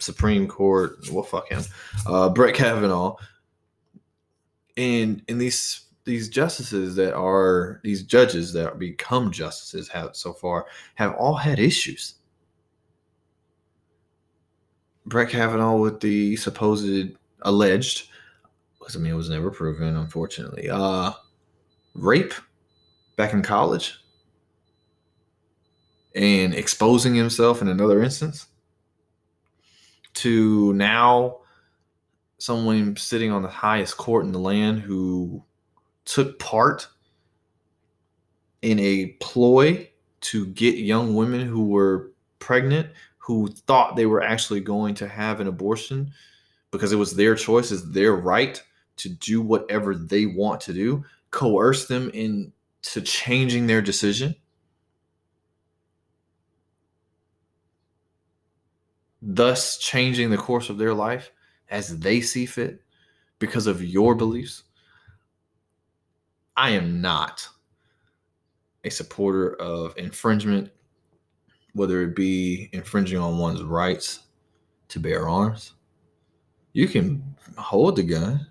Supreme 0.02 0.47
Court 0.47 0.97
well 1.12 1.24
fuck 1.24 1.49
him 1.49 1.62
uh 2.08 2.30
Brett 2.30 2.56
Kavanaugh 2.56 3.16
and 4.78 5.22
and 5.28 5.39
these 5.39 5.86
these 6.04 6.30
justices 6.30 6.95
that 6.95 7.14
are 7.14 7.80
these 7.84 8.04
judges 8.04 8.54
that 8.54 8.80
become 8.80 9.32
justices 9.32 9.88
have 9.89 10.16
so 10.16 10.34
far 10.34 10.66
have 10.95 11.14
all 11.16 11.36
had 11.36 11.60
issues. 11.60 12.16
Brett 15.06 15.30
Kavanaugh 15.30 15.78
with 15.78 15.99
the 15.99 16.36
supposed 16.38 17.16
alleged, 17.43 18.10
because 18.80 18.95
I 18.95 18.99
mean 18.99 19.14
it 19.14 19.16
was 19.16 19.30
never 19.30 19.52
proven, 19.52 19.95
unfortunately, 19.95 20.70
uh, 20.70 21.12
rape 21.93 22.34
back 23.16 23.34
in 23.34 23.41
college 23.41 23.97
and 26.16 26.54
exposing 26.54 27.16
himself 27.16 27.62
in 27.62 27.68
another 27.68 28.04
instance 28.04 28.47
to 30.22 30.72
now 30.74 31.39
someone 32.38 32.95
sitting 32.95 33.32
on 33.32 33.41
the 33.41 33.47
highest 33.47 33.97
court 33.97 34.24
in 34.24 34.32
the 34.32 34.39
land 34.39 34.80
who 34.80 35.43
took 36.05 36.38
part 36.38 36.88
in 38.61 38.80
a 38.80 39.07
ploy 39.19 39.89
to 40.22 40.45
get 40.47 40.76
young 40.76 41.15
women 41.15 41.47
who 41.47 41.67
were 41.67 42.11
pregnant 42.38 42.88
who 43.17 43.47
thought 43.67 43.95
they 43.95 44.05
were 44.05 44.22
actually 44.22 44.59
going 44.59 44.93
to 44.93 45.07
have 45.07 45.39
an 45.39 45.47
abortion 45.47 46.11
because 46.69 46.91
it 46.91 46.97
was 46.97 47.15
their 47.15 47.34
choice 47.34 47.72
it's 47.72 47.82
their 47.89 48.15
right 48.15 48.61
to 48.97 49.09
do 49.09 49.41
whatever 49.41 49.95
they 49.95 50.28
want 50.28 50.61
to 50.61 50.74
do 50.74 51.03
coerce 51.32 51.88
them 51.88 52.11
into 52.11 53.01
changing 53.03 53.65
their 53.65 53.82
decision 53.82 54.36
thus 59.22 59.78
changing 59.78 60.30
the 60.30 60.38
course 60.38 60.69
of 60.69 60.78
their 60.78 60.93
life 60.93 61.32
as 61.69 61.99
they 61.99 62.22
see 62.22 62.45
fit 62.45 62.82
because 63.39 63.67
of 63.67 63.84
your 63.84 64.15
beliefs. 64.15 64.63
I 66.57 66.72
am 66.72 67.01
not 67.01 67.47
a 68.84 68.89
supporter 68.89 69.55
of 69.55 69.97
infringement 69.97 70.72
whether 71.74 72.01
it 72.01 72.15
be 72.15 72.69
infringing 72.74 73.19
on 73.19 73.38
one's 73.38 73.63
rights 73.63 74.24
to 74.89 74.99
bear 74.99 75.28
arms. 75.28 75.74
You 76.74 76.88
can 76.88 77.24
hold 77.57 77.95
the 77.95 78.03
gun, 78.03 78.47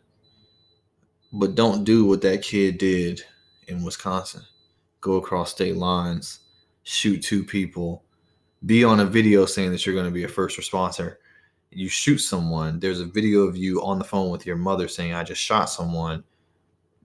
but 1.32 1.54
don't 1.54 1.84
do 1.84 2.04
what 2.04 2.22
that 2.22 2.42
kid 2.42 2.78
did 2.78 3.22
in 3.68 3.82
Wisconsin. 3.82 4.42
Go 5.00 5.14
across 5.14 5.50
state 5.50 5.76
lines, 5.76 6.40
shoot 6.82 7.22
two 7.22 7.44
people, 7.44 8.04
be 8.66 8.84
on 8.84 9.00
a 9.00 9.06
video 9.06 9.46
saying 9.46 9.72
that 9.72 9.84
you're 9.86 9.94
going 9.94 10.06
to 10.06 10.12
be 10.12 10.24
a 10.24 10.28
first 10.28 10.58
responder. 10.58 11.16
You 11.70 11.88
shoot 11.88 12.18
someone. 12.18 12.80
There's 12.80 13.00
a 13.00 13.06
video 13.06 13.42
of 13.42 13.56
you 13.56 13.82
on 13.82 13.98
the 13.98 14.04
phone 14.04 14.30
with 14.30 14.44
your 14.44 14.56
mother 14.56 14.88
saying, 14.88 15.14
I 15.14 15.22
just 15.22 15.40
shot 15.40 15.66
someone, 15.66 16.24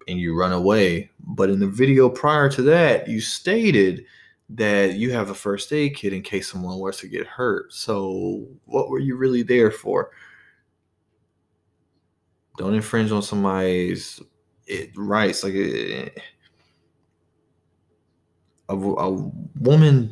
and 0.08 0.20
you 0.20 0.36
run 0.38 0.52
away. 0.52 1.12
But 1.20 1.50
in 1.50 1.60
the 1.60 1.68
video 1.68 2.10
prior 2.10 2.50
to 2.50 2.62
that, 2.64 3.08
you 3.08 3.22
stated 3.22 4.06
that 4.50 4.96
you 4.96 5.12
have 5.12 5.30
a 5.30 5.36
first 5.36 5.72
aid 5.72 5.96
kit 5.96 6.14
in 6.14 6.22
case 6.22 6.52
someone 6.52 6.78
was 6.78 6.98
to 6.98 7.08
get 7.08 7.26
hurt. 7.26 7.74
So, 7.74 8.48
what 8.66 8.90
were 8.90 9.00
you 9.00 9.16
really 9.16 9.44
there 9.44 9.72
for? 9.72 10.12
Don't 12.58 12.76
infringe 12.76 13.12
on 13.12 13.22
somebody's 13.22 14.22
rights. 14.96 15.44
Like, 15.44 15.54
it, 15.56 16.20
a, 18.70 18.76
a 18.76 19.32
woman, 19.60 20.12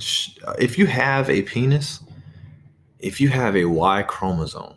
if 0.59 0.77
you 0.77 0.85
have 0.85 1.29
a 1.29 1.41
penis, 1.43 1.99
if 2.99 3.19
you 3.19 3.29
have 3.29 3.55
a 3.55 3.65
Y 3.65 4.03
chromosome, 4.03 4.75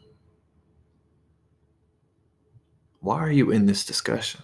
why 3.01 3.19
are 3.19 3.31
you 3.31 3.51
in 3.51 3.67
this 3.67 3.85
discussion? 3.85 4.43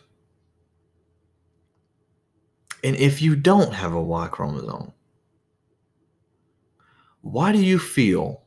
And 2.84 2.96
if 2.96 3.22
you 3.22 3.36
don't 3.36 3.72
have 3.72 3.92
a 3.92 4.02
Y 4.02 4.28
chromosome, 4.28 4.92
why 7.22 7.52
do 7.52 7.58
you 7.58 7.78
feel 7.78 8.42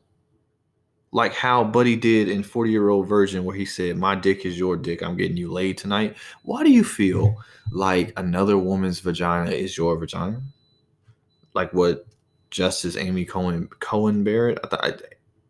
like 1.12 1.32
how 1.32 1.64
Buddy 1.64 1.96
did 1.96 2.28
in 2.28 2.42
40 2.42 2.70
year 2.70 2.90
old 2.90 3.08
virgin 3.08 3.44
where 3.44 3.56
he 3.56 3.64
said, 3.64 3.96
My 3.96 4.14
dick 4.14 4.44
is 4.44 4.58
your 4.58 4.76
dick, 4.76 5.02
I'm 5.02 5.16
getting 5.16 5.36
you 5.36 5.50
laid 5.50 5.78
tonight? 5.78 6.16
Why 6.42 6.62
do 6.62 6.70
you 6.70 6.84
feel 6.84 7.42
like 7.72 8.12
another 8.16 8.58
woman's 8.58 9.00
vagina 9.00 9.50
is 9.50 9.76
your 9.76 9.96
vagina? 9.96 10.42
Like 11.56 11.72
what 11.72 12.06
Justice 12.50 12.96
Amy 12.96 13.24
Cohen 13.24 13.68
Cohen 13.80 14.22
Barrett, 14.22 14.60
I 14.62 14.68
thought, 14.68 15.02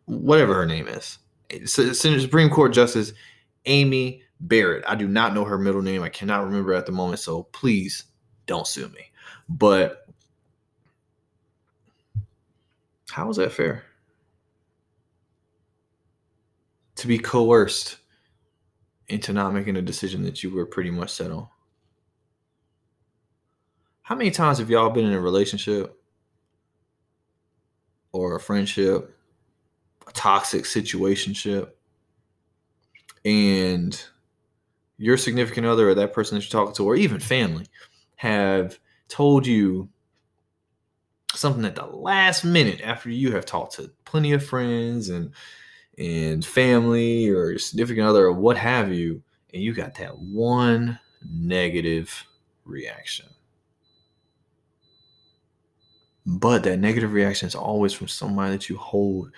whatever 0.05 0.55
her 0.55 0.65
name 0.65 0.87
is, 0.87 1.19
Supreme 1.65 2.49
Court 2.49 2.73
Justice 2.73 3.13
Amy 3.65 4.23
Barrett. 4.39 4.85
I 4.87 4.95
do 4.95 5.07
not 5.07 5.35
know 5.35 5.43
her 5.43 5.57
middle 5.57 5.81
name. 5.81 6.01
I 6.01 6.09
cannot 6.09 6.45
remember 6.45 6.73
at 6.73 6.85
the 6.85 6.91
moment, 6.91 7.19
so 7.19 7.43
please 7.43 8.05
don't 8.47 8.65
sue 8.65 8.87
me. 8.89 9.11
But 9.49 10.07
how 13.09 13.29
is 13.29 13.37
that 13.37 13.51
fair? 13.51 13.83
To 16.95 17.07
be 17.07 17.19
coerced 17.19 17.97
into 19.07 19.33
not 19.33 19.53
making 19.53 19.75
a 19.75 19.81
decision 19.81 20.23
that 20.23 20.41
you 20.41 20.51
were 20.53 20.65
pretty 20.65 20.89
much 20.89 21.11
set 21.11 21.31
on. 21.31 21.47
How 24.07 24.15
many 24.15 24.31
times 24.31 24.59
have 24.59 24.69
y'all 24.69 24.89
been 24.89 25.05
in 25.05 25.11
a 25.11 25.19
relationship 25.19 26.01
or 28.13 28.37
a 28.37 28.39
friendship, 28.39 29.13
a 30.07 30.11
toxic 30.13 30.63
situationship, 30.63 31.71
and 33.25 34.01
your 34.97 35.17
significant 35.17 35.67
other 35.67 35.89
or 35.89 35.95
that 35.95 36.13
person 36.13 36.37
that 36.37 36.45
you're 36.45 36.57
talking 36.57 36.73
to, 36.75 36.85
or 36.85 36.95
even 36.95 37.19
family, 37.19 37.65
have 38.15 38.79
told 39.09 39.45
you 39.45 39.89
something 41.35 41.65
at 41.65 41.75
the 41.75 41.85
last 41.85 42.45
minute 42.45 42.79
after 42.79 43.09
you 43.09 43.33
have 43.33 43.45
talked 43.45 43.73
to 43.73 43.91
plenty 44.05 44.31
of 44.31 44.41
friends 44.41 45.09
and 45.09 45.33
and 45.97 46.45
family 46.45 47.27
or 47.27 47.49
your 47.49 47.59
significant 47.59 48.07
other 48.07 48.27
or 48.27 48.31
what 48.31 48.55
have 48.55 48.89
you, 48.89 49.21
and 49.53 49.61
you 49.61 49.73
got 49.73 49.95
that 49.95 50.17
one 50.17 50.97
negative 51.29 52.25
reaction. 52.63 53.27
But 56.29 56.63
that 56.63 56.79
negative 56.79 57.13
reaction 57.13 57.47
is 57.47 57.55
always 57.55 57.93
from 57.93 58.09
somebody 58.09 58.51
that 58.51 58.67
you 58.67 58.75
hold 58.75 59.31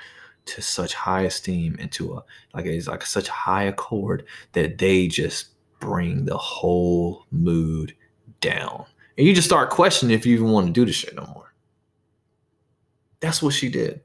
to 0.46 0.62
such 0.64 0.96
high 0.96 1.22
esteem 1.22 1.78
and 1.80 1.92
to 1.92 2.16
a 2.16 2.24
like 2.56 2.66
it's 2.66 2.88
like 2.88 3.06
such 3.06 3.28
high 3.28 3.64
accord 3.64 4.26
that 4.54 4.80
they 4.80 5.08
just 5.08 5.50
bring 5.80 6.26
the 6.26 6.38
whole 6.38 7.28
mood 7.30 7.96
down. 8.42 8.86
And 9.20 9.28
you 9.28 9.36
just 9.36 9.48
start 9.48 9.70
questioning 9.70 10.16
if 10.16 10.26
you 10.26 10.34
even 10.34 10.50
want 10.50 10.66
to 10.66 10.74
do 10.74 10.84
this 10.84 10.96
shit 10.96 11.16
no 11.16 11.28
more. 11.36 11.54
That's 13.20 13.44
what 13.44 13.54
she 13.54 13.70
did. 13.70 14.02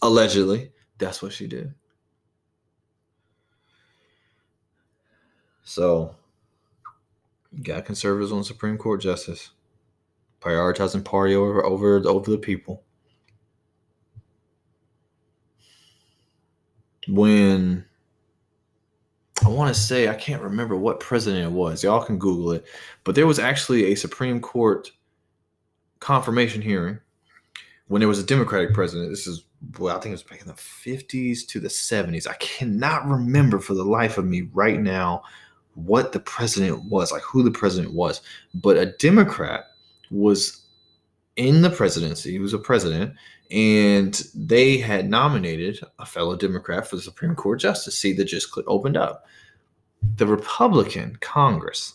Allegedly, 0.00 0.70
that's 0.96 1.20
what 1.20 1.32
she 1.32 1.46
did. 1.46 1.74
So, 5.64 6.14
you 7.52 7.62
got 7.62 7.84
conservatives 7.84 8.32
on 8.32 8.44
Supreme 8.44 8.78
Court 8.78 9.02
justice 9.02 9.50
prioritizing 10.42 11.04
party 11.04 11.34
over 11.34 11.64
over 11.64 12.02
over 12.06 12.30
the 12.30 12.38
people. 12.38 12.82
When 17.08 17.84
I 19.44 19.48
want 19.48 19.74
to 19.74 19.80
say 19.80 20.08
I 20.08 20.14
can't 20.14 20.42
remember 20.42 20.76
what 20.76 21.00
president 21.00 21.44
it 21.44 21.52
was. 21.52 21.82
Y'all 21.82 22.04
can 22.04 22.18
Google 22.18 22.52
it, 22.52 22.64
but 23.04 23.14
there 23.14 23.26
was 23.26 23.38
actually 23.38 23.92
a 23.92 23.94
Supreme 23.94 24.40
Court 24.40 24.90
confirmation 26.00 26.62
hearing 26.62 26.98
when 27.88 28.00
there 28.00 28.08
was 28.08 28.18
a 28.18 28.24
Democratic 28.24 28.72
president. 28.72 29.10
This 29.10 29.26
is 29.26 29.44
well, 29.78 29.96
I 29.96 30.00
think 30.00 30.06
it 30.06 30.12
was 30.12 30.22
back 30.24 30.40
in 30.40 30.48
the 30.48 30.54
50s 30.54 31.46
to 31.46 31.60
the 31.60 31.68
70s. 31.68 32.26
I 32.26 32.34
cannot 32.34 33.06
remember 33.06 33.60
for 33.60 33.74
the 33.74 33.84
life 33.84 34.18
of 34.18 34.24
me 34.24 34.48
right 34.52 34.80
now 34.80 35.22
what 35.74 36.12
the 36.12 36.20
president 36.20 36.84
was, 36.84 37.12
like 37.12 37.22
who 37.22 37.42
the 37.42 37.50
president 37.50 37.94
was, 37.94 38.20
but 38.54 38.76
a 38.76 38.86
Democrat 38.98 39.66
was 40.12 40.66
in 41.36 41.62
the 41.62 41.70
presidency, 41.70 42.32
he 42.32 42.38
was 42.38 42.52
a 42.52 42.58
president, 42.58 43.14
and 43.50 44.22
they 44.34 44.78
had 44.78 45.08
nominated 45.08 45.80
a 45.98 46.06
fellow 46.06 46.36
Democrat 46.36 46.86
for 46.86 46.96
the 46.96 47.02
Supreme 47.02 47.34
Court 47.34 47.60
justice 47.60 47.98
seat 47.98 48.16
that 48.18 48.24
just 48.24 48.56
opened 48.66 48.96
up. 48.96 49.26
The 50.16 50.26
Republican 50.26 51.16
Congress 51.20 51.94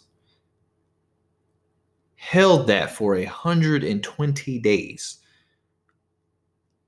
held 2.16 2.68
that 2.68 2.92
for 2.92 3.16
120 3.16 4.60
days. 4.60 5.18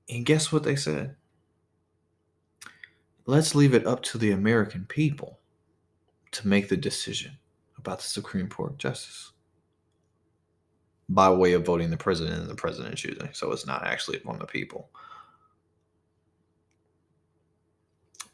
And 0.08 0.26
guess 0.26 0.52
what 0.52 0.64
they 0.64 0.76
said? 0.76 1.16
Let's 3.26 3.54
leave 3.54 3.74
it 3.74 3.86
up 3.86 4.02
to 4.04 4.18
the 4.18 4.32
American 4.32 4.86
people 4.86 5.38
to 6.32 6.48
make 6.48 6.68
the 6.68 6.76
decision 6.76 7.32
about 7.78 7.98
the 7.98 8.04
Supreme 8.04 8.48
Court 8.48 8.76
justice 8.76 9.32
by 11.10 11.28
way 11.28 11.54
of 11.54 11.66
voting 11.66 11.90
the 11.90 11.96
president 11.96 12.40
and 12.40 12.48
the 12.48 12.54
president 12.54 12.96
choosing. 12.96 13.28
So 13.32 13.50
it's 13.50 13.66
not 13.66 13.84
actually 13.84 14.18
upon 14.18 14.38
the 14.38 14.46
people. 14.46 14.90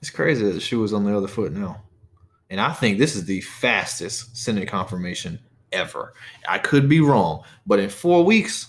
It's 0.00 0.10
crazy 0.10 0.44
that 0.44 0.52
the 0.52 0.60
shoe 0.60 0.84
is 0.84 0.92
on 0.92 1.04
the 1.04 1.16
other 1.16 1.26
foot 1.26 1.52
now. 1.52 1.82
And 2.50 2.60
I 2.60 2.72
think 2.74 2.98
this 2.98 3.16
is 3.16 3.24
the 3.24 3.40
fastest 3.40 4.36
Senate 4.36 4.68
confirmation 4.68 5.38
ever. 5.72 6.12
I 6.46 6.58
could 6.58 6.86
be 6.86 7.00
wrong, 7.00 7.44
but 7.66 7.80
in 7.80 7.88
four 7.88 8.24
weeks, 8.24 8.68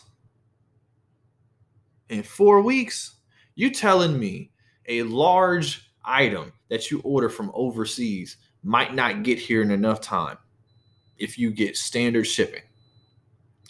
in 2.09 2.23
four 2.23 2.61
weeks, 2.61 3.17
you 3.55 3.69
telling 3.69 4.17
me 4.17 4.51
a 4.87 5.03
large 5.03 5.91
item 6.05 6.53
that 6.69 6.89
you 6.89 7.01
order 7.03 7.27
from 7.27 7.51
overseas 7.53 8.37
might 8.63 8.95
not 8.95 9.23
get 9.23 9.37
here 9.37 9.61
in 9.61 9.69
enough 9.69 9.99
time 9.99 10.37
if 11.17 11.37
you 11.37 11.51
get 11.51 11.75
standard 11.75 12.25
shipping 12.25 12.61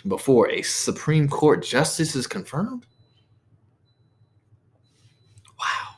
before 0.08 0.50
a 0.50 0.62
Supreme 0.62 1.28
Court 1.28 1.64
justice 1.64 2.16
is 2.16 2.28
confirmed? 2.28 2.86
Wow. 5.60 5.96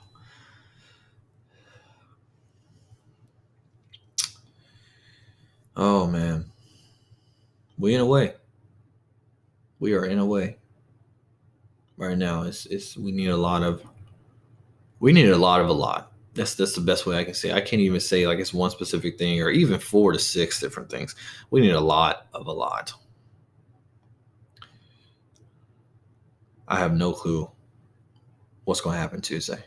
Oh 5.76 6.07
man. 6.07 6.45
We 7.78 7.95
in 7.95 8.01
a 8.01 8.05
way. 8.05 8.34
We 9.80 9.93
are 9.93 10.05
in 10.05 10.20
a 10.20 10.26
way. 10.26 10.57
Right 11.97 12.18
now, 12.18 12.43
it's 12.43 12.66
it's 12.68 12.97
we 12.97 13.12
need 13.12 13.30
a 13.30 13.38
lot 13.38 13.64
of 13.64 13.84
we 14.99 15.14
need 15.14 15.30
a 15.30 15.38
lot 15.38 15.62
of 15.62 15.70
a 15.70 15.74
lot. 15.74 16.12
That's 16.34 16.55
that's 16.55 16.74
the 16.74 16.82
best 16.82 17.05
way 17.05 17.18
I 17.18 17.24
can 17.24 17.34
say. 17.34 17.51
I 17.51 17.62
can't 17.62 17.82
even 17.82 17.99
say 17.99 18.28
like 18.28 18.39
it's 18.39 18.53
one 18.53 18.72
specific 18.72 19.18
thing 19.18 19.41
or 19.41 19.49
even 19.49 19.80
four 19.80 20.12
to 20.14 20.20
six 20.20 20.60
different 20.60 20.89
things. 20.89 21.16
We 21.51 21.62
need 21.62 21.72
a 21.72 21.82
lot 21.82 22.28
of 22.34 22.47
a 22.47 22.51
lot. 22.51 22.93
I 26.70 26.78
have 26.78 26.94
no 26.94 27.12
clue 27.12 27.50
what's 28.64 28.80
going 28.80 28.96
to 28.96 29.00
happen 29.00 29.20
Tuesday. 29.20 29.64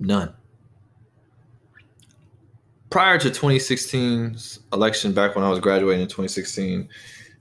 None. 0.00 0.34
Prior 2.90 3.18
to 3.18 3.28
2016's 3.30 4.60
election, 4.72 5.12
back 5.12 5.36
when 5.36 5.44
I 5.44 5.50
was 5.50 5.60
graduating 5.60 6.02
in 6.02 6.08
2016, 6.08 6.88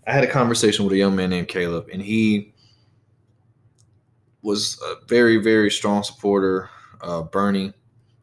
I 0.05 0.11
had 0.11 0.23
a 0.23 0.27
conversation 0.27 0.85
with 0.85 0.93
a 0.93 0.97
young 0.97 1.15
man 1.15 1.31
named 1.31 1.47
Caleb, 1.47 1.87
and 1.91 2.01
he 2.01 2.53
was 4.41 4.79
a 4.85 5.05
very, 5.07 5.37
very 5.37 5.71
strong 5.71 6.03
supporter 6.03 6.69
of 7.01 7.31
Bernie. 7.31 7.73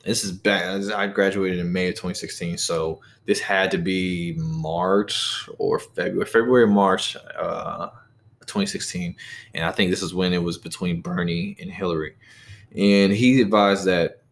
This 0.04 0.22
is 0.22 0.32
bad. 0.32 0.90
I 0.92 1.06
graduated 1.06 1.58
in 1.58 1.72
May 1.72 1.88
of 1.88 1.94
2016, 1.94 2.58
so 2.58 3.00
this 3.26 3.40
had 3.40 3.70
to 3.70 3.78
be 3.78 4.34
March 4.36 5.48
or 5.58 5.78
February, 5.78 6.26
February, 6.26 6.66
March, 6.66 7.16
uh, 7.38 7.88
2016, 8.46 9.16
and 9.54 9.64
I 9.64 9.72
think 9.72 9.90
this 9.90 10.02
is 10.02 10.14
when 10.14 10.32
it 10.32 10.42
was 10.42 10.58
between 10.58 11.00
Bernie 11.00 11.56
and 11.60 11.70
Hillary, 11.70 12.16
and 12.76 13.12
he 13.12 13.40
advised 13.40 13.84
that 13.86 14.24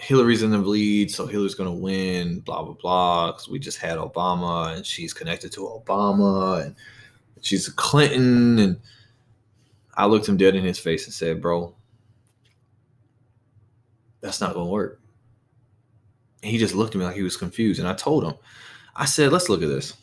Hillary's 0.00 0.42
in 0.42 0.50
the 0.50 0.58
lead, 0.58 1.10
so 1.10 1.26
Hillary's 1.26 1.54
going 1.54 1.68
to 1.68 1.76
win, 1.76 2.40
blah, 2.40 2.62
blah, 2.62 2.72
blah, 2.72 3.32
because 3.32 3.48
we 3.50 3.58
just 3.58 3.78
had 3.78 3.98
Obama 3.98 4.74
and 4.74 4.84
she's 4.84 5.12
connected 5.12 5.52
to 5.52 5.60
Obama 5.60 6.64
and 6.64 6.74
she's 7.42 7.68
a 7.68 7.72
Clinton. 7.72 8.58
And 8.58 8.80
I 9.94 10.06
looked 10.06 10.26
him 10.26 10.38
dead 10.38 10.56
in 10.56 10.64
his 10.64 10.78
face 10.78 11.04
and 11.04 11.12
said, 11.12 11.42
Bro, 11.42 11.74
that's 14.22 14.40
not 14.40 14.54
going 14.54 14.66
to 14.66 14.72
work. 14.72 15.00
And 16.42 16.50
he 16.50 16.56
just 16.56 16.74
looked 16.74 16.94
at 16.94 16.98
me 16.98 17.04
like 17.04 17.16
he 17.16 17.22
was 17.22 17.36
confused. 17.36 17.78
And 17.78 17.88
I 17.88 17.92
told 17.92 18.24
him, 18.24 18.34
I 18.96 19.04
said, 19.04 19.32
Let's 19.32 19.50
look 19.50 19.62
at 19.62 19.68
this. 19.68 19.94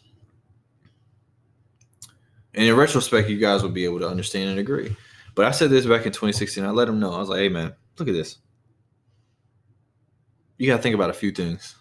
And 2.57 2.65
in 2.65 2.75
retrospect, 2.75 3.29
you 3.29 3.37
guys 3.37 3.63
will 3.63 3.69
be 3.69 3.85
able 3.85 3.99
to 3.99 4.09
understand 4.09 4.49
and 4.49 4.59
agree. 4.59 4.93
But 5.35 5.45
I 5.45 5.51
said 5.51 5.69
this 5.69 5.85
back 5.85 6.05
in 6.05 6.11
2016. 6.11 6.65
I 6.65 6.71
let 6.71 6.89
him 6.89 6.99
know. 6.99 7.13
I 7.13 7.19
was 7.19 7.29
like, 7.29 7.39
Hey, 7.39 7.49
man, 7.49 7.73
look 7.97 8.09
at 8.09 8.13
this 8.13 8.39
you 10.57 10.67
got 10.67 10.77
to 10.77 10.83
think 10.83 10.95
about 10.95 11.09
a 11.09 11.13
few 11.13 11.31
things. 11.31 11.75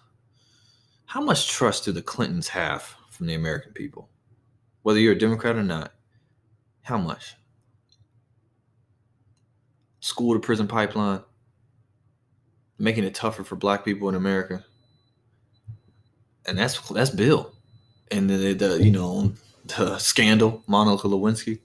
How 1.06 1.20
much 1.20 1.48
trust 1.48 1.84
do 1.84 1.92
the 1.92 2.02
Clintons 2.02 2.48
have 2.48 2.94
from 3.10 3.26
the 3.26 3.34
American 3.34 3.72
people? 3.72 4.08
Whether 4.82 5.00
you're 5.00 5.14
a 5.14 5.18
Democrat 5.18 5.56
or 5.56 5.62
not, 5.62 5.92
how 6.82 6.98
much? 6.98 7.34
School 10.00 10.34
to 10.34 10.40
prison 10.40 10.68
pipeline, 10.68 11.22
making 12.78 13.04
it 13.04 13.14
tougher 13.14 13.44
for 13.44 13.56
black 13.56 13.84
people 13.84 14.08
in 14.08 14.14
America. 14.14 14.64
And 16.46 16.56
that's 16.56 16.78
that's 16.90 17.10
Bill. 17.10 17.52
And 18.12 18.30
the, 18.30 18.52
the 18.52 18.84
you 18.84 18.92
know, 18.92 19.32
the 19.68 19.98
scandal, 19.98 20.62
Monica 20.66 21.08
Lewinsky, 21.08 21.60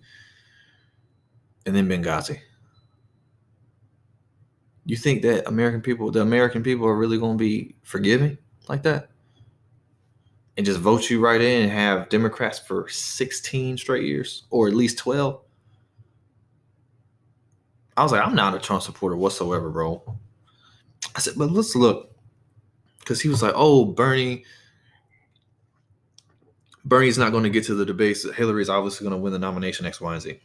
and 1.65 1.75
then 1.75 1.87
Benghazi. 1.87 2.39
You 4.85 4.97
think 4.97 5.21
that 5.21 5.47
American 5.47 5.81
people, 5.81 6.11
the 6.11 6.21
American 6.21 6.63
people, 6.63 6.87
are 6.87 6.95
really 6.95 7.17
going 7.17 7.37
to 7.37 7.41
be 7.41 7.75
forgiving 7.83 8.37
like 8.67 8.83
that? 8.83 9.09
And 10.57 10.65
just 10.65 10.79
vote 10.79 11.09
you 11.09 11.23
right 11.23 11.39
in 11.39 11.63
and 11.63 11.71
have 11.71 12.09
Democrats 12.09 12.59
for 12.59 12.89
16 12.89 13.77
straight 13.77 14.03
years 14.03 14.43
or 14.49 14.67
at 14.67 14.73
least 14.73 14.97
12? 14.97 15.39
I 17.95 18.03
was 18.03 18.11
like, 18.11 18.25
I'm 18.25 18.35
not 18.35 18.55
a 18.55 18.59
Trump 18.59 18.81
supporter 18.81 19.15
whatsoever, 19.15 19.69
bro. 19.69 20.03
I 21.15 21.19
said, 21.19 21.33
but 21.37 21.51
let's 21.51 21.75
look. 21.75 22.15
Because 22.99 23.21
he 23.21 23.29
was 23.29 23.41
like, 23.41 23.53
oh, 23.55 23.85
Bernie. 23.85 24.43
Bernie's 26.83 27.17
not 27.17 27.31
going 27.31 27.43
to 27.43 27.49
get 27.49 27.65
to 27.65 27.75
the 27.75 27.85
debates. 27.85 28.29
Hillary's 28.33 28.69
obviously 28.69 29.05
going 29.05 29.17
to 29.17 29.21
win 29.21 29.33
the 29.33 29.39
nomination 29.39 29.85
X, 29.85 30.01
Y, 30.01 30.13
and 30.13 30.21
Z 30.21 30.39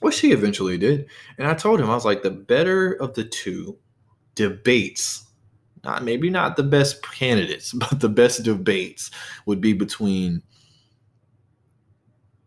which 0.00 0.14
she 0.14 0.32
eventually 0.32 0.78
did. 0.78 1.06
And 1.38 1.46
I 1.46 1.54
told 1.54 1.80
him, 1.80 1.90
I 1.90 1.94
was 1.94 2.04
like, 2.04 2.22
the 2.22 2.30
better 2.30 2.92
of 2.92 3.14
the 3.14 3.24
two 3.24 3.78
debates, 4.34 5.24
not 5.84 6.04
maybe 6.04 6.30
not 6.30 6.56
the 6.56 6.62
best 6.62 7.02
candidates, 7.02 7.72
but 7.74 8.00
the 8.00 8.08
best 8.08 8.42
debates 8.42 9.10
would 9.46 9.60
be 9.60 9.72
between 9.72 10.42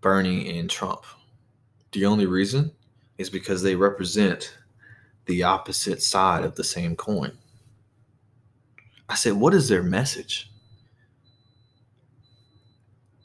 Bernie 0.02 0.58
and 0.58 0.70
Trump. 0.70 1.04
The 1.92 2.06
only 2.06 2.26
reason 2.26 2.72
is 3.18 3.30
because 3.30 3.62
they 3.62 3.76
represent 3.76 4.56
the 5.26 5.44
opposite 5.44 6.02
side 6.02 6.44
of 6.44 6.56
the 6.56 6.64
same 6.64 6.96
coin. 6.96 7.38
I 9.10 9.16
said, 9.16 9.34
what 9.34 9.54
is 9.54 9.68
their 9.68 9.84
message? 9.84 10.49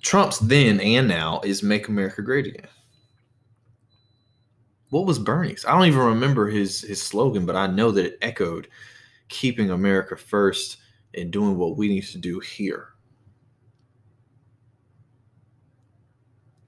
Trump's 0.05 0.39
then 0.39 0.81
and 0.81 1.09
now 1.09 1.41
is 1.45 1.63
make 1.63 1.89
America 1.89 2.23
great 2.23 2.47
again 2.47 2.69
what 4.95 5.07
was 5.07 5.19
Bernie's? 5.19 5.65
I 5.67 5.73
don't 5.73 5.89
even 5.89 5.99
remember 5.99 6.47
his 6.47 6.83
his 6.83 7.03
slogan, 7.03 7.47
but 7.47 7.57
I 7.57 7.67
know 7.67 7.91
that 7.91 8.07
it 8.07 8.19
echoed 8.23 8.69
keeping 9.29 9.73
America 9.73 10.17
first 10.17 10.77
and 11.15 11.33
doing 11.33 11.59
what 11.59 11.77
we 11.77 11.89
need 11.89 12.05
to 12.05 12.19
do 12.19 12.39
here. 12.39 12.91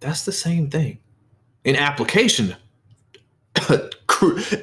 That's 0.00 0.24
the 0.24 0.32
same 0.32 0.68
thing. 0.68 0.98
In 1.64 1.76
application, 1.76 2.56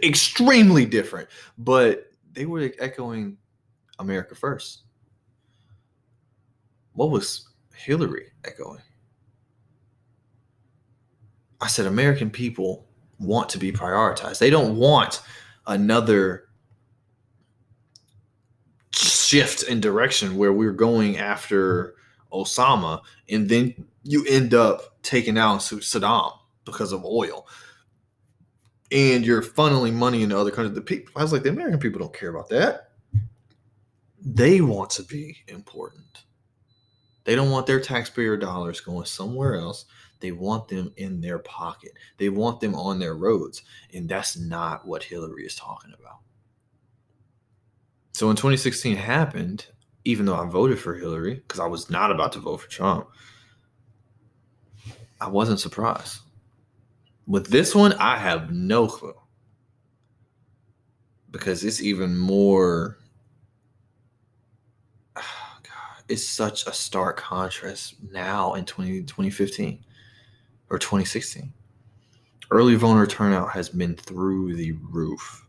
extremely 0.04 0.86
different, 0.86 1.30
but 1.58 2.12
they 2.34 2.46
were 2.46 2.70
echoing 2.80 3.38
America 4.00 4.36
first. 4.36 4.84
What 6.92 7.12
was 7.12 7.48
Hillary 7.74 8.32
echoing? 8.46 8.82
I 11.62 11.68
said, 11.68 11.86
American 11.86 12.30
people 12.30 12.86
want 13.20 13.50
to 13.50 13.58
be 13.58 13.72
prioritized. 13.72 14.40
They 14.40 14.50
don't 14.50 14.76
want 14.76 15.22
another 15.66 16.50
shift 18.94 19.64
in 19.64 19.80
direction 19.80 20.36
where 20.36 20.54
we're 20.54 20.74
going 20.74 21.18
after 21.18 21.96
Osama 22.32 23.02
and 23.30 23.50
then 23.50 23.74
you 24.04 24.26
end 24.28 24.54
up 24.54 25.02
taking 25.02 25.38
out 25.38 25.62
Saddam 25.62 26.38
because 26.66 26.92
of 26.92 27.06
oil. 27.06 27.48
And 28.92 29.26
you're 29.26 29.42
funneling 29.42 29.94
money 29.94 30.22
into 30.22 30.38
other 30.38 30.52
countries. 30.52 30.76
The 30.76 30.82
people, 30.82 31.14
I 31.16 31.24
was 31.24 31.34
like, 31.34 31.44
the 31.44 31.50
American 31.50 31.80
people 31.80 32.00
don't 32.00 32.14
care 32.14 32.30
about 32.30 32.50
that. 32.50 32.92
They 34.22 34.62
want 34.62 34.92
to 34.92 35.04
be 35.04 35.38
important. 35.48 36.24
They 37.24 37.36
don't 37.36 37.52
want 37.52 37.68
their 37.68 37.80
taxpayer 37.80 38.38
dollars 38.38 38.82
going 38.82 39.06
somewhere 39.06 39.56
else 39.56 39.86
they 40.24 40.32
want 40.32 40.70
them 40.70 40.94
in 40.96 41.20
their 41.20 41.38
pocket. 41.40 41.92
They 42.18 42.30
want 42.30 42.62
them 42.62 42.76
on 42.76 42.98
their 42.98 43.14
roads. 43.14 43.62
And 43.94 44.08
that's 44.08 44.38
not 44.38 44.88
what 44.88 45.04
Hillary 45.04 45.46
is 45.46 45.54
talking 45.54 45.94
about. 46.00 46.20
So 48.14 48.28
when 48.28 48.38
2016 48.38 48.96
happened, 48.96 49.68
even 50.06 50.26
though 50.26 50.38
I 50.38 50.46
voted 50.46 50.80
for 50.80 50.96
Hillary, 50.96 51.36
because 51.36 51.60
I 51.60 51.66
was 51.66 51.90
not 51.90 52.10
about 52.10 52.32
to 52.32 52.40
vote 52.40 52.62
for 52.62 52.70
Trump, 52.70 53.10
I 55.20 55.28
wasn't 55.28 55.60
surprised. 55.60 56.20
With 57.28 57.48
this 57.48 57.76
one, 57.76 57.92
I 57.92 58.16
have 58.18 58.50
no 58.50 58.88
clue. 58.88 59.16
Because 61.32 61.66
it's 61.66 61.82
even 61.82 62.18
more 62.18 62.98
it's 66.10 66.28
such 66.28 66.68
a 66.68 66.74
stark 66.74 67.18
contrast 67.18 67.96
now 68.12 68.54
in 68.54 68.66
20, 68.66 69.02
2015 69.02 69.84
or 70.70 70.78
2016. 70.78 71.52
Early 72.52 72.76
voter 72.76 73.08
turnout 73.08 73.52
has 73.52 73.70
been 73.70 73.96
through 73.96 74.56
the 74.56 74.74
roof. 74.92 75.48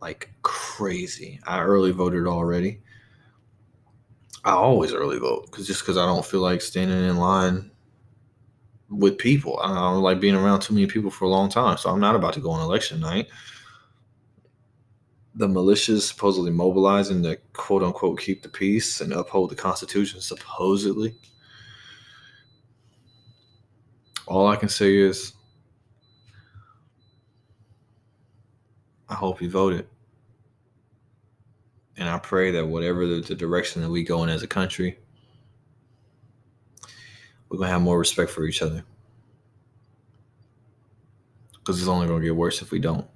Like 0.00 0.30
crazy. 0.42 1.40
I 1.46 1.60
early 1.60 1.92
voted 1.92 2.26
already. 2.26 2.80
I 4.44 4.52
always 4.52 4.94
early 4.94 5.18
vote 5.18 5.46
because 5.46 5.66
just 5.66 5.80
because 5.80 5.98
I 5.98 6.06
don't 6.06 6.24
feel 6.24 6.40
like 6.40 6.60
standing 6.60 7.04
in 7.04 7.16
line 7.16 7.70
with 8.88 9.18
people. 9.18 9.58
I 9.60 9.74
don't 9.74 10.02
like 10.02 10.20
being 10.20 10.34
around 10.34 10.60
too 10.60 10.74
many 10.74 10.86
people 10.86 11.10
for 11.10 11.24
a 11.26 11.28
long 11.28 11.48
time. 11.48 11.76
So 11.76 11.90
I'm 11.90 12.00
not 12.00 12.14
about 12.14 12.32
to 12.34 12.40
go 12.40 12.50
on 12.50 12.62
election 12.62 13.00
night. 13.00 13.28
The 15.38 15.46
militias 15.46 16.00
supposedly 16.00 16.50
mobilizing 16.50 17.22
to 17.22 17.36
quote 17.52 17.84
unquote 17.84 18.20
keep 18.20 18.42
the 18.42 18.48
peace 18.48 19.00
and 19.00 19.12
uphold 19.12 19.50
the 19.50 19.54
Constitution, 19.54 20.20
supposedly. 20.20 21.14
All 24.26 24.48
I 24.48 24.56
can 24.56 24.68
say 24.68 24.96
is 24.96 25.32
I 29.08 29.14
hope 29.14 29.40
you 29.40 29.48
voted. 29.48 29.86
And 31.96 32.08
I 32.08 32.18
pray 32.18 32.50
that 32.50 32.66
whatever 32.66 33.06
the, 33.06 33.20
the 33.20 33.36
direction 33.36 33.80
that 33.82 33.90
we 33.90 34.02
go 34.02 34.24
in 34.24 34.28
as 34.28 34.42
a 34.42 34.48
country, 34.48 34.98
we're 37.48 37.58
going 37.58 37.68
to 37.68 37.72
have 37.72 37.82
more 37.82 37.98
respect 37.98 38.32
for 38.32 38.44
each 38.44 38.60
other. 38.60 38.84
Because 41.52 41.78
it's 41.78 41.88
only 41.88 42.08
going 42.08 42.22
to 42.22 42.26
get 42.26 42.34
worse 42.34 42.60
if 42.60 42.72
we 42.72 42.80
don't. 42.80 43.06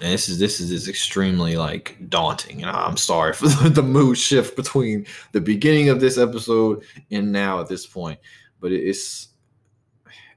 And 0.00 0.12
this 0.12 0.28
is 0.28 0.38
this 0.38 0.60
is, 0.60 0.70
is 0.70 0.88
extremely 0.88 1.56
like 1.56 1.96
daunting. 2.08 2.62
And 2.62 2.70
I'm 2.70 2.96
sorry 2.96 3.32
for 3.32 3.48
the 3.68 3.82
mood 3.82 4.16
shift 4.16 4.56
between 4.56 5.06
the 5.32 5.40
beginning 5.40 5.88
of 5.88 6.00
this 6.00 6.18
episode 6.18 6.84
and 7.10 7.32
now 7.32 7.60
at 7.60 7.68
this 7.68 7.86
point. 7.86 8.18
But 8.60 8.72
it's 8.72 9.28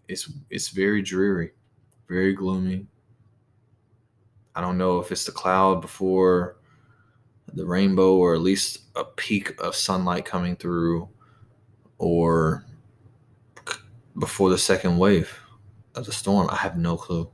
it's 0.07 0.32
it's 0.49 0.70
very 0.70 1.01
dreary, 1.01 1.51
very 2.07 2.34
gloomy. 2.34 2.88
I 4.55 4.62
don't 4.62 4.78
know 4.78 4.99
if 4.99 5.12
it's 5.12 5.26
the 5.26 5.32
cloud 5.32 5.82
before 5.82 6.57
the 7.53 7.66
rainbow 7.66 8.16
or 8.16 8.34
at 8.34 8.41
least 8.41 8.80
a 8.95 9.03
peak 9.03 9.59
of 9.62 9.76
sunlight 9.76 10.26
coming 10.26 10.55
through 10.55 11.07
or 11.97 12.66
before 14.18 14.49
the 14.49 14.57
second 14.57 14.97
wave 14.97 15.39
of 15.95 16.05
the 16.05 16.12
storm? 16.12 16.49
I 16.49 16.55
have 16.55 16.78
no 16.78 16.97
clue. 16.97 17.30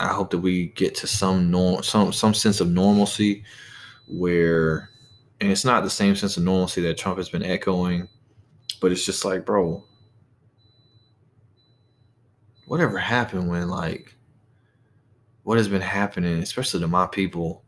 I 0.00 0.08
hope 0.08 0.30
that 0.30 0.38
we 0.38 0.66
get 0.68 0.94
to 0.96 1.06
some 1.06 1.50
norm, 1.50 1.82
some 1.82 2.12
some 2.12 2.34
sense 2.34 2.60
of 2.60 2.68
normalcy, 2.68 3.44
where, 4.06 4.90
and 5.40 5.50
it's 5.50 5.64
not 5.64 5.84
the 5.84 5.90
same 5.90 6.16
sense 6.16 6.36
of 6.36 6.42
normalcy 6.42 6.80
that 6.82 6.98
Trump 6.98 7.18
has 7.18 7.28
been 7.28 7.44
echoing, 7.44 8.08
but 8.80 8.90
it's 8.90 9.04
just 9.04 9.24
like, 9.24 9.46
bro, 9.46 9.84
whatever 12.66 12.98
happened 12.98 13.48
when 13.48 13.68
like, 13.68 14.16
what 15.44 15.58
has 15.58 15.68
been 15.68 15.82
happening, 15.82 16.42
especially 16.42 16.80
to 16.80 16.88
my 16.88 17.06
people. 17.06 17.62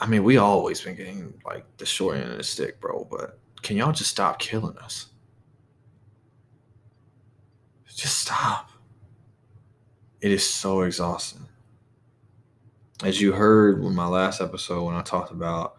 I 0.00 0.06
mean, 0.06 0.24
we 0.24 0.38
always 0.38 0.80
been 0.80 0.96
getting 0.96 1.32
like 1.46 1.64
the 1.76 1.86
short 1.86 2.16
end 2.16 2.32
of 2.32 2.38
the 2.38 2.44
stick, 2.44 2.80
bro. 2.80 3.06
But 3.10 3.38
can 3.62 3.76
y'all 3.76 3.92
just 3.92 4.10
stop 4.10 4.38
killing 4.38 4.76
us? 4.78 5.06
Just 7.94 8.18
stop. 8.18 8.70
It 10.24 10.32
is 10.32 10.42
so 10.42 10.80
exhausting. 10.80 11.46
As 13.02 13.20
you 13.20 13.32
heard 13.32 13.84
in 13.84 13.94
my 13.94 14.06
last 14.06 14.40
episode 14.40 14.84
when 14.84 14.94
I 14.94 15.02
talked 15.02 15.30
about 15.30 15.76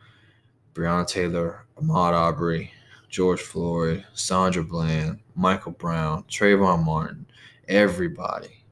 Breonna 0.75 1.07
Taylor, 1.07 1.65
Ahmaud 1.77 2.13
Arbery, 2.13 2.71
George 3.09 3.41
Floyd, 3.41 4.05
Sandra 4.13 4.63
Bland, 4.63 5.21
Michael 5.33 5.71
Brown, 5.71 6.25
Trayvon 6.25 6.85
Martin, 6.85 7.25
everybody. 7.67 8.63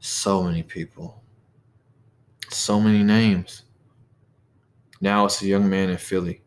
So 0.00 0.42
many 0.42 0.62
people. 0.62 1.22
So 2.48 2.80
many 2.80 3.02
names. 3.02 3.64
Now 5.02 5.26
it's 5.26 5.42
a 5.42 5.46
young 5.46 5.68
man 5.68 5.90
in 5.90 5.98
Philly. 5.98 6.40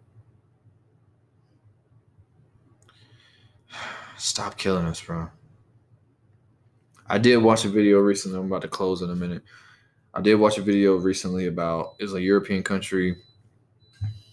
Stop 4.18 4.58
killing 4.58 4.88
us, 4.88 5.00
bro. 5.02 5.30
I 7.12 7.18
did 7.18 7.36
watch 7.40 7.66
a 7.66 7.68
video 7.68 8.00
recently. 8.00 8.40
I'm 8.40 8.46
about 8.46 8.62
to 8.62 8.70
close 8.70 9.02
in 9.02 9.10
a 9.10 9.16
minute. 9.16 9.44
I 10.14 10.22
did 10.22 10.36
watch 10.36 10.58
a 10.58 10.62
video 10.62 10.96
recently 10.96 11.48
about 11.48 11.96
it's 12.00 12.14
a 12.14 12.22
European 12.22 12.64
country. 12.64 13.18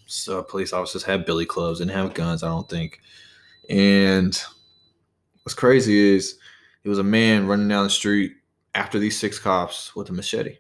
So 0.07 0.45
police 0.45 0.73
officers 0.73 1.03
have 1.03 1.27
billy 1.27 1.45
clubs 1.45 1.81
and 1.81 1.91
have 1.91 2.15
guns, 2.15 2.45
I 2.45 2.47
don't 2.47 2.69
think. 2.69 3.01
And 3.69 4.41
what's 5.43 5.55
crazy 5.55 6.15
is 6.15 6.39
it 6.85 6.89
was 6.89 7.01
a 7.01 7.05
man 7.05 7.49
running 7.49 7.67
down 7.67 7.83
the 7.83 7.91
street 7.91 8.35
after 8.77 9.01
these 9.01 9.19
six 9.19 9.41
cops 9.41 9.97
with 9.97 10.11
a 10.11 10.13
machete. 10.13 10.59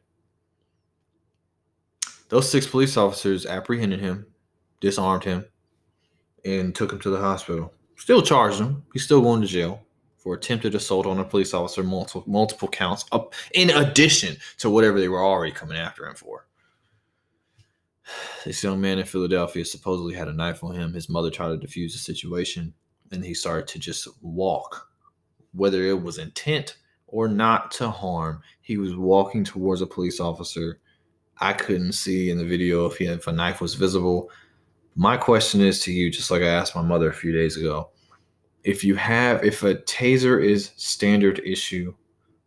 Those 2.30 2.50
six 2.50 2.66
police 2.66 2.96
officers 2.96 3.46
apprehended 3.46 4.00
him, 4.00 4.26
disarmed 4.80 5.22
him, 5.22 5.44
and 6.44 6.74
took 6.74 6.92
him 6.92 6.98
to 6.98 7.10
the 7.10 7.20
hospital. 7.20 7.72
Still 7.94 8.22
charged 8.22 8.58
him. 8.58 8.82
He's 8.92 9.04
still 9.04 9.22
going 9.22 9.40
to 9.40 9.46
jail 9.46 9.84
for 10.28 10.34
attempted 10.34 10.74
assault 10.74 11.06
on 11.06 11.20
a 11.20 11.24
police 11.24 11.54
officer, 11.54 11.82
multiple 11.82 12.22
multiple 12.26 12.68
counts, 12.68 13.06
up 13.12 13.32
in 13.54 13.70
addition 13.70 14.36
to 14.58 14.68
whatever 14.68 15.00
they 15.00 15.08
were 15.08 15.24
already 15.24 15.50
coming 15.50 15.78
after 15.78 16.06
him 16.06 16.14
for. 16.14 16.46
This 18.44 18.62
young 18.62 18.78
man 18.78 18.98
in 18.98 19.06
Philadelphia 19.06 19.64
supposedly 19.64 20.14
had 20.14 20.28
a 20.28 20.34
knife 20.34 20.62
on 20.62 20.74
him. 20.74 20.92
His 20.92 21.08
mother 21.08 21.30
tried 21.30 21.58
to 21.58 21.66
defuse 21.66 21.92
the 21.92 21.98
situation, 21.98 22.74
and 23.10 23.24
he 23.24 23.32
started 23.32 23.68
to 23.68 23.78
just 23.78 24.06
walk, 24.20 24.90
whether 25.52 25.82
it 25.84 26.02
was 26.02 26.18
intent 26.18 26.76
or 27.06 27.26
not 27.26 27.70
to 27.72 27.88
harm. 27.88 28.42
He 28.60 28.76
was 28.76 28.96
walking 28.96 29.44
towards 29.44 29.80
a 29.80 29.86
police 29.86 30.20
officer. 30.20 30.78
I 31.38 31.54
couldn't 31.54 31.92
see 31.92 32.28
in 32.28 32.36
the 32.36 32.44
video 32.44 32.84
if 32.84 32.98
he 32.98 33.06
if 33.06 33.28
a 33.28 33.32
knife 33.32 33.62
was 33.62 33.76
visible. 33.76 34.30
My 34.94 35.16
question 35.16 35.62
is 35.62 35.80
to 35.84 35.92
you, 35.92 36.10
just 36.10 36.30
like 36.30 36.42
I 36.42 36.48
asked 36.48 36.76
my 36.76 36.82
mother 36.82 37.08
a 37.08 37.14
few 37.14 37.32
days 37.32 37.56
ago 37.56 37.88
if 38.64 38.84
you 38.84 38.94
have 38.96 39.44
if 39.44 39.62
a 39.62 39.76
taser 39.76 40.44
is 40.44 40.72
standard 40.76 41.40
issue 41.44 41.94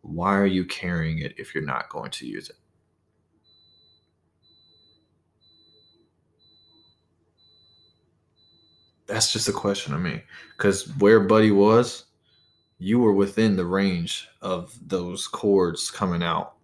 why 0.02 0.36
are 0.36 0.48
you 0.48 0.66
carrying 0.66 1.20
it 1.20 1.34
if 1.38 1.54
you're 1.54 1.66
not 1.66 1.90
going 1.90 2.12
to 2.12 2.26
use 2.26 2.50
it? 2.50 2.56
That's 9.08 9.32
just 9.32 9.50
a 9.50 9.54
question 9.54 9.94
of 9.94 10.02
me 10.02 10.24
because 10.58 10.88
where 10.98 11.20
buddy 11.20 11.52
was 11.52 12.06
you 12.80 12.98
were 12.98 13.14
within 13.14 13.56
the 13.56 13.66
range 13.66 14.28
of 14.42 14.74
those 14.88 15.28
cords 15.28 15.92
coming 15.92 16.24
out 16.24 16.56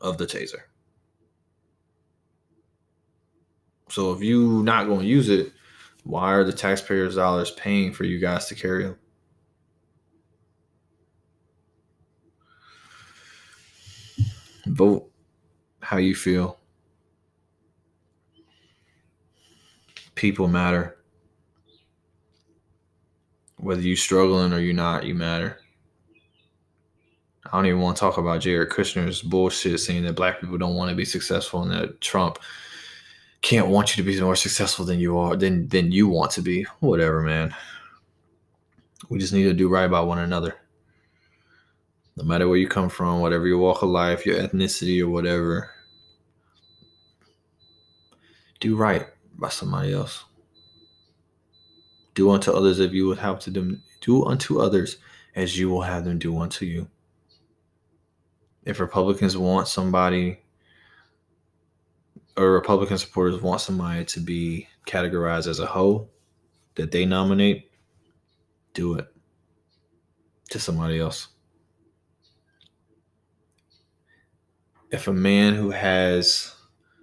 of 0.00 0.18
the 0.18 0.26
taser. 0.26 0.62
So 3.88 4.12
if 4.12 4.22
you 4.22 4.62
not 4.62 4.86
going 4.86 5.00
to 5.00 5.06
use 5.06 5.28
it 5.28 5.52
why 6.10 6.32
are 6.34 6.42
the 6.42 6.52
taxpayers' 6.52 7.14
dollars 7.14 7.52
paying 7.52 7.92
for 7.92 8.02
you 8.02 8.18
guys 8.18 8.46
to 8.46 8.56
carry 8.56 8.82
them? 8.82 8.96
Vote 14.66 15.08
how 15.80 15.98
you 15.98 16.16
feel. 16.16 16.58
People 20.16 20.48
matter. 20.48 20.96
Whether 23.58 23.82
you're 23.82 23.96
struggling 23.96 24.52
or 24.52 24.58
you're 24.58 24.74
not, 24.74 25.04
you 25.04 25.14
matter. 25.14 25.60
I 27.46 27.56
don't 27.56 27.66
even 27.66 27.80
want 27.80 27.96
to 27.96 28.00
talk 28.00 28.18
about 28.18 28.40
Jared 28.40 28.70
Kushner's 28.70 29.22
bullshit 29.22 29.78
saying 29.78 30.02
that 30.04 30.16
black 30.16 30.40
people 30.40 30.58
don't 30.58 30.74
want 30.74 30.90
to 30.90 30.96
be 30.96 31.04
successful 31.04 31.62
and 31.62 31.70
that 31.70 32.00
Trump 32.00 32.40
can't 33.42 33.68
want 33.68 33.96
you 33.96 34.02
to 34.02 34.10
be 34.10 34.20
more 34.20 34.36
successful 34.36 34.84
than 34.84 35.00
you 35.00 35.18
are 35.18 35.36
than 35.36 35.68
than 35.68 35.92
you 35.92 36.08
want 36.08 36.30
to 36.32 36.42
be. 36.42 36.64
Whatever, 36.80 37.22
man. 37.22 37.54
We 39.08 39.18
just 39.18 39.32
need 39.32 39.44
to 39.44 39.54
do 39.54 39.68
right 39.68 39.90
by 39.90 40.00
one 40.00 40.18
another. 40.18 40.54
No 42.16 42.24
matter 42.24 42.48
where 42.48 42.58
you 42.58 42.68
come 42.68 42.88
from, 42.88 43.20
whatever 43.20 43.46
your 43.46 43.58
walk 43.58 43.82
of 43.82 43.88
life, 43.88 44.26
your 44.26 44.36
ethnicity, 44.36 45.00
or 45.00 45.08
whatever, 45.08 45.70
do 48.60 48.76
right 48.76 49.06
by 49.38 49.48
somebody 49.48 49.94
else. 49.94 50.24
Do 52.14 52.30
unto 52.30 52.52
others 52.52 52.78
if 52.78 52.92
you 52.92 53.06
would 53.06 53.18
have 53.18 53.40
to 53.40 53.50
them. 53.50 53.82
Do 54.02 54.26
unto 54.26 54.60
others 54.60 54.98
as 55.34 55.58
you 55.58 55.70
will 55.70 55.82
have 55.82 56.04
them 56.04 56.18
do 56.18 56.38
unto 56.38 56.66
you. 56.66 56.88
If 58.64 58.80
Republicans 58.80 59.36
want 59.36 59.68
somebody 59.68 60.39
or 62.36 62.52
Republican 62.52 62.98
supporters 62.98 63.40
want 63.40 63.60
somebody 63.60 64.04
to 64.04 64.20
be 64.20 64.68
categorized 64.86 65.46
as 65.46 65.60
a 65.60 65.66
hoe 65.66 66.08
that 66.74 66.90
they 66.90 67.04
nominate, 67.04 67.70
do 68.74 68.94
it 68.94 69.06
to 70.50 70.58
somebody 70.58 70.98
else. 70.98 71.28
If 74.90 75.06
a 75.06 75.12
man 75.12 75.54
who 75.54 75.70
has 75.70 76.54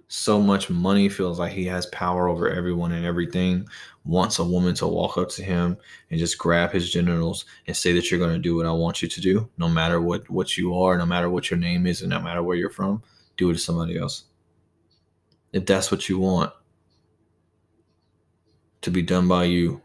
so 0.08 0.40
much 0.40 0.70
money 0.70 1.08
feels 1.08 1.38
like 1.38 1.52
he 1.52 1.66
has 1.66 1.86
power 1.86 2.28
over 2.28 2.50
everyone 2.50 2.92
and 2.92 3.04
everything, 3.04 3.66
wants 4.04 4.38
a 4.38 4.44
woman 4.44 4.74
to 4.74 4.86
walk 4.86 5.18
up 5.18 5.28
to 5.28 5.42
him 5.42 5.76
and 6.10 6.18
just 6.18 6.38
grab 6.38 6.72
his 6.72 6.90
genitals 6.90 7.44
and 7.66 7.76
say 7.76 7.92
that 7.92 8.10
you're 8.10 8.20
going 8.20 8.32
to 8.32 8.38
do 8.38 8.56
what 8.56 8.66
I 8.66 8.72
want 8.72 9.02
you 9.02 9.08
to 9.08 9.20
do, 9.20 9.48
no 9.58 9.68
matter 9.68 10.00
what 10.00 10.28
what 10.30 10.56
you 10.56 10.74
are, 10.78 10.96
no 10.96 11.06
matter 11.06 11.28
what 11.28 11.50
your 11.50 11.58
name 11.58 11.86
is, 11.86 12.00
and 12.00 12.10
no 12.10 12.20
matter 12.20 12.42
where 12.42 12.56
you're 12.56 12.70
from, 12.70 13.02
do 13.36 13.50
it 13.50 13.54
to 13.54 13.58
somebody 13.58 13.98
else 13.98 14.24
if 15.52 15.66
that's 15.66 15.90
what 15.90 16.08
you 16.08 16.18
want 16.18 16.52
to 18.80 18.90
be 18.90 19.02
done 19.02 19.26
by 19.26 19.44
you 19.44 19.80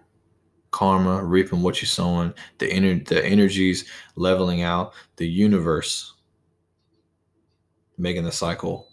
karma 0.71 1.23
reaping 1.23 1.61
what 1.61 1.81
you're 1.81 1.87
sowing 1.87 2.33
the 2.57 2.67
ener- 2.69 3.07
the 3.07 3.23
energies 3.23 3.85
leveling 4.15 4.63
out 4.63 4.93
the 5.17 5.27
universe 5.27 6.13
making 7.97 8.23
the 8.23 8.31
cycle 8.31 8.89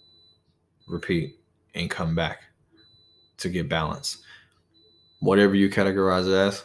repeat 0.87 1.39
and 1.75 1.91
come 1.91 2.14
back 2.14 2.43
to 3.39 3.49
get 3.49 3.68
balance. 3.68 4.18
Whatever 5.21 5.55
you 5.55 5.68
categorize 5.68 6.27
it 6.27 6.35
as 6.35 6.64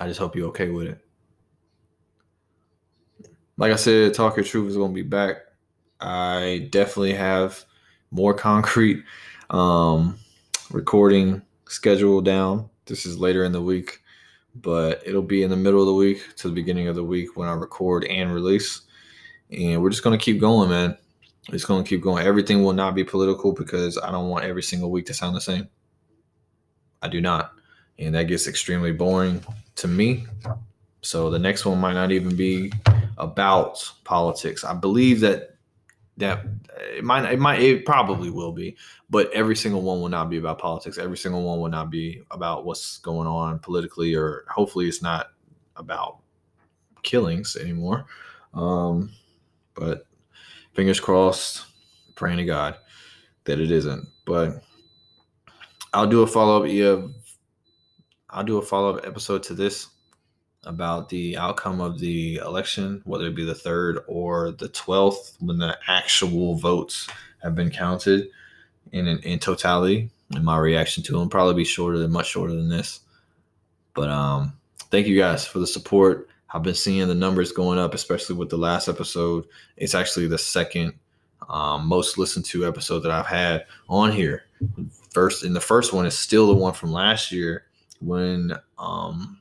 i 0.00 0.08
just 0.08 0.18
hope 0.18 0.34
you're 0.34 0.48
okay 0.48 0.70
with 0.70 0.88
it. 0.88 0.98
Like 3.56 3.72
i 3.72 3.76
said 3.76 4.14
talk 4.14 4.36
your 4.36 4.44
truth 4.44 4.68
is 4.68 4.76
going 4.76 4.90
to 4.90 4.94
be 4.94 5.08
back 5.08 5.36
I 6.04 6.68
definitely 6.70 7.14
have 7.14 7.64
more 8.10 8.34
concrete 8.34 9.02
um, 9.48 10.18
recording 10.70 11.40
schedule 11.66 12.20
down. 12.20 12.68
This 12.84 13.06
is 13.06 13.18
later 13.18 13.42
in 13.42 13.52
the 13.52 13.62
week, 13.62 14.02
but 14.54 15.02
it'll 15.06 15.22
be 15.22 15.42
in 15.42 15.48
the 15.48 15.56
middle 15.56 15.80
of 15.80 15.86
the 15.86 15.94
week 15.94 16.36
to 16.36 16.48
the 16.48 16.54
beginning 16.54 16.88
of 16.88 16.94
the 16.94 17.02
week 17.02 17.38
when 17.38 17.48
I 17.48 17.54
record 17.54 18.04
and 18.04 18.34
release. 18.34 18.82
And 19.50 19.82
we're 19.82 19.88
just 19.88 20.04
going 20.04 20.18
to 20.18 20.22
keep 20.22 20.38
going, 20.38 20.68
man. 20.68 20.98
It's 21.48 21.64
going 21.64 21.82
to 21.82 21.88
keep 21.88 22.02
going. 22.02 22.26
Everything 22.26 22.62
will 22.62 22.74
not 22.74 22.94
be 22.94 23.04
political 23.04 23.52
because 23.52 23.96
I 23.96 24.10
don't 24.10 24.28
want 24.28 24.44
every 24.44 24.62
single 24.62 24.90
week 24.90 25.06
to 25.06 25.14
sound 25.14 25.34
the 25.34 25.40
same. 25.40 25.68
I 27.00 27.08
do 27.08 27.22
not. 27.22 27.52
And 27.98 28.14
that 28.14 28.24
gets 28.24 28.46
extremely 28.46 28.92
boring 28.92 29.42
to 29.76 29.88
me. 29.88 30.26
So 31.00 31.30
the 31.30 31.38
next 31.38 31.64
one 31.64 31.80
might 31.80 31.94
not 31.94 32.12
even 32.12 32.36
be 32.36 32.72
about 33.16 33.90
politics. 34.04 34.64
I 34.64 34.74
believe 34.74 35.20
that 35.20 35.53
that 36.16 36.44
it 36.96 37.04
might 37.04 37.30
it 37.32 37.38
might 37.38 37.60
it 37.60 37.84
probably 37.84 38.30
will 38.30 38.52
be 38.52 38.76
but 39.10 39.30
every 39.32 39.56
single 39.56 39.82
one 39.82 40.00
will 40.00 40.08
not 40.08 40.30
be 40.30 40.38
about 40.38 40.58
politics. 40.58 40.98
Every 40.98 41.16
single 41.16 41.42
one 41.42 41.60
will 41.60 41.68
not 41.68 41.90
be 41.90 42.22
about 42.30 42.64
what's 42.64 42.98
going 42.98 43.26
on 43.28 43.58
politically 43.58 44.14
or 44.14 44.44
hopefully 44.48 44.88
it's 44.88 45.02
not 45.02 45.28
about 45.76 46.18
killings 47.02 47.56
anymore. 47.56 48.06
Um 48.54 49.12
but 49.74 50.06
fingers 50.72 51.00
crossed 51.00 51.66
praying 52.14 52.38
to 52.38 52.44
god 52.44 52.76
that 53.44 53.60
it 53.60 53.70
isn't. 53.70 54.08
But 54.24 54.62
i'll 55.92 56.08
do 56.08 56.22
a 56.22 56.26
follow-up 56.26 56.68
yeah 56.68 57.02
i'll 58.30 58.42
do 58.42 58.58
a 58.58 58.62
follow-up 58.62 59.06
episode 59.06 59.44
to 59.44 59.54
this 59.54 59.88
about 60.66 61.08
the 61.08 61.36
outcome 61.36 61.80
of 61.80 61.98
the 61.98 62.36
election, 62.36 63.02
whether 63.04 63.26
it 63.26 63.36
be 63.36 63.44
the 63.44 63.54
third 63.54 64.00
or 64.06 64.52
the 64.52 64.68
12th, 64.68 65.36
when 65.40 65.58
the 65.58 65.76
actual 65.88 66.56
votes 66.56 67.08
have 67.42 67.54
been 67.54 67.70
counted 67.70 68.28
in, 68.92 69.06
in, 69.06 69.18
in 69.20 69.38
totality. 69.38 70.10
And 70.34 70.44
my 70.44 70.58
reaction 70.58 71.02
to 71.04 71.18
them 71.18 71.28
probably 71.28 71.54
be 71.54 71.64
shorter 71.64 71.98
than 71.98 72.10
much 72.10 72.28
shorter 72.28 72.54
than 72.54 72.68
this. 72.68 73.00
But 73.94 74.08
um, 74.08 74.52
thank 74.90 75.06
you 75.06 75.18
guys 75.18 75.46
for 75.46 75.58
the 75.58 75.66
support. 75.66 76.28
I've 76.52 76.62
been 76.62 76.74
seeing 76.74 77.08
the 77.08 77.14
numbers 77.14 77.52
going 77.52 77.78
up, 77.78 77.94
especially 77.94 78.36
with 78.36 78.48
the 78.48 78.56
last 78.56 78.88
episode. 78.88 79.46
It's 79.76 79.94
actually 79.94 80.28
the 80.28 80.38
second 80.38 80.94
um, 81.48 81.86
most 81.86 82.16
listened 82.16 82.44
to 82.46 82.66
episode 82.66 83.00
that 83.00 83.10
I've 83.10 83.26
had 83.26 83.66
on 83.88 84.12
here. 84.12 84.44
First, 85.12 85.44
and 85.44 85.54
the 85.54 85.60
first 85.60 85.92
one 85.92 86.06
is 86.06 86.18
still 86.18 86.46
the 86.46 86.54
one 86.54 86.72
from 86.72 86.92
last 86.92 87.30
year 87.32 87.66
when 88.00 88.52
um, 88.78 89.38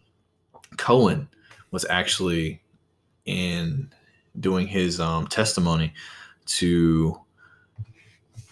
Cohen 0.78 1.28
was 1.72 1.86
actually 1.90 2.62
in 3.26 3.92
doing 4.40 4.68
his 4.68 5.00
um, 5.00 5.28
testimony 5.28 5.94
to 6.46 7.20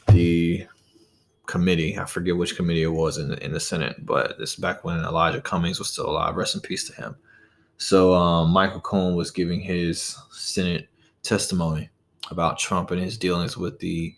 the 0.07 0.65
committee. 1.45 1.97
I 1.97 2.05
forget 2.05 2.37
which 2.37 2.55
committee 2.55 2.83
it 2.83 2.87
was 2.87 3.17
in 3.17 3.29
the, 3.29 3.43
in 3.43 3.51
the 3.51 3.59
Senate, 3.59 4.05
but 4.05 4.37
this 4.39 4.55
back 4.55 4.83
when 4.83 4.99
Elijah 4.99 5.41
Cummings 5.41 5.79
was 5.79 5.89
still 5.89 6.09
alive. 6.09 6.35
Rest 6.35 6.55
in 6.55 6.61
peace 6.61 6.87
to 6.87 6.95
him. 6.95 7.15
So 7.77 8.13
um, 8.13 8.51
Michael 8.51 8.79
Cohen 8.79 9.15
was 9.15 9.31
giving 9.31 9.59
his 9.59 10.17
Senate 10.31 10.87
testimony 11.23 11.89
about 12.29 12.59
Trump 12.59 12.91
and 12.91 13.01
his 13.01 13.17
dealings 13.17 13.57
with 13.57 13.79
the 13.79 14.15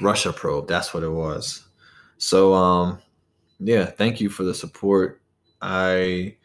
Russia 0.00 0.32
probe. 0.32 0.66
That's 0.66 0.92
what 0.92 1.02
it 1.02 1.10
was. 1.10 1.64
So 2.18 2.54
um, 2.54 2.98
yeah, 3.60 3.86
thank 3.86 4.20
you 4.20 4.28
for 4.28 4.42
the 4.42 4.54
support. 4.54 5.20
I 5.62 6.36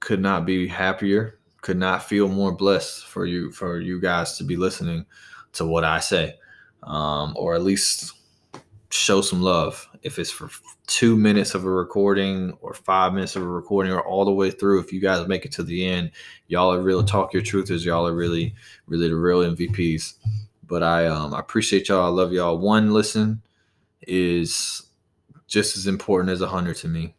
could 0.00 0.20
not 0.20 0.46
be 0.46 0.66
happier, 0.66 1.38
could 1.60 1.76
not 1.76 2.02
feel 2.02 2.28
more 2.28 2.52
blessed 2.52 3.06
for 3.06 3.26
you 3.26 3.52
for 3.52 3.80
you 3.80 4.00
guys 4.00 4.36
to 4.38 4.44
be 4.44 4.56
listening 4.56 5.04
to 5.52 5.66
what 5.66 5.84
I 5.84 6.00
say, 6.00 6.36
um, 6.82 7.34
or 7.36 7.54
at 7.54 7.62
least 7.62 8.12
show 8.90 9.20
some 9.20 9.42
love. 9.42 9.86
If 10.02 10.18
it's 10.18 10.30
for 10.30 10.50
two 10.86 11.16
minutes 11.16 11.54
of 11.54 11.64
a 11.64 11.70
recording 11.70 12.56
or 12.62 12.72
five 12.72 13.12
minutes 13.12 13.36
of 13.36 13.42
a 13.42 13.46
recording 13.46 13.92
or 13.92 14.00
all 14.00 14.24
the 14.24 14.32
way 14.32 14.50
through, 14.50 14.80
if 14.80 14.92
you 14.92 15.00
guys 15.00 15.26
make 15.28 15.44
it 15.44 15.52
to 15.52 15.62
the 15.62 15.86
end, 15.86 16.10
y'all 16.48 16.72
are 16.72 16.80
real 16.80 17.04
talk 17.04 17.34
your 17.34 17.42
truthers. 17.42 17.84
Y'all 17.84 18.06
are 18.06 18.14
really, 18.14 18.54
really 18.86 19.08
the 19.08 19.16
real 19.16 19.40
MVPs. 19.40 20.14
But 20.66 20.82
I 20.82 21.06
um 21.06 21.34
I 21.34 21.40
appreciate 21.40 21.88
y'all. 21.88 22.06
I 22.06 22.08
love 22.08 22.32
y'all. 22.32 22.58
One 22.58 22.92
listen 22.92 23.42
is 24.06 24.82
just 25.46 25.76
as 25.76 25.86
important 25.86 26.30
as 26.30 26.40
a 26.40 26.46
hundred 26.46 26.76
to 26.76 26.88
me 26.88 27.14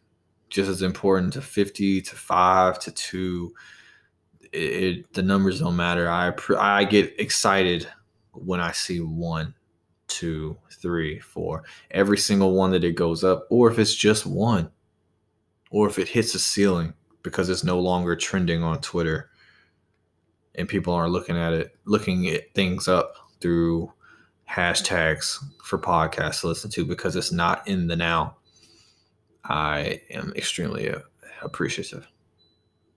just 0.52 0.70
as 0.70 0.82
important 0.82 1.32
to 1.32 1.42
50 1.42 2.02
to 2.02 2.14
5 2.14 2.78
to 2.78 2.92
2 2.92 3.52
it, 4.52 4.58
it, 4.58 5.12
the 5.14 5.22
numbers 5.22 5.60
don't 5.60 5.76
matter. 5.76 6.08
I 6.08 6.32
i 6.58 6.84
get 6.84 7.18
excited 7.18 7.88
when 8.32 8.60
i 8.60 8.72
see 8.72 8.98
one 9.00 9.54
two 10.08 10.56
three 10.70 11.18
four. 11.20 11.64
Every 11.90 12.18
single 12.18 12.54
one 12.54 12.70
that 12.72 12.84
it 12.84 12.92
goes 12.92 13.24
up 13.24 13.46
or 13.50 13.70
if 13.70 13.78
it's 13.78 13.94
just 13.94 14.26
one 14.26 14.70
or 15.70 15.88
if 15.88 15.98
it 15.98 16.08
hits 16.08 16.34
a 16.34 16.38
ceiling 16.38 16.92
because 17.22 17.48
it's 17.48 17.64
no 17.64 17.80
longer 17.80 18.14
trending 18.14 18.62
on 18.62 18.80
twitter 18.80 19.30
and 20.54 20.68
people 20.68 20.92
are 20.92 21.08
looking 21.08 21.36
at 21.36 21.52
it 21.52 21.76
looking 21.86 22.28
at 22.28 22.52
things 22.52 22.88
up 22.88 23.14
through 23.40 23.90
hashtags 24.50 25.38
for 25.64 25.78
podcasts 25.78 26.40
to 26.40 26.48
listen 26.48 26.70
to 26.70 26.84
because 26.84 27.16
it's 27.16 27.32
not 27.32 27.66
in 27.66 27.86
the 27.86 27.96
now 27.96 28.36
I 29.44 30.00
am 30.10 30.32
extremely 30.36 30.90
uh, 30.90 31.00
appreciative. 31.42 32.06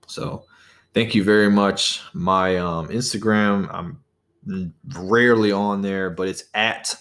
So, 0.07 0.45
thank 0.93 1.15
you 1.15 1.23
very 1.23 1.49
much. 1.49 2.01
My 2.13 2.57
um, 2.57 2.89
Instagram, 2.89 3.67
I'm 3.73 4.73
rarely 4.95 5.51
on 5.51 5.81
there, 5.81 6.09
but 6.09 6.27
it's 6.27 6.45
at 6.53 6.95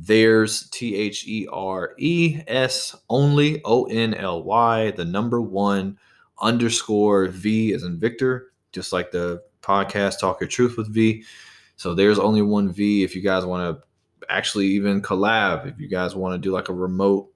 there's 0.00 0.68
T 0.70 0.94
H 0.94 1.26
E 1.26 1.48
R 1.52 1.94
E 1.98 2.40
S 2.46 2.94
only 3.10 3.60
O 3.64 3.84
N 3.84 4.14
L 4.14 4.42
Y, 4.44 4.92
the 4.92 5.04
number 5.04 5.40
one 5.40 5.98
underscore 6.40 7.26
V 7.26 7.72
as 7.72 7.82
in 7.82 7.98
Victor, 7.98 8.52
just 8.72 8.92
like 8.92 9.10
the 9.10 9.42
podcast 9.60 10.20
Talk 10.20 10.40
Your 10.40 10.48
Truth 10.48 10.76
with 10.76 10.92
V. 10.94 11.24
So 11.76 11.94
there's 11.94 12.18
only 12.18 12.42
one 12.42 12.72
V 12.72 13.02
if 13.02 13.16
you 13.16 13.22
guys 13.22 13.44
want 13.44 13.76
to 13.76 13.84
actually 14.32 14.66
even 14.66 15.02
collab, 15.02 15.66
if 15.66 15.80
you 15.80 15.88
guys 15.88 16.14
want 16.14 16.34
to 16.34 16.38
do 16.38 16.52
like 16.52 16.68
a 16.68 16.74
remote 16.74 17.28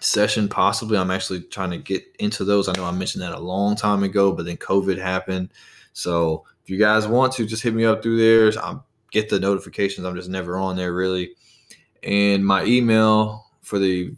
session 0.00 0.48
possibly. 0.48 0.98
I'm 0.98 1.10
actually 1.10 1.42
trying 1.42 1.70
to 1.70 1.78
get 1.78 2.04
into 2.18 2.44
those. 2.44 2.68
I 2.68 2.72
know 2.72 2.84
i 2.84 2.90
mentioned 2.90 3.22
that 3.22 3.32
a 3.32 3.40
long 3.40 3.76
time 3.76 4.02
ago 4.02 4.32
but 4.32 4.44
then 4.44 4.56
covid 4.56 4.98
happened. 4.98 5.50
So 5.92 6.44
if 6.62 6.70
you 6.70 6.78
guys 6.78 7.06
want 7.06 7.32
to 7.34 7.46
just 7.46 7.62
hit 7.62 7.74
me 7.74 7.84
up 7.84 8.02
through 8.02 8.18
there. 8.18 8.52
I 8.62 8.78
get 9.10 9.28
the 9.28 9.40
notifications. 9.40 10.06
I'm 10.06 10.16
just 10.16 10.28
never 10.28 10.58
on 10.58 10.76
there 10.76 10.92
really. 10.92 11.32
And 12.02 12.44
my 12.44 12.64
email 12.64 13.46
for 13.62 13.78
the 13.78 14.14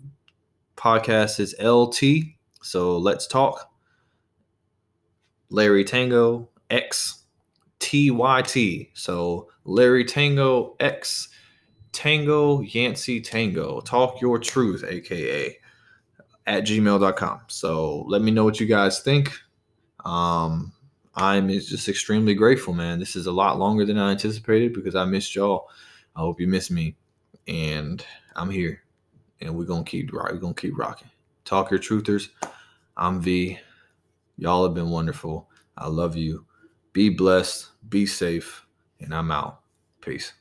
podcast 0.76 1.40
is 1.40 1.54
lt 1.60 2.02
so 2.62 2.98
let's 2.98 3.26
talk. 3.26 3.70
Larry 5.48 5.84
tango 5.84 6.50
x 6.68 7.24
t 7.78 8.10
y 8.10 8.42
t. 8.42 8.90
So 8.94 9.48
larry 9.64 10.04
tango 10.04 10.76
x 10.80 11.28
tango 11.92 12.60
yancey 12.60 13.20
tango. 13.20 13.80
Talk 13.80 14.20
your 14.20 14.38
truth 14.38 14.84
aka 14.86 15.56
at 16.48 16.64
gmail.com. 16.64 17.42
So 17.48 18.04
let 18.08 18.22
me 18.22 18.30
know 18.30 18.42
what 18.42 18.58
you 18.58 18.66
guys 18.66 19.00
think. 19.00 19.38
Um, 20.04 20.72
I'm 21.14 21.48
just 21.50 21.88
extremely 21.88 22.34
grateful, 22.34 22.72
man. 22.72 22.98
This 22.98 23.16
is 23.16 23.26
a 23.26 23.32
lot 23.32 23.58
longer 23.58 23.84
than 23.84 23.98
I 23.98 24.10
anticipated 24.10 24.72
because 24.72 24.94
I 24.94 25.04
missed 25.04 25.34
y'all. 25.34 25.68
I 26.16 26.20
hope 26.20 26.40
you 26.40 26.48
miss 26.48 26.70
me. 26.70 26.96
And 27.46 28.04
I'm 28.34 28.50
here. 28.50 28.82
And 29.40 29.54
we're 29.56 29.64
gonna 29.64 29.84
keep 29.84 30.10
we're 30.12 30.32
gonna 30.36 30.54
keep 30.54 30.76
rocking. 30.76 31.10
Talk 31.44 31.70
your 31.70 31.80
truthers. 31.80 32.30
I'm 32.96 33.20
V. 33.20 33.58
Y'all 34.38 34.64
have 34.64 34.74
been 34.74 34.90
wonderful. 34.90 35.48
I 35.76 35.88
love 35.88 36.16
you. 36.16 36.44
Be 36.92 37.10
blessed, 37.10 37.68
be 37.88 38.06
safe, 38.06 38.66
and 39.00 39.14
I'm 39.14 39.30
out. 39.30 39.60
Peace. 40.00 40.32